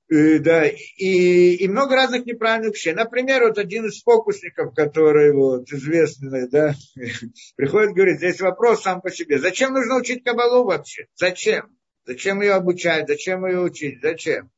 [0.08, 2.94] И, да, и, и много разных неправильных вещей.
[2.94, 6.76] Например, вот один из фокусников, который вот, известный, да,
[7.56, 9.40] приходит и говорит, здесь вопрос сам по себе.
[9.40, 11.08] Зачем нужно учить кабалу вообще?
[11.16, 11.76] Зачем?
[12.06, 13.08] Зачем ее обучать?
[13.08, 14.00] Зачем ее учить?
[14.02, 14.52] Зачем?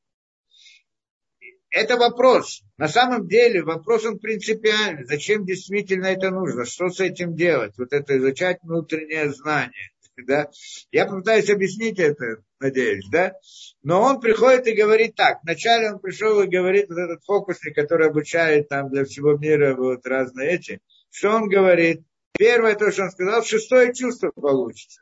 [1.70, 2.64] Это вопрос.
[2.78, 5.06] На самом деле вопрос он принципиальный.
[5.06, 6.66] Зачем действительно это нужно?
[6.66, 7.74] Что с этим делать?
[7.78, 9.92] Вот это изучать внутреннее знание
[10.26, 10.50] да.
[10.92, 13.34] Я попытаюсь объяснить это, надеюсь, да.
[13.84, 15.40] Но он приходит и говорит так.
[15.44, 20.06] Вначале он пришел и говорит, вот этот фокусник, который обучает там для всего мира вот
[20.06, 22.02] разные эти, что он говорит?
[22.38, 25.02] Первое, то, что он сказал, шестое чувство получится.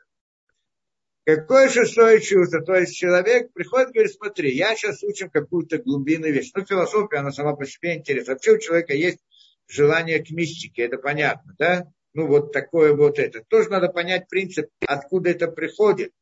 [1.26, 2.60] Какое шестое чувство?
[2.62, 6.52] То есть человек приходит и говорит, смотри, я сейчас учим какую-то глубинную вещь.
[6.54, 8.34] Ну, философия, она сама по себе интересна.
[8.34, 9.18] Вообще у человека есть
[9.66, 11.86] желание к мистике, это понятно, да?
[12.16, 13.44] Ну вот такое вот это.
[13.48, 16.12] Тоже надо понять принцип, откуда это приходит.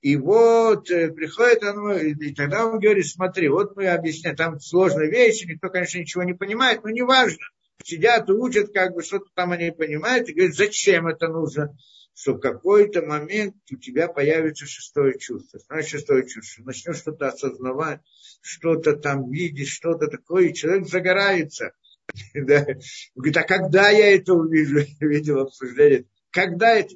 [0.00, 5.10] И вот э, приходит оно, и тогда он говорит, смотри, вот мы объясняем, там сложные
[5.10, 7.44] вещи, никто, конечно, ничего не понимает, но неважно.
[7.84, 11.76] Сидят учат, как бы что-то там они понимают, и говорят, зачем это нужно?
[12.14, 15.60] Что в какой-то момент у тебя появится шестое чувство.
[15.60, 16.64] Знаешь, шестое чувство.
[16.64, 18.00] Начнешь что-то осознавать,
[18.40, 21.72] что-то там видеть, что-то такое, и человек загорается.
[22.34, 22.66] Да.
[23.14, 24.80] Говорит, а когда я это увижу?
[25.00, 26.06] Видел обсуждение.
[26.30, 26.94] Когда это?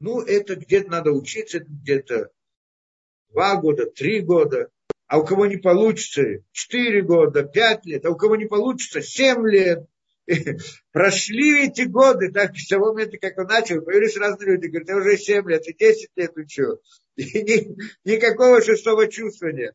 [0.00, 2.30] Ну, это где-то надо учиться, где-то
[3.30, 4.68] два года, три года.
[5.06, 6.22] А у кого не получится,
[6.52, 8.04] четыре года, пять лет.
[8.04, 9.86] А у кого не получится, семь лет.
[10.92, 14.96] Прошли эти годы, так, с того момента, как он начал, появились разные люди, говорят, я
[14.96, 16.80] уже 7 лет и 10 лет учу.
[17.16, 19.74] И ни, никакого шестого чувства нет.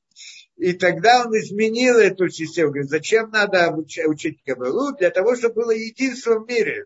[0.58, 2.72] И тогда он изменил эту систему.
[2.72, 4.96] Говорит, зачем надо учить Кабалу?
[4.96, 6.86] Для того, чтобы было единство в мире.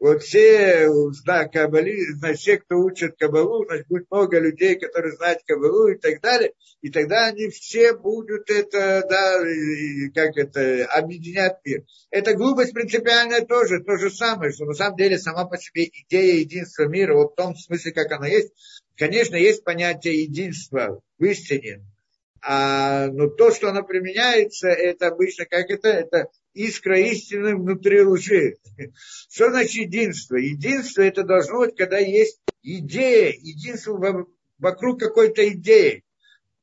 [0.00, 0.88] Вот все,
[1.26, 5.98] да, кабали, значит, все, кто учат Кабалу, значит, будет много людей, которые знают Кабалу и
[5.98, 6.54] так далее.
[6.80, 9.40] И тогда они все будут это, да,
[10.14, 11.84] как это, объединять мир.
[12.10, 16.40] Это глупость принципиальная тоже, то же самое, что на самом деле сама по себе идея
[16.40, 18.54] единства мира, вот в том смысле, как она есть,
[18.96, 21.84] конечно, есть понятие единства в истине,
[22.42, 28.56] а, но то, что оно применяется, это обычно как это, это искра истины внутри лжи.
[29.30, 30.36] Что значит единство?
[30.36, 34.26] Единство это должно быть, когда есть идея, единство
[34.58, 36.04] вокруг какой-то идеи.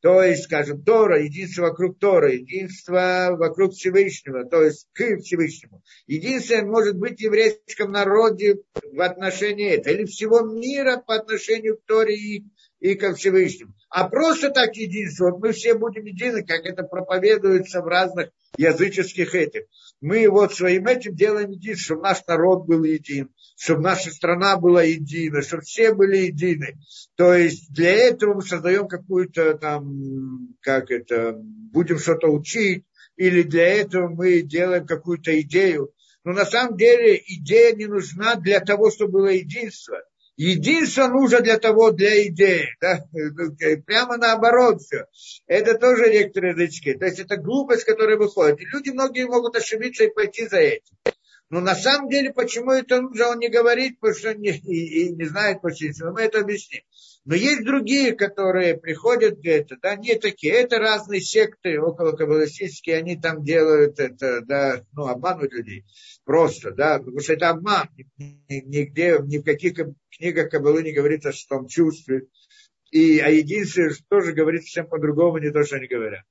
[0.01, 5.81] То есть, скажем, Тора, единство вокруг Тора, единство вокруг Всевышнего, то есть к Всевышнему.
[6.05, 8.57] Единственное может быть в еврейском народе
[8.91, 12.45] в отношении этого, или всего мира по отношению к Торе и,
[12.79, 13.73] и ко Всевышнему.
[13.89, 19.33] А просто так единство, вот мы все будем едины, как это проповедуется в разных языческих
[19.33, 19.63] этих.
[20.01, 24.83] Мы вот своим этим делаем единство, чтобы наш народ был един, чтобы наша страна была
[24.83, 26.77] едина, чтобы все были едины.
[27.15, 32.83] То есть для этого мы создаем какую-то там, как это, будем что-то учить,
[33.15, 35.91] или для этого мы делаем какую-то идею.
[36.23, 39.97] Но на самом деле идея не нужна для того, чтобы было единство.
[40.37, 42.69] Единство нужно для того, для идеи.
[42.79, 43.03] Да?
[43.87, 45.05] Прямо наоборот все.
[45.47, 46.93] Это тоже некоторые язычки.
[46.93, 48.61] То есть это глупость, которая выходит.
[48.61, 50.95] И люди многие могут ошибиться и пойти за этим.
[51.49, 55.09] Но на самом деле, почему это нужно, он не говорит, потому что не, и, и
[55.09, 56.11] не знает почему.
[56.11, 56.83] Мы это объясним.
[57.27, 60.53] Но есть другие, которые приходят где-то, да, не такие.
[60.53, 65.83] Это разные секты около каббалистические, они там делают это, да, ну, обманывают людей.
[66.23, 67.89] Просто, да, потому что это обман.
[68.47, 69.73] Нигде, ни в каких
[70.09, 72.27] книгах Каббалы не говорится о том чувстве.
[72.91, 76.23] И о единстве тоже говорится совсем по-другому, не то, что они говорят.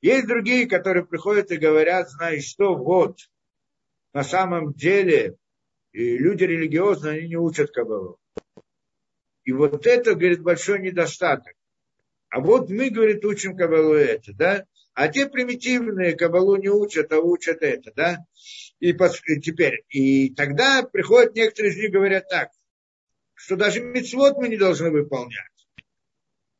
[0.00, 3.16] Есть другие, которые приходят и говорят, знаешь что, вот,
[4.12, 5.36] на самом деле
[5.92, 8.18] люди религиозные, они не учат Кабалу.
[9.44, 11.54] И вот это, говорит, большой недостаток.
[12.30, 14.64] А вот мы, говорит, учим Кабалу это, да?
[14.94, 18.18] А те примитивные Кабалу не учат, а учат это, да?
[18.78, 22.50] И теперь, и тогда приходят некоторые из них говорят так,
[23.34, 25.46] что даже мецвод мы не должны выполнять.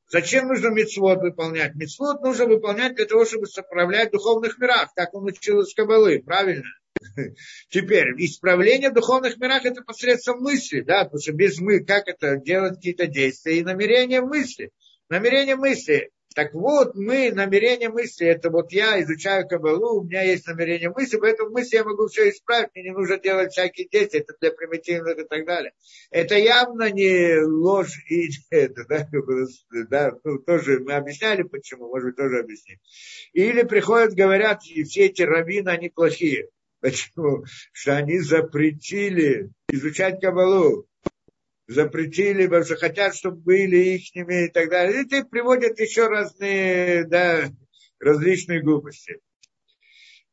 [0.08, 1.74] Зачем нужно мецвод выполнять?
[1.74, 6.22] Мецвод нужно выполнять для того, чтобы соправлять в духовных мирах, как он учил из Кабалы,
[6.22, 6.68] правильно?
[7.70, 12.36] Теперь, исправление в духовных мирах это посредством мысли, да, потому что без мы, как это
[12.36, 14.70] делать какие-то действия и намерения мысли.
[15.08, 16.10] Намерение мысли.
[16.34, 21.18] Так вот, мы, намерение мысли, это вот я изучаю Кабалу, у меня есть намерение мысли,
[21.18, 25.18] поэтому мысли я могу все исправить, мне не нужно делать всякие действия, это для примитивных
[25.18, 25.72] и так далее.
[26.10, 29.08] Это явно не ложь и это, да,
[29.88, 32.78] да ну, тоже мы объясняли, почему, может быть, тоже объясним.
[33.32, 36.48] Или приходят, говорят, и все эти раввины, они плохие.
[36.82, 37.44] Почему?
[37.72, 40.86] Что они запретили изучать Кабалу
[41.68, 45.02] запретили, потому что хотят, чтобы были ихними и так далее.
[45.02, 47.50] И ты приводят еще разные, да,
[48.00, 49.20] различные глупости.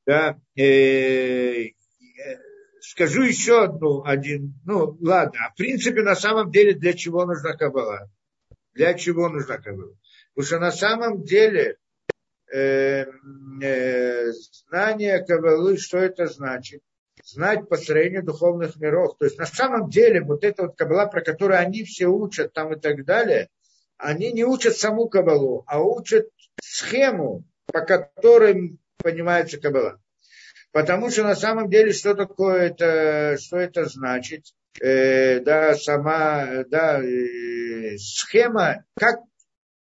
[0.06, 1.68] Да, э,
[2.82, 8.10] скажу еще одну, один, ну, ладно, в принципе, на самом деле, для чего нужна Кабала?
[8.74, 9.96] Для чего нужна Кабала?
[10.34, 11.78] Потому что на самом деле,
[14.32, 16.82] знание Кабалы, что это значит?
[17.24, 19.18] знать построение духовных миров.
[19.18, 22.74] То есть на самом деле вот эта вот кабала, про которую они все учат там
[22.74, 23.50] и так далее,
[23.98, 26.28] они не учат саму кабалу, а учат
[26.62, 30.00] схему, по которой понимается кабала.
[30.72, 34.46] Потому что на самом деле что такое это, что это значит?
[34.82, 39.20] Э, да, сама, да, э, схема, как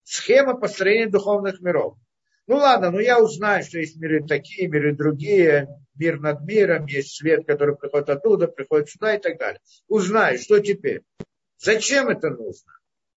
[0.05, 1.97] схема построения духовных миров.
[2.47, 7.16] Ну ладно, ну я узнаю, что есть миры такие, миры другие, мир над миром, есть
[7.16, 9.60] свет, который приходит оттуда, приходит сюда и так далее.
[9.89, 11.02] Узнай, что теперь.
[11.59, 12.73] Зачем это нужно?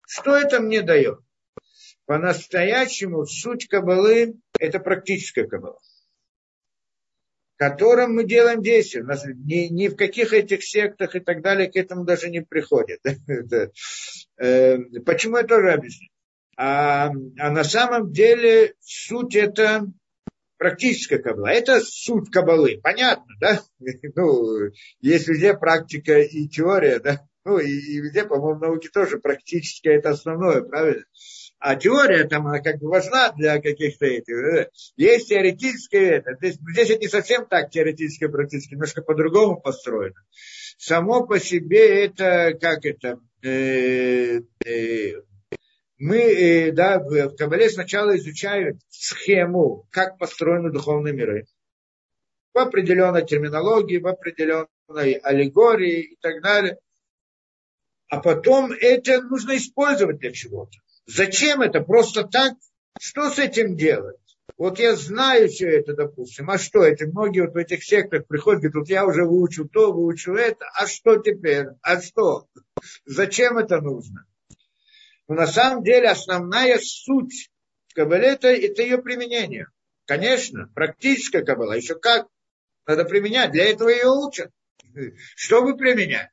[0.07, 1.19] Что это мне дает?
[2.07, 5.79] По-настоящему суть кабалы– это практическая кабала
[7.59, 9.03] которым мы делаем действия.
[9.03, 13.01] нас ни, ни в каких этих сектах и так далее к этому даже не приходит.
[14.41, 16.07] Э, почему я тоже объясню?
[16.61, 19.87] А, а на самом деле суть это
[20.57, 21.47] практическая кабала.
[21.47, 22.81] Это суть кабалы.
[22.83, 23.63] Понятно, да?
[24.17, 27.21] Ну, есть везде практика и теория, да?
[27.45, 31.05] Ну, и, и везде, по-моему, в науке тоже практически это основное, правильно?
[31.61, 34.69] А теория там, она как бы важна для каких-то этих.
[34.97, 36.35] Есть теоретическое это.
[36.39, 40.21] Здесь, здесь это не совсем так теоретическое, практически, немножко по-другому построено.
[40.77, 45.13] Само по себе это, как это, э, э,
[45.99, 51.47] мы э, да, в Кабале сначала изучают схему, как построены духовные миры.
[52.55, 56.79] В определенной терминологии, в определенной аллегории и так далее.
[58.09, 60.79] А потом это нужно использовать для чего-то.
[61.07, 61.81] Зачем это?
[61.81, 62.55] Просто так?
[63.01, 64.17] Что с этим делать?
[64.57, 67.07] Вот я знаю все это, допустим, а что это?
[67.07, 70.87] Многие вот в этих сектах приходят, говорят, вот я уже выучил то, выучил это, а
[70.87, 71.67] что теперь?
[71.83, 72.49] А что?
[73.05, 74.27] Зачем это нужно?
[75.29, 77.51] Но на самом деле основная суть
[77.99, 79.67] Каббале это, это ее применение.
[80.07, 81.73] Конечно, практическая Каббала.
[81.73, 82.29] Еще как
[82.87, 83.51] надо применять.
[83.51, 84.53] Для этого ее учат.
[85.35, 86.31] Что вы применяете?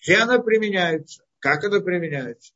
[0.00, 1.24] Где она применяется?
[1.40, 2.52] Как она применяется?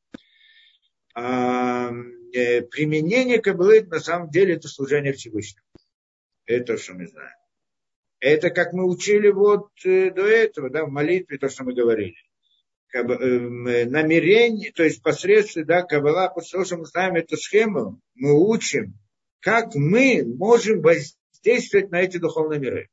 [1.14, 1.90] А,
[2.32, 5.66] э, применение Каббалы на самом деле это служение Всевышнему.
[6.46, 7.36] Это то, что мы знаем.
[8.20, 12.14] Это как мы учили вот э, до этого, да, в молитве, то, что мы говорили.
[12.93, 17.98] Каб, э, намерение, то есть посредством, да, Каббала, после того, что мы знаем эту схему,
[18.14, 18.98] мы учим,
[19.40, 22.89] как мы можем воздействовать на эти духовные миры.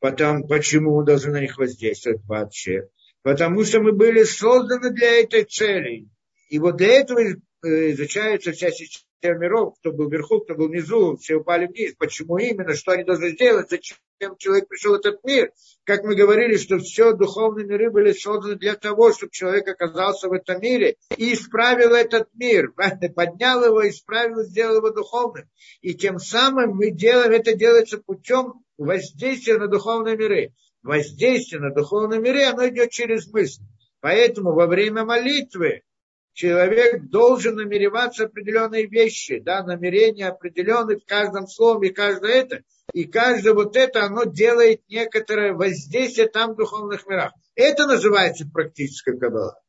[0.00, 2.88] Потом, почему мы должны на них воздействовать вообще?
[3.22, 6.08] Потому что мы были созданы для этой цели.
[6.48, 7.20] И вот для этого
[7.64, 11.94] Э, изучается вся система миров, кто был вверху, кто был внизу, все упали вниз.
[11.98, 13.96] Почему именно, что они должны сделать, зачем
[14.36, 15.50] человек пришел в этот мир.
[15.82, 20.34] Как мы говорили, что все духовные миры были созданы для того, чтобы человек оказался в
[20.34, 22.72] этом мире и исправил этот мир,
[23.16, 25.48] поднял его, исправил, сделал его духовным.
[25.80, 30.52] И тем самым мы делаем, это делается путем воздействия на духовные миры.
[30.82, 33.62] Воздействие на духовные миры, оно идет через мысль.
[34.00, 35.82] Поэтому во время молитвы
[36.38, 42.62] человек должен намереваться определенные вещи, да, намерения определенные в каждом слове, каждое это.
[42.92, 47.32] И каждое вот это, оно делает некоторое воздействие там в духовных мирах.
[47.56, 49.60] Это называется практическая кабала.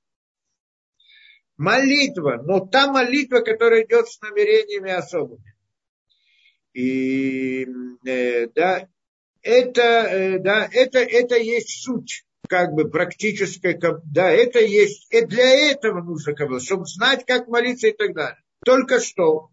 [1.58, 5.56] Молитва, но та молитва, которая идет с намерениями особыми.
[6.74, 7.68] И
[8.06, 8.88] э, да,
[9.42, 15.72] это, э, да, это, это есть суть как бы практической, да, это есть, и для
[15.72, 18.42] этого нужно каббала, чтобы знать, как молиться и так далее.
[18.66, 19.50] Только что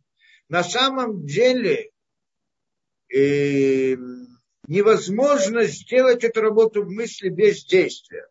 [0.48, 1.90] на самом деле
[3.12, 3.96] э,
[4.66, 8.26] невозможно сделать эту работу в мысли без действия.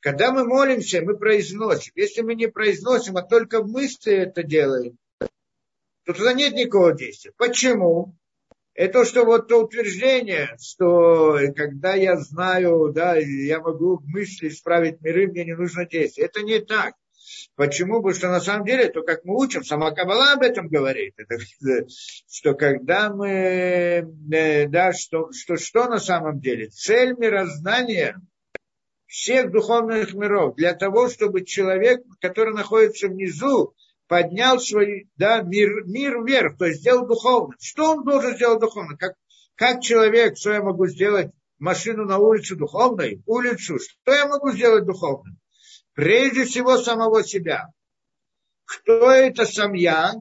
[0.00, 1.92] Когда мы молимся, мы произносим.
[1.96, 7.32] Если мы не произносим, а только в мысли это делаем, то туда нет никакого действия.
[7.36, 8.14] Почему?
[8.76, 15.28] Это что вот то утверждение, что когда я знаю, да, я могу мысли исправить миры,
[15.28, 16.30] мне не нужно действовать.
[16.30, 16.94] Это не так.
[17.54, 18.02] Почему?
[18.02, 21.38] Потому что на самом деле, то как мы учим, сама Кабала об этом говорит, это,
[22.30, 26.68] что когда мы, э, да, что, что, что на самом деле?
[26.68, 28.20] Цель мироздания
[29.06, 33.74] всех духовных миров для того, чтобы человек, который находится внизу,
[34.08, 37.56] поднял свой да, мир, мир вверх, то есть сделал духовным.
[37.60, 38.96] Что он должен сделать духовным?
[38.96, 39.14] Как,
[39.54, 44.84] как человек, что я могу сделать машину на улице духовной, улицу, что я могу сделать
[44.84, 45.38] духовным?
[45.94, 47.68] Прежде всего самого себя.
[48.64, 50.14] Кто это сам я?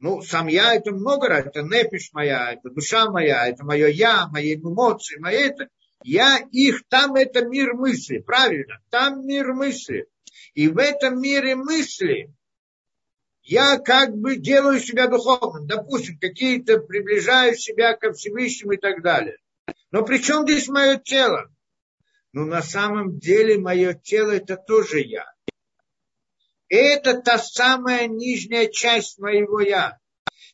[0.00, 4.28] Ну, сам я это много раз, это нефиш моя, это душа моя, это мое я,
[4.28, 5.68] мои эмоции, мои это.
[6.04, 10.06] Я их, там это мир мысли, правильно, там мир мысли.
[10.54, 12.32] И в этом мире мысли
[13.48, 15.66] я как бы делаю себя духовным.
[15.66, 19.38] Допустим, какие-то приближаю себя ко Всевышнему и так далее.
[19.90, 21.50] Но при чем здесь мое тело?
[22.34, 25.24] Ну, на самом деле, мое тело это тоже я.
[26.68, 29.96] Это та самая нижняя часть моего я.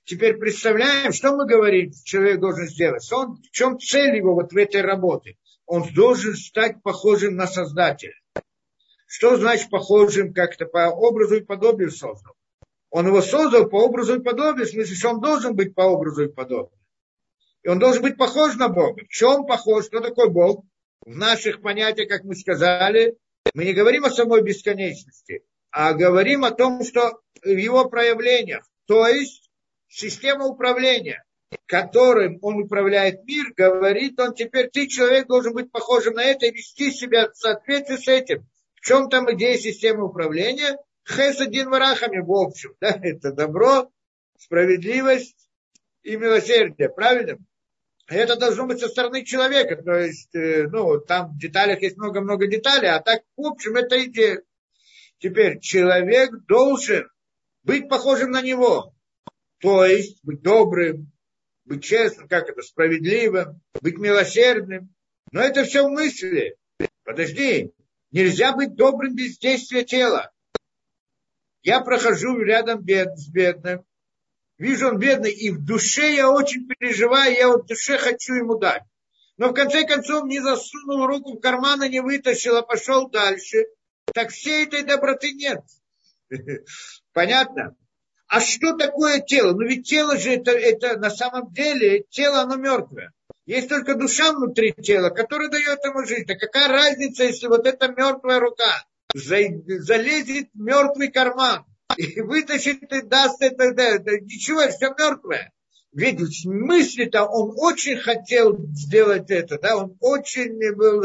[0.05, 3.11] Теперь представляем, что мы говорим, человек должен сделать.
[3.11, 5.37] Он, в чем цель его вот в этой работе?
[5.66, 8.15] Он должен стать похожим на Создателя.
[9.09, 12.35] Что значит похожим как-то по образу и подобию создал?
[12.95, 16.27] Он его создал по образу и подобию, в смысле, что он должен быть по образу
[16.27, 16.79] и подобию.
[17.65, 19.03] И он должен быть похож на Бога.
[19.05, 19.87] В чем похож?
[19.87, 20.65] Кто такой Бог?
[21.05, 23.16] В наших понятиях, как мы сказали,
[23.53, 25.43] мы не говорим о самой бесконечности,
[25.73, 29.51] а говорим о том, что в его проявлениях, то есть
[29.89, 31.25] система управления,
[31.66, 36.53] которым он управляет мир, говорит он, теперь ты, человек, должен быть похожим на это и
[36.53, 38.47] вести себя в соответствии с этим.
[38.77, 40.79] В чем там идея системы управления?
[41.06, 42.74] Хесадин варахами в общем.
[42.81, 43.90] Да, это добро,
[44.39, 45.48] справедливость
[46.02, 46.89] и милосердие.
[46.89, 47.39] Правильно?
[48.06, 49.76] Это должно быть со стороны человека.
[49.82, 54.02] То есть, э, ну, там в деталях есть много-много деталей, а так, в общем, это
[54.05, 54.43] идея.
[55.18, 57.09] Теперь человек должен
[57.62, 58.94] быть похожим на него.
[59.60, 61.10] То есть быть добрым,
[61.64, 64.94] быть честным, как это, справедливым, быть милосердным.
[65.32, 66.56] Но это все в мысли.
[67.05, 67.72] Подожди,
[68.10, 70.34] нельзя быть добрым без действия тела.
[71.65, 73.86] Я прохожу рядом бед, с бедным,
[74.59, 78.59] вижу он бедный, и в душе я очень переживаю, я вот в душе хочу ему
[78.59, 78.82] дать.
[79.39, 83.65] Но в конце концов не засунул руку в карман и не вытащил, а пошел дальше.
[84.12, 85.61] Так всей этой доброты нет.
[87.15, 87.74] Понятно?
[88.28, 89.53] А что такое тело?
[89.53, 93.11] Ну ведь тело же это, это на самом деле, тело оно мертвое.
[93.47, 96.31] Есть только душа внутри тела, которая дает ему жизнь.
[96.31, 98.85] А какая разница, если вот эта мертвая рука
[99.15, 101.65] залезет в мертвый карман.
[101.97, 105.53] и вытащит и даст это, это, это ничего, все мертвое.
[105.93, 111.05] Ведь мысли-то он очень хотел сделать это, да, он очень был,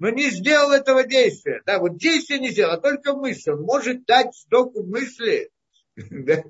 [0.00, 1.62] но не сделал этого действия.
[1.64, 3.52] Да, вот действие не сделал, а только мысль.
[3.52, 5.50] Он может дать столько мысли.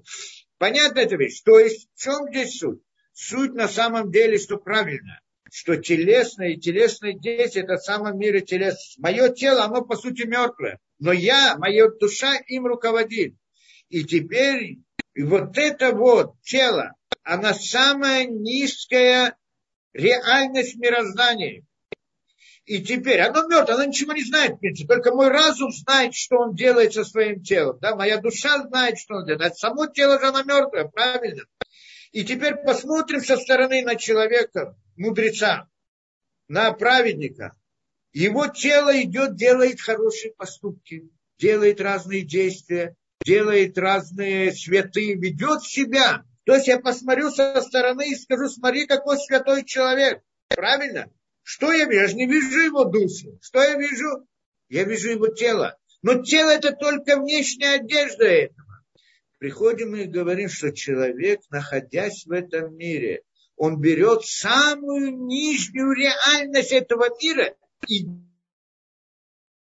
[0.58, 1.42] Понятно эта вещь?
[1.42, 2.80] То есть в чем здесь суть?
[3.12, 5.20] Суть на самом деле, что правильно
[5.50, 8.96] что телесное и телесное действие это в самом мире телес.
[8.98, 10.78] Мое тело, оно по сути мертвое.
[10.98, 13.34] Но я, моя душа им руководит.
[13.88, 14.78] И теперь
[15.16, 16.92] вот это вот тело,
[17.22, 19.36] она самая низкая
[19.92, 21.64] реальность мироздания.
[22.64, 24.56] И теперь оно мертвое, оно ничего не знает.
[24.88, 27.78] Только мой разум знает, что он делает со своим телом.
[27.80, 27.94] Да?
[27.94, 29.52] Моя душа знает, что он делает.
[29.52, 31.44] А само тело же оно мертвое, правильно?
[32.10, 35.68] И теперь посмотрим со стороны на человека, мудреца,
[36.48, 37.55] на праведника.
[38.16, 46.24] Его тело идет, делает хорошие поступки, делает разные действия, делает разные святые, ведет себя.
[46.44, 50.22] То есть я посмотрю со стороны и скажу, смотри, какой святой человек.
[50.48, 51.12] Правильно?
[51.42, 52.00] Что я вижу?
[52.00, 53.38] Я же не вижу его душу.
[53.42, 54.26] Что я вижу?
[54.70, 55.76] Я вижу его тело.
[56.00, 58.82] Но тело это только внешняя одежда этого.
[59.36, 63.24] Приходим и говорим, что человек, находясь в этом мире,
[63.56, 67.54] он берет самую нижнюю реальность этого мира
[67.88, 68.06] и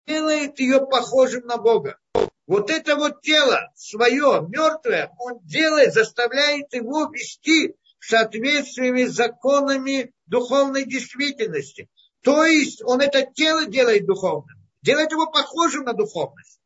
[0.07, 1.99] делает ее похожим на Бога.
[2.47, 10.13] Вот это вот тело свое, мертвое, он делает, заставляет его вести в соответствии с законами
[10.27, 11.89] духовной действительности.
[12.23, 16.61] То есть он это тело делает духовным, делает его похожим на духовность.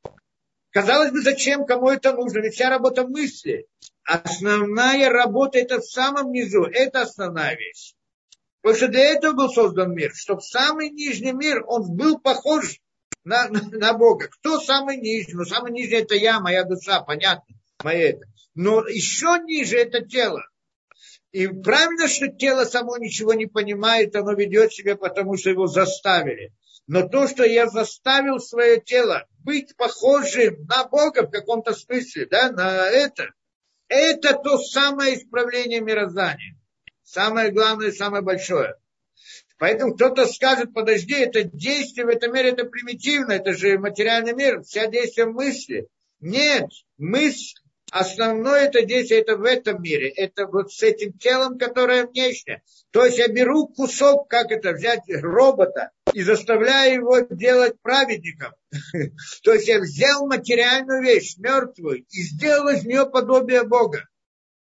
[0.71, 2.41] Казалось бы, зачем, кому это нужно?
[2.41, 3.67] Ведь вся работа мысли.
[4.03, 6.65] Основная работа это в самом низу.
[6.65, 7.95] Это основная вещь.
[8.65, 10.15] Потому что для этого был создан мир.
[10.15, 12.81] Чтобы самый нижний мир, он был похож
[13.23, 14.29] на, на, на Бога.
[14.29, 15.35] Кто самый нижний?
[15.35, 17.55] Ну, самый нижний это я, моя душа, понятно.
[17.83, 18.23] Моя это.
[18.55, 20.43] Но еще ниже это тело.
[21.31, 26.55] И правильно, что тело само ничего не понимает, оно ведет себя, потому что его заставили.
[26.87, 32.51] Но то, что я заставил свое тело быть похожим на Бога в каком-то смысле, да,
[32.51, 33.27] на это,
[33.89, 36.57] это то самое исправление мироздания.
[37.05, 38.75] Самое главное, самое большое.
[39.59, 44.63] Поэтому кто-то скажет, подожди, это действие в этом мире, это примитивно, это же материальный мир,
[44.63, 45.89] вся действие мысли.
[46.21, 47.55] Нет, мысль
[47.95, 50.09] Основное это действие это в этом мире.
[50.09, 52.61] Это вот с этим телом, которое внешне.
[52.91, 58.53] То есть я беру кусок, как это взять робота и заставляю его делать праведником.
[59.45, 64.09] То есть я взял материальную вещь, мертвую, и сделал из нее подобие Бога.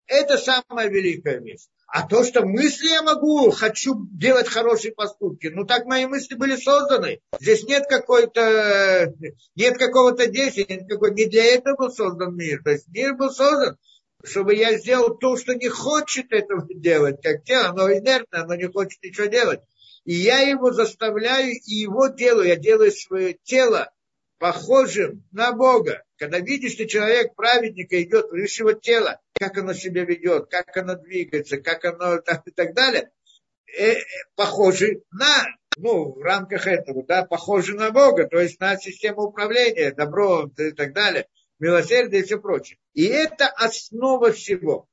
[0.06, 1.66] Это самая великая вещь.
[1.94, 6.56] А то, что мысли я могу, хочу делать хорошие поступки, ну так мои мысли были
[6.56, 7.20] созданы.
[7.38, 9.14] Здесь нет какой-то,
[9.54, 12.64] нет какого-то действия, нет какой, не для этого был создан мир.
[12.64, 13.76] То есть мир был создан,
[14.24, 18.66] чтобы я сделал то, что не хочет этого делать, как тело, оно инертно, оно не
[18.66, 19.60] хочет ничего делать.
[20.04, 23.88] И я его заставляю, и его делаю, я делаю свое тело
[24.44, 26.04] похожим на Бога.
[26.18, 30.96] Когда видишь, что человек праведника идет, видишь его тело, как оно себя ведет, как оно
[30.96, 33.10] двигается, как оно и так далее,
[33.74, 33.94] э,
[34.36, 35.46] похожи на,
[35.76, 40.72] ну, в рамках этого, да, похожи на Бога, то есть на систему управления, добро и
[40.72, 41.26] так далее,
[41.58, 42.78] милосердие и все прочее.
[42.92, 44.86] И это основа всего.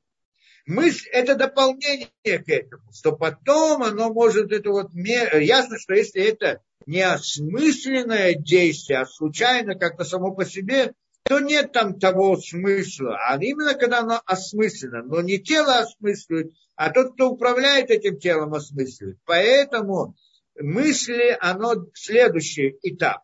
[0.66, 6.62] Мысль– это дополнение к этому, что потом оно может, это вот, ясно, что если это
[6.86, 10.94] не осмысленное действие, а случайно как-то само по себе,
[11.24, 13.18] то нет там того смысла.
[13.28, 15.04] А именно когда оно осмысленно.
[15.04, 19.18] Но не тело осмысливает, а тот, кто управляет этим телом, осмысливает.
[19.26, 20.16] Поэтому
[20.60, 23.22] мысли, оно следующий этап.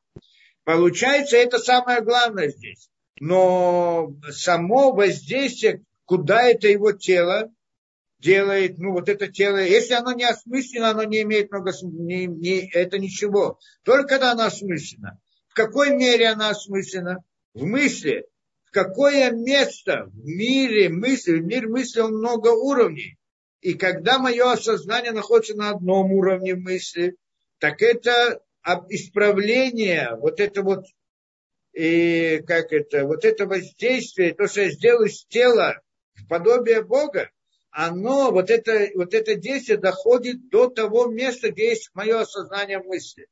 [0.63, 2.89] Получается, это самое главное здесь.
[3.19, 7.51] Но само воздействие, куда это его тело
[8.19, 12.67] делает, ну вот это тело, если оно не осмысленно, оно не имеет много, не, не,
[12.73, 13.59] это ничего.
[13.83, 15.19] Только когда оно осмысленно.
[15.47, 17.23] В какой мере оно осмысленно?
[17.57, 18.25] в мысли,
[18.65, 23.17] в какое место в мире мысли, в мир мысли он много уровней.
[23.61, 27.15] И когда мое осознание находится на одном уровне мысли,
[27.57, 28.41] так это
[28.89, 30.85] исправление, вот это вот,
[31.73, 35.81] и как это, вот это воздействие, то, что я сделал из тела
[36.17, 37.29] в подобие Бога,
[37.71, 43.27] оно, вот это, вот это действие доходит до того места, где есть мое осознание мысли.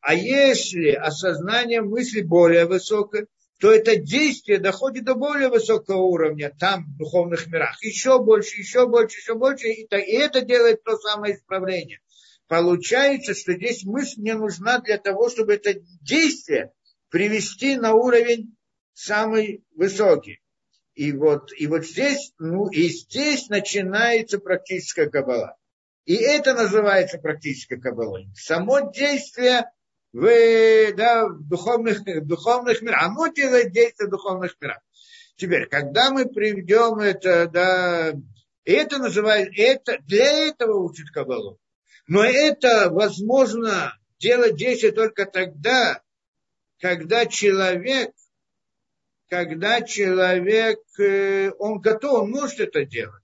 [0.00, 3.26] А если осознание мысли более высокое,
[3.58, 7.82] то это действие доходит до более высокого уровня там, в духовных мирах.
[7.82, 9.68] Еще больше, еще больше, еще больше.
[9.68, 12.00] И, и это делает то самое исправление.
[12.48, 16.72] Получается, что здесь мысль мне нужна для того, чтобы это действие
[17.08, 18.56] привести на уровень
[18.92, 20.40] самый высокий.
[20.96, 25.56] И вот, и вот здесь, ну, и здесь начинается практическая кабала.
[26.06, 28.28] И это называется практической кабалой.
[28.34, 29.70] Само действие
[30.14, 33.02] в, да, в духовных, духовных мирах.
[33.02, 34.80] Оно делает действие в духовных мирах.
[35.36, 38.14] Теперь, когда мы приведем это, да,
[38.64, 41.58] это называется, это, для этого учит Кабалу.
[42.08, 46.00] Но это возможно делать действие только тогда,
[46.80, 48.12] когда человек,
[49.28, 53.22] когда человек, э, он готов, он может это делать.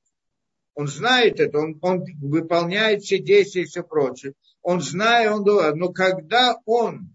[0.74, 4.34] Он знает это, он, он выполняет все действия и все прочее.
[4.62, 7.14] Он знает, он думает, но когда он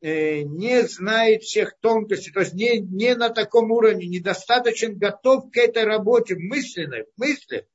[0.00, 5.56] э, не знает всех тонкостей, то есть не, не на таком уровне, недостаточно готов к
[5.56, 7.66] этой работе мысленной, в мысли,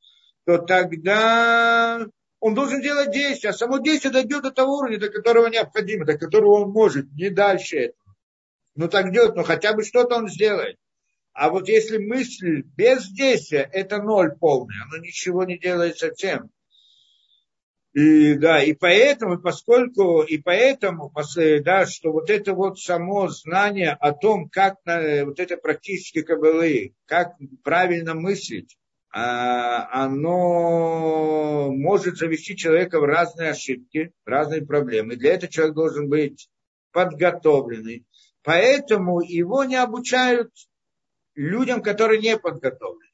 [0.46, 2.08] то тогда
[2.40, 6.18] он должен делать действие, а само действие дойдет до того уровня, до которого необходимо, до
[6.18, 8.05] которого он может, не дальше этого.
[8.76, 10.78] Ну так делать, но хотя бы что-то он сделает.
[11.34, 16.50] А вот если мысль без действия, это ноль полный, оно ничего не делает совсем.
[17.94, 21.14] И, да, и поэтому, поскольку, и поэтому,
[21.64, 27.36] да, что вот это вот само знание о том, как вот это практически кабалы, как
[27.64, 28.78] правильно мыслить,
[29.12, 35.16] а, оно может завести человека в разные ошибки, разные проблемы.
[35.16, 36.50] Для этого человек должен быть
[36.92, 38.06] подготовленный.
[38.46, 40.52] Поэтому его не обучают
[41.34, 43.10] людям, которые не подготовлены.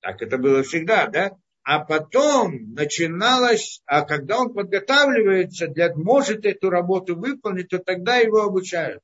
[0.00, 1.30] Так это было всегда, да?
[1.62, 8.42] А потом начиналось, а когда он подготавливается, для, может эту работу выполнить, то тогда его
[8.42, 9.02] обучают.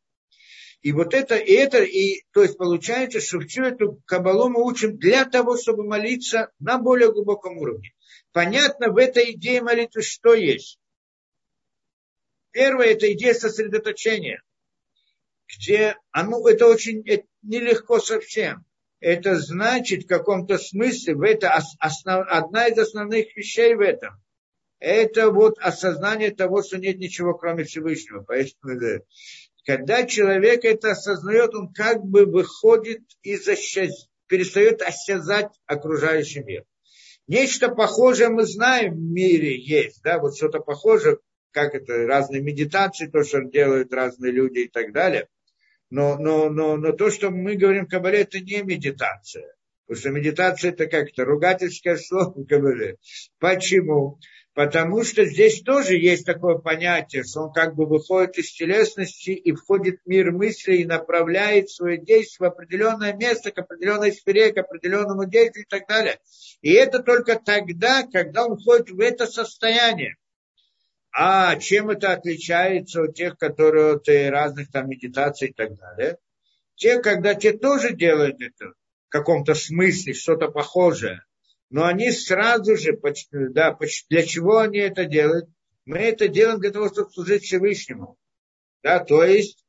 [0.81, 4.97] И вот это, и это, и, то есть получается, что всю эту кабалу мы учим
[4.99, 7.93] для того, чтобы молиться на более глубоком уровне.
[8.33, 10.79] Понятно, в этой идее молитвы что есть?
[12.51, 14.43] Первое, это идея сосредоточения,
[15.57, 18.65] где оно, это очень это нелегко совсем.
[19.01, 24.15] Это значит в каком-то смысле, в это основ, одна из основных вещей в этом.
[24.79, 28.25] Это вот осознание того, что нет ничего, кроме Всевышнего.
[28.27, 29.03] Поэтому
[29.65, 33.45] когда человек это осознает, он как бы выходит из
[34.27, 36.65] перестает осязать окружающий мир.
[37.27, 41.19] Нечто похожее мы знаем в мире есть, да, вот что-то похожее,
[41.51, 45.29] как это, разные медитации, то, что делают разные люди и так далее.
[45.93, 49.55] Но, но, но, но то, что мы говорим в Кабале, это не медитация.
[49.87, 52.97] Потому что медитация это как-то ругательское слово в Кабале.
[53.39, 54.19] Почему?
[54.55, 59.53] Потому что здесь тоже есть такое понятие, что он как бы выходит из телесности и
[59.53, 64.57] входит в мир мысли и направляет свое действие в определенное место, к определенной сфере, к
[64.57, 66.21] определенному действию и так далее.
[66.63, 70.17] И это только тогда, когда он входит в это состояние.
[71.13, 76.17] А чем это отличается от тех, которые от разных там медитаций и так далее?
[76.75, 78.73] Те, когда те тоже делают это
[79.09, 81.23] в каком-то смысле, что-то похожее,
[81.69, 82.99] но они сразу же,
[83.31, 83.79] да,
[84.09, 85.49] для чего они это делают?
[85.85, 88.17] Мы это делаем для того, чтобы служить Всевышнему.
[88.83, 89.65] Да, то есть,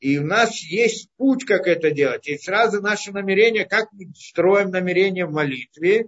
[0.00, 2.26] и у нас есть путь, как это делать.
[2.28, 6.06] И сразу наше намерение, как мы строим намерение в молитве.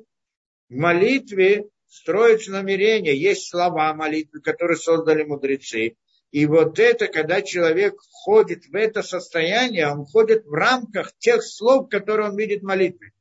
[0.68, 5.96] В молитве строится намерение, есть слова молитвы, которые создали мудрецы.
[6.32, 11.88] И вот это, когда человек входит в это состояние, он входит в рамках тех слов,
[11.88, 13.12] которые он видит в молитве.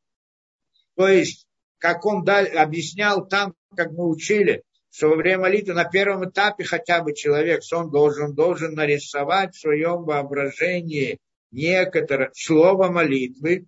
[0.95, 1.47] То есть
[1.77, 7.03] как он объяснял там, как мы учили, что во время молитвы на первом этапе хотя
[7.03, 11.19] бы человек, что он должен, должен нарисовать в своем воображении
[11.51, 13.65] некоторое слово молитвы,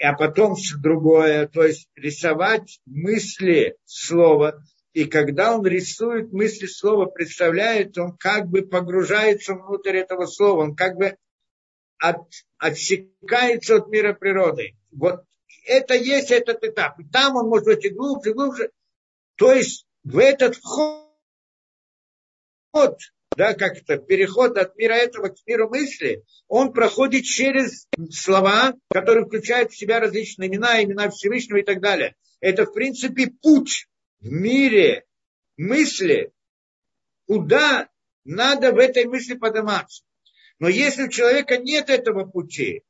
[0.00, 4.62] а потом другое, то есть рисовать мысли слова.
[4.92, 10.76] И когда он рисует мысли слова, представляет, он как бы погружается внутрь этого слова, он
[10.76, 11.16] как бы
[11.98, 12.18] от,
[12.58, 14.76] отсекается от мира природы.
[14.92, 15.24] Вот
[15.66, 17.00] это есть этот этап.
[17.00, 18.70] И там он может быть и глубже, и глубже.
[19.36, 20.98] То есть в этот вход,
[23.36, 29.26] да, как это, переход от мира этого к миру мысли, он проходит через слова, которые
[29.26, 32.14] включают в себя различные имена, имена Всевышнего и так далее.
[32.40, 33.88] Это, в принципе, путь
[34.20, 35.04] в мире
[35.56, 36.32] мысли,
[37.26, 37.88] куда
[38.24, 40.04] надо в этой мысли подниматься.
[40.58, 42.82] Но если у человека нет этого пути,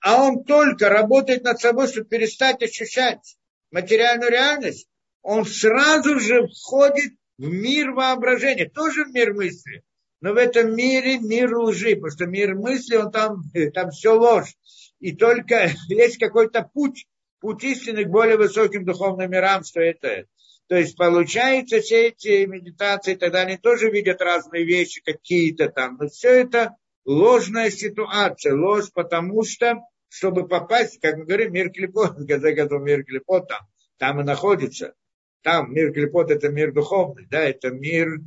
[0.00, 3.36] а он только работает над собой, чтобы перестать ощущать
[3.70, 4.88] материальную реальность,
[5.22, 9.82] он сразу же входит в мир воображения, тоже в мир мысли.
[10.20, 13.42] Но в этом мире мир лжи, потому что мир мысли, он там,
[13.74, 14.54] там все ложь.
[14.98, 17.06] И только есть какой-то путь,
[17.40, 20.26] путь истины к более высоким духовным мирам, что это.
[20.68, 25.96] То есть получается, все эти медитации, тогда они тоже видят разные вещи какие-то там.
[25.98, 32.10] Но все это ложная ситуация, ложь, потому что чтобы попасть, как мы говорим, мир клепот,
[32.18, 33.60] в конце мир клепот там,
[33.96, 34.94] там и находится.
[35.42, 38.20] Там мир клепот это мир духовный, да, это мир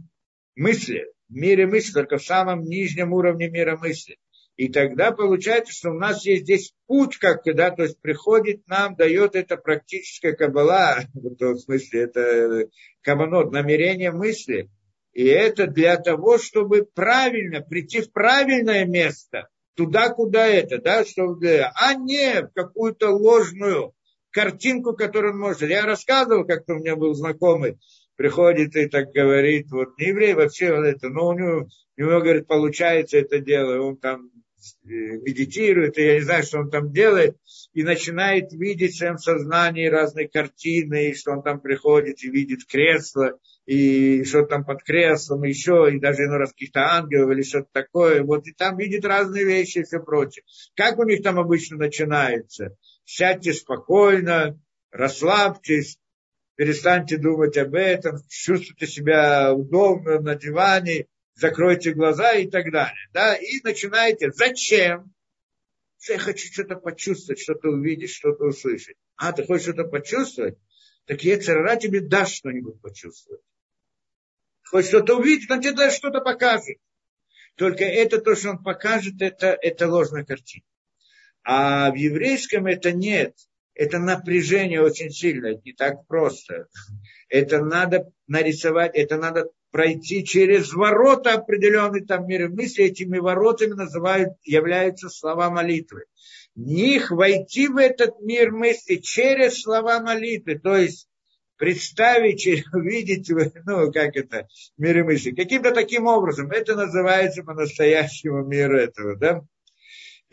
[0.55, 4.17] мысли, в мире мысли, только в самом нижнем уровне мира мысли.
[4.55, 8.95] И тогда получается, что у нас есть здесь путь, как да, то есть приходит нам,
[8.95, 12.69] дает это практическая кабала, в том смысле, это
[13.01, 14.69] кабанот, намерение мысли.
[15.13, 21.61] И это для того, чтобы правильно прийти в правильное место, туда, куда это, да, чтобы,
[21.75, 23.93] а не в какую-то ложную
[24.31, 25.61] картинку, которую он может.
[25.69, 27.77] Я рассказывал, как-то у меня был знакомый,
[28.15, 31.67] приходит и так говорит, вот не еврей вообще вот это, но у него,
[31.97, 34.29] у него, говорит, получается это дело, он там
[34.85, 37.37] э, медитирует, и я не знаю, что он там делает,
[37.73, 42.65] и начинает видеть в своем сознании разные картины, и что он там приходит и видит
[42.65, 47.69] кресло, и что там под креслом, еще, и даже иной раз каких-то ангелов или что-то
[47.71, 50.43] такое, вот, и там видит разные вещи и все прочее.
[50.75, 52.75] Как у них там обычно начинается?
[53.05, 54.59] Сядьте спокойно,
[54.91, 55.97] расслабьтесь,
[56.55, 63.09] перестаньте думать об этом, чувствуйте себя удобно на диване, закройте глаза и так далее.
[63.11, 63.35] Да?
[63.35, 64.31] И начинаете.
[64.31, 65.13] Зачем?
[66.07, 68.97] Я хочу что-то почувствовать, что-то увидеть, что-то услышать.
[69.15, 70.57] А, ты хочешь что-то почувствовать?
[71.05, 73.41] Так я царара тебе даст что-нибудь почувствовать.
[74.63, 76.77] Хочешь что-то увидеть, он тебе даже что-то покажет.
[77.55, 80.65] Только это то, что он покажет, это, это ложная картина.
[81.43, 83.35] А в еврейском это нет
[83.75, 86.67] это напряжение очень сильное, не так просто.
[87.29, 92.85] Это надо нарисовать, это надо пройти через ворота определенный там мир мысли.
[92.85, 96.03] Этими воротами называют, являются слова молитвы.
[96.55, 101.07] Них войти в этот мир мысли через слова молитвы, то есть
[101.57, 103.31] представить, увидеть,
[103.65, 104.47] ну, как это,
[104.77, 105.31] мир мысли.
[105.31, 106.51] Каким-то таким образом.
[106.51, 109.41] Это называется по-настоящему мир этого, да?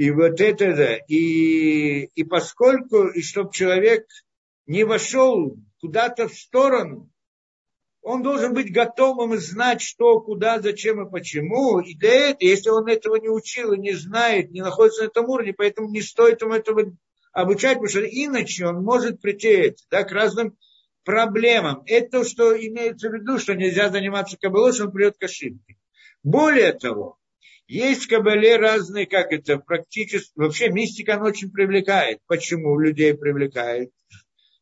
[0.00, 0.96] И вот это, да.
[1.08, 4.06] И, и поскольку, и чтобы человек
[4.66, 7.10] не вошел куда-то в сторону,
[8.00, 11.80] он должен быть готовым знать, что, куда, зачем и почему.
[11.80, 15.28] И для этого, если он этого не учил и не знает, не находится на этом
[15.28, 16.96] уровне, поэтому не стоит ему этого
[17.34, 20.56] обучать, потому что иначе он может прийти да, к разным
[21.04, 21.82] проблемам.
[21.84, 25.76] Это что имеется в виду, что нельзя заниматься кабалой, что он придет к ошибке.
[26.22, 27.19] Более того,
[27.70, 32.18] есть в Кабале разные, как это, практически, вообще мистика, она очень привлекает.
[32.26, 33.92] Почему людей привлекает?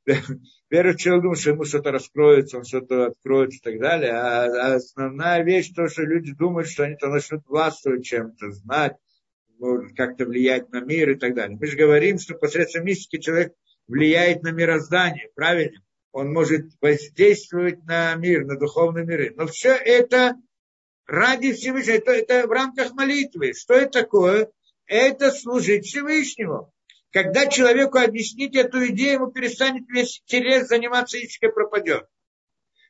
[0.69, 4.13] Первый человек думает, что ему что-то раскроется, он что-то откроет и так далее.
[4.13, 8.97] А основная вещь, то, что люди думают, что они то начнут властвовать чем-то, знать,
[9.97, 11.57] как-то влиять на мир и так далее.
[11.59, 13.55] Мы же говорим, что посредством мистики человек
[13.87, 15.81] влияет на мироздание, правильно?
[16.13, 19.33] Он может воздействовать на мир, на духовные миры.
[19.35, 20.35] Но все это
[21.09, 21.97] ради Всевышнего.
[21.97, 23.55] Это, это в рамках молитвы.
[23.55, 24.51] Что это такое?
[24.87, 26.73] Это служить Всевышнему.
[27.11, 32.07] Когда человеку объяснить эту идею, ему перестанет весь интерес заниматься мистикой пропадет.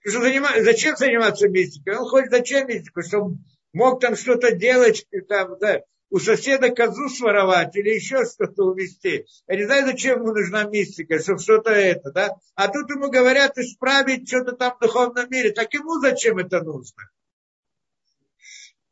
[0.07, 0.49] Что занима...
[0.59, 1.97] Зачем заниматься мистикой?
[1.97, 3.03] Он хочет зачем мистику?
[3.03, 3.39] Чтобы
[3.73, 9.27] мог там что-то делать, там, да, у соседа козу своровать или еще что-то увести.
[9.47, 12.31] Я не знаю, зачем ему нужна мистика, чтобы что-то это, да.
[12.55, 15.53] А тут ему говорят исправить что-то там в духовном мире.
[15.53, 17.05] Так ему зачем это нужно?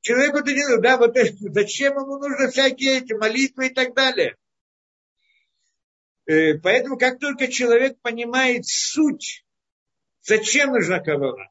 [0.07, 1.17] Человеку это не да, вот
[1.53, 4.37] зачем ему нужны всякие эти молитвы и так далее.
[6.27, 9.45] Э, поэтому, как только человек понимает суть,
[10.23, 11.51] зачем нужна кабала,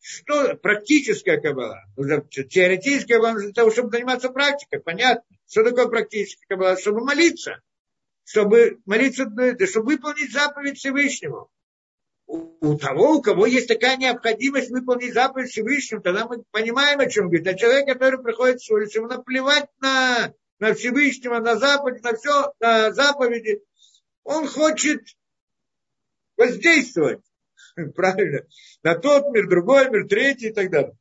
[0.00, 5.36] что практическая кабала, нужна теоретическая кабала для того, чтобы заниматься практикой, понятно.
[5.48, 6.76] Что такое практическая кабала?
[6.76, 7.62] Чтобы молиться,
[8.24, 9.30] чтобы молиться,
[9.68, 11.48] чтобы выполнить заповедь Всевышнему
[12.34, 17.26] у того, у кого есть такая необходимость выполнить заповедь Всевышнему, тогда мы понимаем, о чем
[17.26, 17.46] говорит.
[17.46, 22.52] А человек, который приходит с улицы, ему наплевать на, на Всевышнего, на заповедь, на все,
[22.60, 23.62] на заповеди.
[24.24, 25.02] Он хочет
[26.36, 27.20] воздействовать,
[27.94, 28.46] правильно,
[28.82, 30.96] на тот мир, другой мир, третий и так далее.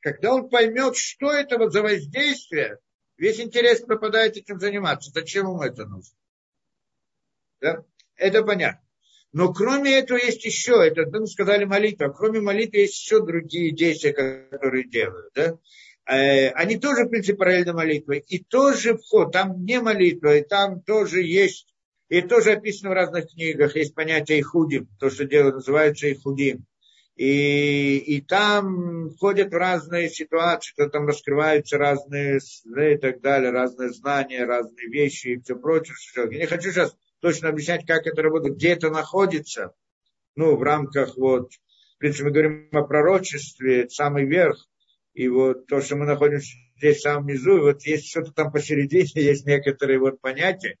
[0.00, 2.78] Когда он поймет, что это вот за воздействие,
[3.16, 5.10] весь интерес пропадает этим заниматься.
[5.12, 6.16] Зачем ему это нужно?
[7.60, 7.84] Да?
[8.16, 8.87] Это понятно.
[9.32, 14.12] Но кроме этого есть еще, это мы сказали молитва, кроме молитвы есть еще другие действия,
[14.12, 15.32] которые делают.
[15.34, 15.58] Да?
[16.08, 18.24] Э, они тоже, в принципе, параллельно молитвы.
[18.26, 21.66] И тоже вход, там не молитва, и там тоже есть,
[22.08, 26.64] и тоже описано в разных книгах, есть понятие ихудим, то, что делают, называется ихудим.
[27.16, 34.44] И, и там входят разные ситуации, что там раскрываются разные и так далее, разные знания,
[34.44, 35.96] разные вещи и все прочее.
[36.30, 39.72] Я не хочу сейчас точно объяснять, как это работает, где это находится,
[40.36, 44.68] ну, в рамках вот, в принципе, мы говорим о пророчестве, самый верх,
[45.14, 48.52] и вот то, что мы находимся здесь в самом низу, и вот есть что-то там
[48.52, 50.76] посередине, есть некоторые вот понятия,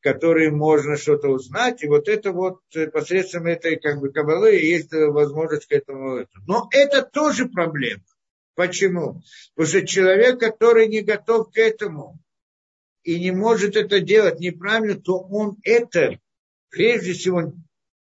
[0.00, 4.92] которые можно что-то узнать, и вот это вот э, посредством этой как бы кабалы есть
[4.92, 6.26] возможность к этому.
[6.46, 8.02] Но это тоже проблема.
[8.54, 9.22] Почему?
[9.54, 12.18] Потому что человек, который не готов к этому
[13.04, 16.18] и не может это делать неправильно, то он это,
[16.70, 17.52] прежде всего,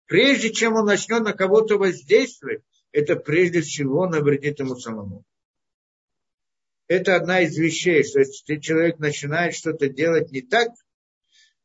[0.06, 2.62] прежде чем он начнет на кого-то воздействовать,
[2.92, 5.24] это прежде всего навредит ему самому.
[6.86, 10.70] Это одна из вещей, что если человек начинает что-то делать не так,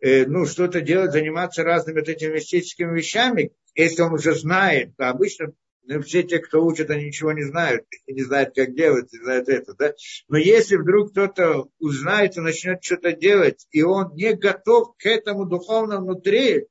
[0.04, 5.10] Э, ну, что-то делать, заниматься разными вот этими мистическими вещами, если он уже знает, то
[5.10, 5.54] обычно
[5.86, 9.50] ну, все те, кто учат, они ничего не знают, не знают, как делать, не знают
[9.50, 9.94] это, да.
[10.28, 15.46] Но если вдруг кто-то узнает и начнет что-то делать, и он не готов к этому
[15.46, 16.68] духовно внутри,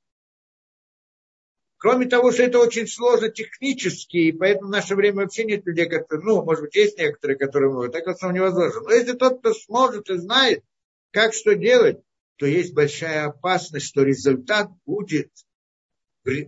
[1.82, 5.88] Кроме того, что это очень сложно технически, и поэтому в наше время вообще нет людей,
[5.88, 8.82] которые, ну, может быть, есть некоторые, которые могут, так в основном невозможно.
[8.82, 10.62] Но если тот, кто сможет и знает,
[11.10, 11.98] как что делать,
[12.36, 15.32] то есть большая опасность, что результат будет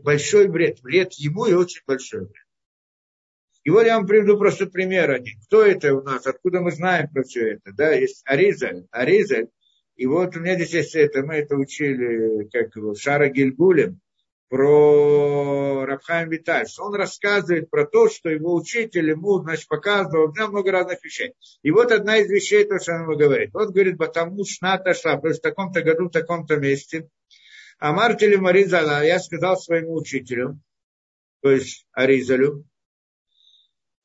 [0.02, 0.80] большой вред.
[0.82, 2.43] Вред ему и очень большой вред.
[3.64, 5.40] И вот я вам приведу просто пример один.
[5.46, 6.26] Кто это у нас?
[6.26, 7.72] Откуда мы знаем про все это?
[7.72, 8.86] Да, есть Аризаль.
[8.90, 9.48] Аризаль.
[9.96, 14.00] И вот у меня здесь есть это, мы это учили, как его, Шара Гильгулем
[14.48, 16.78] про Рабхайм Витальс.
[16.78, 21.32] Он рассказывает про то, что его учитель ему, значит, показывал, у много разных вещей.
[21.62, 23.54] И вот одна из вещей, то, что он ему говорит.
[23.54, 27.08] Вот говорит, потому шната шла, то есть в таком-то году, в таком-то месте.
[27.78, 30.60] А Мартеле Маризала, я сказал своему учителю,
[31.40, 32.64] то есть Аризалю,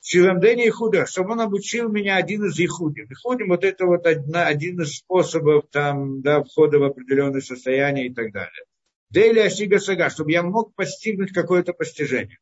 [0.02, 3.06] Шиламдени Ихуда, чтобы он обучил меня один из Ихудим.
[3.12, 8.14] Ихудим вот это вот одна, один из способов там, да, входа в определенное состояние и
[8.14, 8.66] так далее.
[9.10, 12.40] Дейли Ашига Сага, чтобы я мог постигнуть какое-то постижение.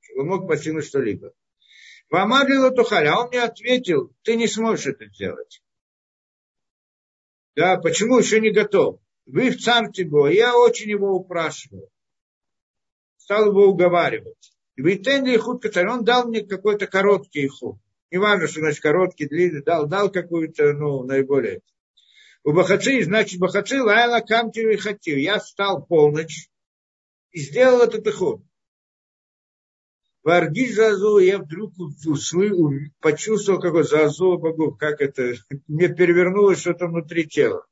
[0.00, 1.32] Чтобы мог постигнуть что-либо.
[2.10, 5.62] Вамадлила Тухаль, а он мне ответил, ты не сможешь это сделать.
[7.54, 9.00] Да, почему еще не готов?
[9.26, 11.88] Вы в царь Тибо, я очень его упрашивал.
[13.16, 14.52] Стал его уговаривать.
[14.80, 17.76] И вы Тенли Ихуд он дал мне какой-то короткий ихуд.
[18.10, 21.60] Не важно, что значит короткий, длинный, дал, дал какую-то, ну, наиболее.
[22.44, 25.18] У Бахаци, значит, Бахаци, лайла камти и хатил.
[25.18, 26.48] Я встал полночь
[27.30, 28.40] и сделал этот иход.
[30.22, 31.74] Варги зазу, я вдруг
[33.00, 35.34] почувствовал какой зазу, богу, как это,
[35.68, 37.66] мне перевернулось что-то внутри тела.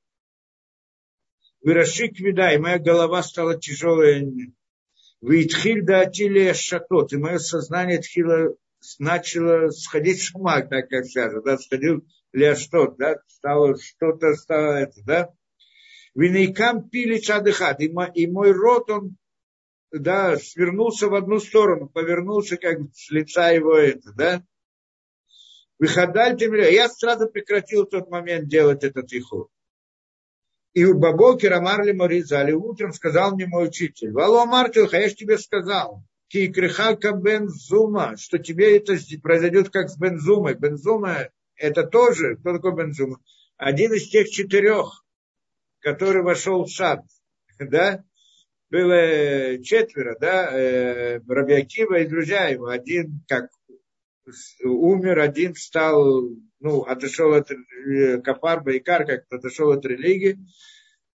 [1.62, 4.30] Вырашик вида, и моя голова стала тяжелая.
[5.20, 8.54] Витхиль да атилия шатот, и мое сознание тхило,
[8.98, 12.06] начало сходить с ума, так как скажут, да, сходил
[12.56, 15.28] что, да, стало что-то, стало это, да.
[16.14, 19.16] Винейкам пили чадыхат, и мой рот, он,
[19.90, 24.44] да, свернулся в одну сторону, повернулся как с лица его это, да.
[25.78, 26.68] Выходальте меня.
[26.68, 29.48] Я сразу прекратил в тот момент делать этот ихуд.
[30.78, 35.36] И у Бабокера Марли Моризали утром сказал мне мой учитель, Вало Мартилха, я же тебе
[35.36, 40.54] сказал, Кикрихака Бензума, что тебе это произойдет как с Бензумой.
[40.54, 43.18] Бензума это тоже, кто такой Бензума?
[43.56, 45.04] Один из тех четырех,
[45.80, 47.02] который вошел в сад,
[47.58, 48.04] да,
[48.70, 52.68] было четверо, да, э, Рабиакива и друзья его.
[52.68, 53.50] Один как
[54.62, 56.28] умер, один стал,
[56.60, 60.38] ну, отошел от э, Кафар Байкар, как отошел от религии.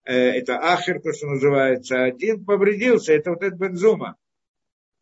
[0.05, 2.03] Э, это Ахер, то, что называется.
[2.03, 4.17] Один повредился, это вот этот Бензума.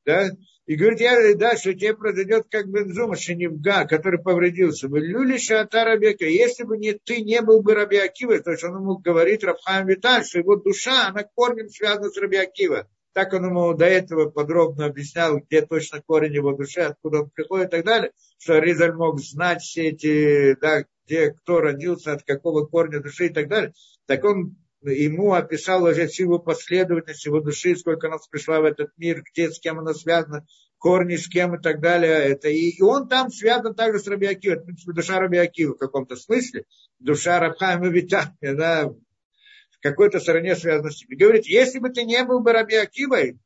[0.06, 0.30] Да?
[0.66, 4.88] И говорит, я, да, что тебе произойдет как Бензума, Шеневга, который повредился.
[4.88, 6.30] Вы люли Шата Рабиакива.
[6.30, 10.24] Если бы не, ты не был бы Рабиакива, то есть он мог говорить Рабхам Виталь,
[10.24, 12.88] что его душа, она корнем связана с Рабиакива.
[13.14, 17.68] Так он ему до этого подробно объяснял, где точно корень его души, откуда он приходит
[17.68, 18.12] и так далее,
[18.42, 23.30] что Ризаль мог знать все эти, да, где кто родился, от какого корня души и
[23.30, 23.74] так далее.
[24.08, 29.22] Так он ему описал уже всю последовательность его души, сколько она пришла в этот мир,
[29.32, 30.48] где, с кем она связана,
[30.80, 32.14] корни с кем и так далее.
[32.14, 34.56] Это, и, и он там связан также с Рабиакива.
[34.56, 36.66] В принципе, душа Рабиакива в каком-то смысле.
[36.98, 41.10] Душа Рабхайма Вита, она в какой-то стороне связана с ним.
[41.12, 43.38] И говорит, если бы ты не был бы Рабиакивой,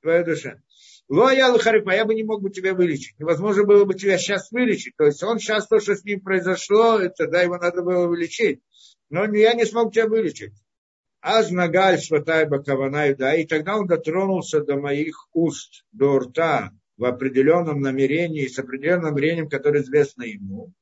[0.00, 0.62] твоя душа,
[1.10, 3.18] Лоя Харипа, я бы не мог бы тебя вылечить.
[3.18, 4.94] Невозможно было бы тебя сейчас вылечить.
[4.96, 8.62] То есть он сейчас, то, что с ним произошло, это, да, его надо было вылечить.
[9.08, 10.52] Но я не смог тебя вылечить.
[11.20, 17.04] Аз нагаль сватай бакаванай, да, и тогда он дотронулся до моих уст, до рта, в
[17.04, 20.72] определенном намерении, с определенным намерением, которое известно ему.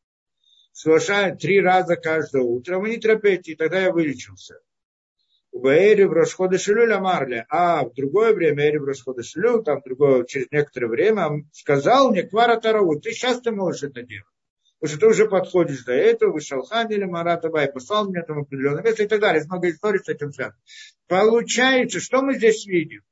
[0.72, 4.60] Совершая три раза каждое утро, вы не терпите, и тогда я вылечился.
[5.59, 9.82] У Баэри в Рошхода Шилюля Марля, а в другое время Эри в Рошхода Шилю, там
[9.85, 14.24] другое, через некоторое время, сказал мне, Квара Тарау, ты сейчас ты можешь это делать.
[14.78, 18.39] Потому что ты уже подходишь до этого, вышел хан или Маратаба и послал меня там
[18.39, 19.43] определенное место и так далее.
[19.47, 20.60] Много историй с этим связано.
[21.09, 23.02] Получается, что мы здесь видим?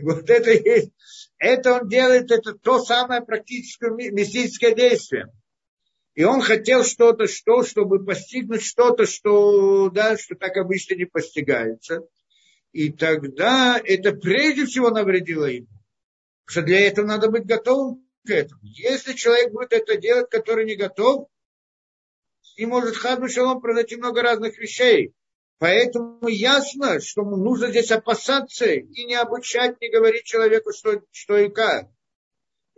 [0.00, 0.90] Вот это есть.
[1.38, 5.28] Это он делает, это то самое практическое мистическое действие.
[6.14, 12.06] И он хотел что-то, что, чтобы постигнуть что-то, что, да, что так обычно не постигается.
[12.72, 15.68] И тогда это прежде всего навредило ему.
[16.44, 18.60] Потому что для этого надо быть готовым к этому.
[18.62, 21.28] Если человек будет это делать, который не готов,
[22.56, 25.14] и может хаду шалом произойти много разных вещей.
[25.58, 31.48] Поэтому ясно, что нужно здесь опасаться и не обучать, не говорить человеку, что, что и
[31.48, 31.88] как.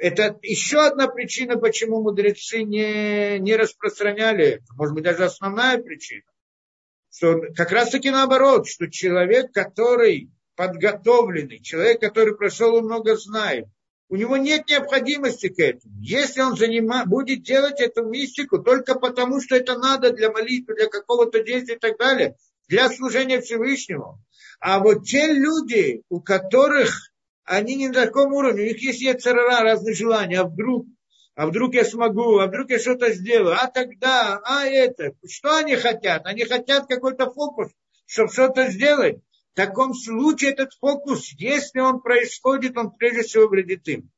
[0.05, 4.63] Это еще одна причина, почему мудрецы не, не распространяли.
[4.77, 6.25] Может быть, даже основная причина.
[7.11, 13.65] Что как раз таки наоборот, что человек, который подготовленный, человек, который прошел и много знает,
[14.11, 15.95] у него нет необходимости к этому.
[16.03, 20.89] Если он занима, будет делать эту мистику только потому, что это надо для молитвы, для
[20.89, 22.37] какого-то действия и так далее,
[22.69, 24.19] для служения Всевышнему.
[24.61, 27.14] А вот те люди, у которых
[27.45, 30.87] они не на таком уровне, у них есть яцерара, разные желания, а вдруг,
[31.35, 35.13] а вдруг я смогу, а вдруг я что-то сделаю, а тогда, а это.
[35.29, 36.27] Что они хотят?
[36.27, 37.71] Они хотят какой-то фокус,
[38.07, 39.19] чтобы что-то сделать.
[39.53, 44.11] В таком случае этот фокус, если он происходит, он прежде всего вредит им.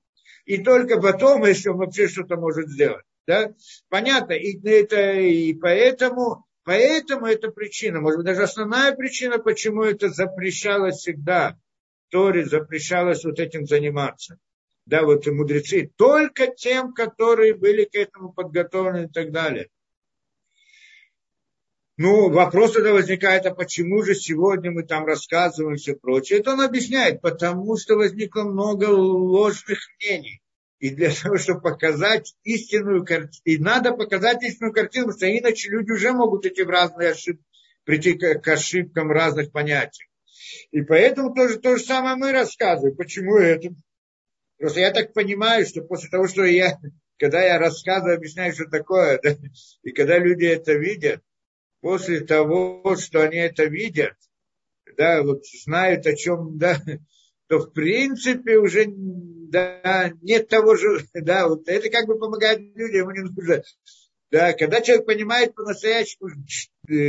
[0.46, 3.04] И только потом, если он вообще что-то может сделать.
[3.26, 3.52] Да?
[3.88, 10.08] Понятно, и, это, и поэтому, поэтому это причина, может быть, даже основная причина, почему это
[10.08, 11.58] запрещалось всегда.
[12.10, 14.38] Торе запрещалось вот этим заниматься.
[14.86, 19.68] Да, вот и мудрецы, только тем, которые были к этому подготовлены и так далее.
[21.98, 26.40] Ну, вопрос тогда возникает, а почему же сегодня мы там рассказываем все прочее?
[26.40, 30.42] Это он объясняет, потому что возникло много ложных мнений.
[30.78, 35.70] И для того, чтобы показать истинную картину, и надо показать истинную картину, потому что иначе
[35.70, 37.42] люди уже могут идти в разные ошибки,
[37.84, 40.06] прийти к ошибкам разных понятий.
[40.70, 42.96] И поэтому тоже то же самое мы рассказываем.
[42.96, 43.74] Почему это?
[44.58, 46.78] Просто я так понимаю, что после того, что я,
[47.18, 49.36] когда я рассказываю, объясняю, что такое, да,
[49.82, 51.22] и когда люди это видят,
[51.80, 54.14] после того, что они это видят,
[54.96, 56.80] да, вот знают о чем, да,
[57.48, 63.08] то в принципе уже да, нет того же, да, вот это как бы помогает людям,
[63.08, 63.62] ему не нужно.
[64.30, 66.30] Да, когда человек понимает по-настоящему,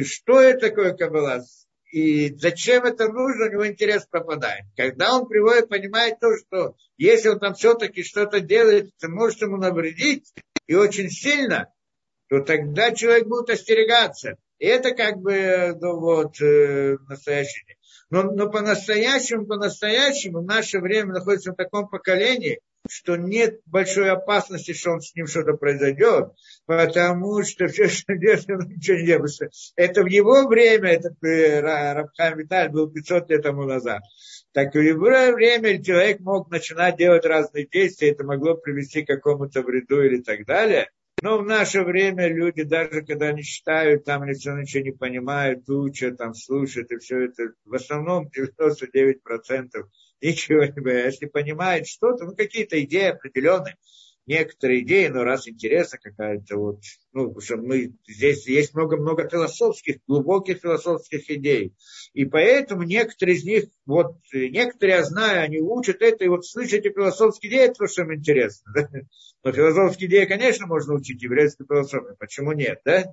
[0.03, 1.43] что это такое Каббала,
[1.91, 4.65] и зачем это нужно, у него интерес пропадает.
[4.75, 9.57] Когда он приводит, понимает то, что если он там все-таки что-то делает, это может ему
[9.57, 10.33] навредить,
[10.67, 11.73] и очень сильно,
[12.29, 14.37] то тогда человек будет остерегаться.
[14.59, 17.76] И это как бы ну, вот, э, настоящий день.
[18.09, 24.91] Но, но по-настоящему, по-настоящему наше время находится в таком поколении, что нет большой опасности, что
[24.91, 26.29] он с ним что-то произойдет,
[26.65, 29.51] потому что все, что делает, ничего не делает.
[29.75, 34.01] Это в его время, этот э, Рабхам Виталь был 500 лет тому назад.
[34.53, 39.61] Так в любое время человек мог начинать делать разные действия, это могло привести к какому-то
[39.61, 40.89] вреду или так далее.
[41.23, 46.17] Но в наше время люди, даже когда они читают, там все ничего не понимают, учат,
[46.17, 49.89] там слушают, и все это, в основном 99%
[50.21, 51.05] ничего не понимают.
[51.13, 53.77] Если понимают что-то, ну какие-то идеи определенные,
[54.27, 56.81] некоторые идеи, но раз интересно какая-то вот,
[57.13, 61.73] ну, потому что мы, здесь есть много-много философских, глубоких философских идей.
[62.13, 66.85] И поэтому некоторые из них, вот, некоторые, я знаю, они учат это, и вот слышать
[66.85, 68.71] эти философские идеи, это то, что им интересно.
[68.75, 68.89] Да?
[69.43, 73.05] Но философские идеи, конечно, можно учить еврейской философии, почему нет, да?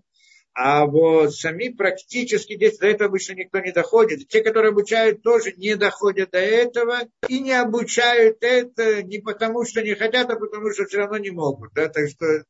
[0.55, 4.29] А вот сами практически действия, до этого обычно никто не доходит.
[4.29, 9.83] те, которые обучают, тоже не доходят до этого и не обучают это не потому, что
[9.83, 11.73] не хотят, а потому, что все равно не могут.
[11.75, 11.89] Да?
[11.89, 12.45] Так, что,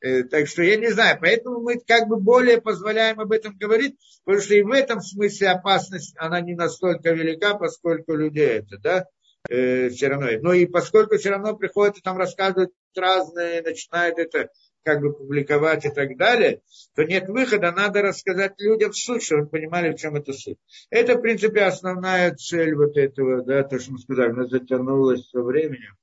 [0.00, 1.18] э, так что я не знаю.
[1.20, 5.48] Поэтому мы как бы более позволяем об этом говорить, потому что и в этом смысле
[5.48, 9.06] опасность, она не настолько велика, поскольку люди это, да,
[9.48, 10.28] э, все равно.
[10.40, 14.50] Но и поскольку все равно приходят и там рассказывают разные, начинают это
[14.82, 16.62] как бы публиковать и так далее,
[16.94, 20.58] то нет выхода, надо рассказать людям суть, чтобы они понимали, в чем это суть.
[20.90, 25.42] Это, в принципе, основная цель вот этого, да, то, что мы сказали, она затянулась со
[25.42, 25.96] временем.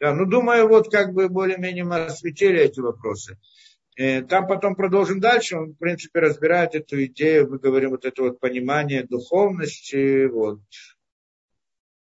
[0.00, 3.38] Да, ну, думаю, вот как бы более-менее мы осветили эти вопросы.
[3.96, 5.56] Э, там потом продолжим дальше.
[5.56, 10.60] Он, в принципе, разбирает эту идею, мы говорим вот это вот понимание духовности, вот,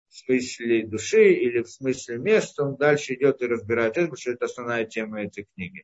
[0.10, 2.64] в смысле души или в смысле места.
[2.64, 5.78] Он дальше идет и разбирает это, потому что это основная тема этой книги.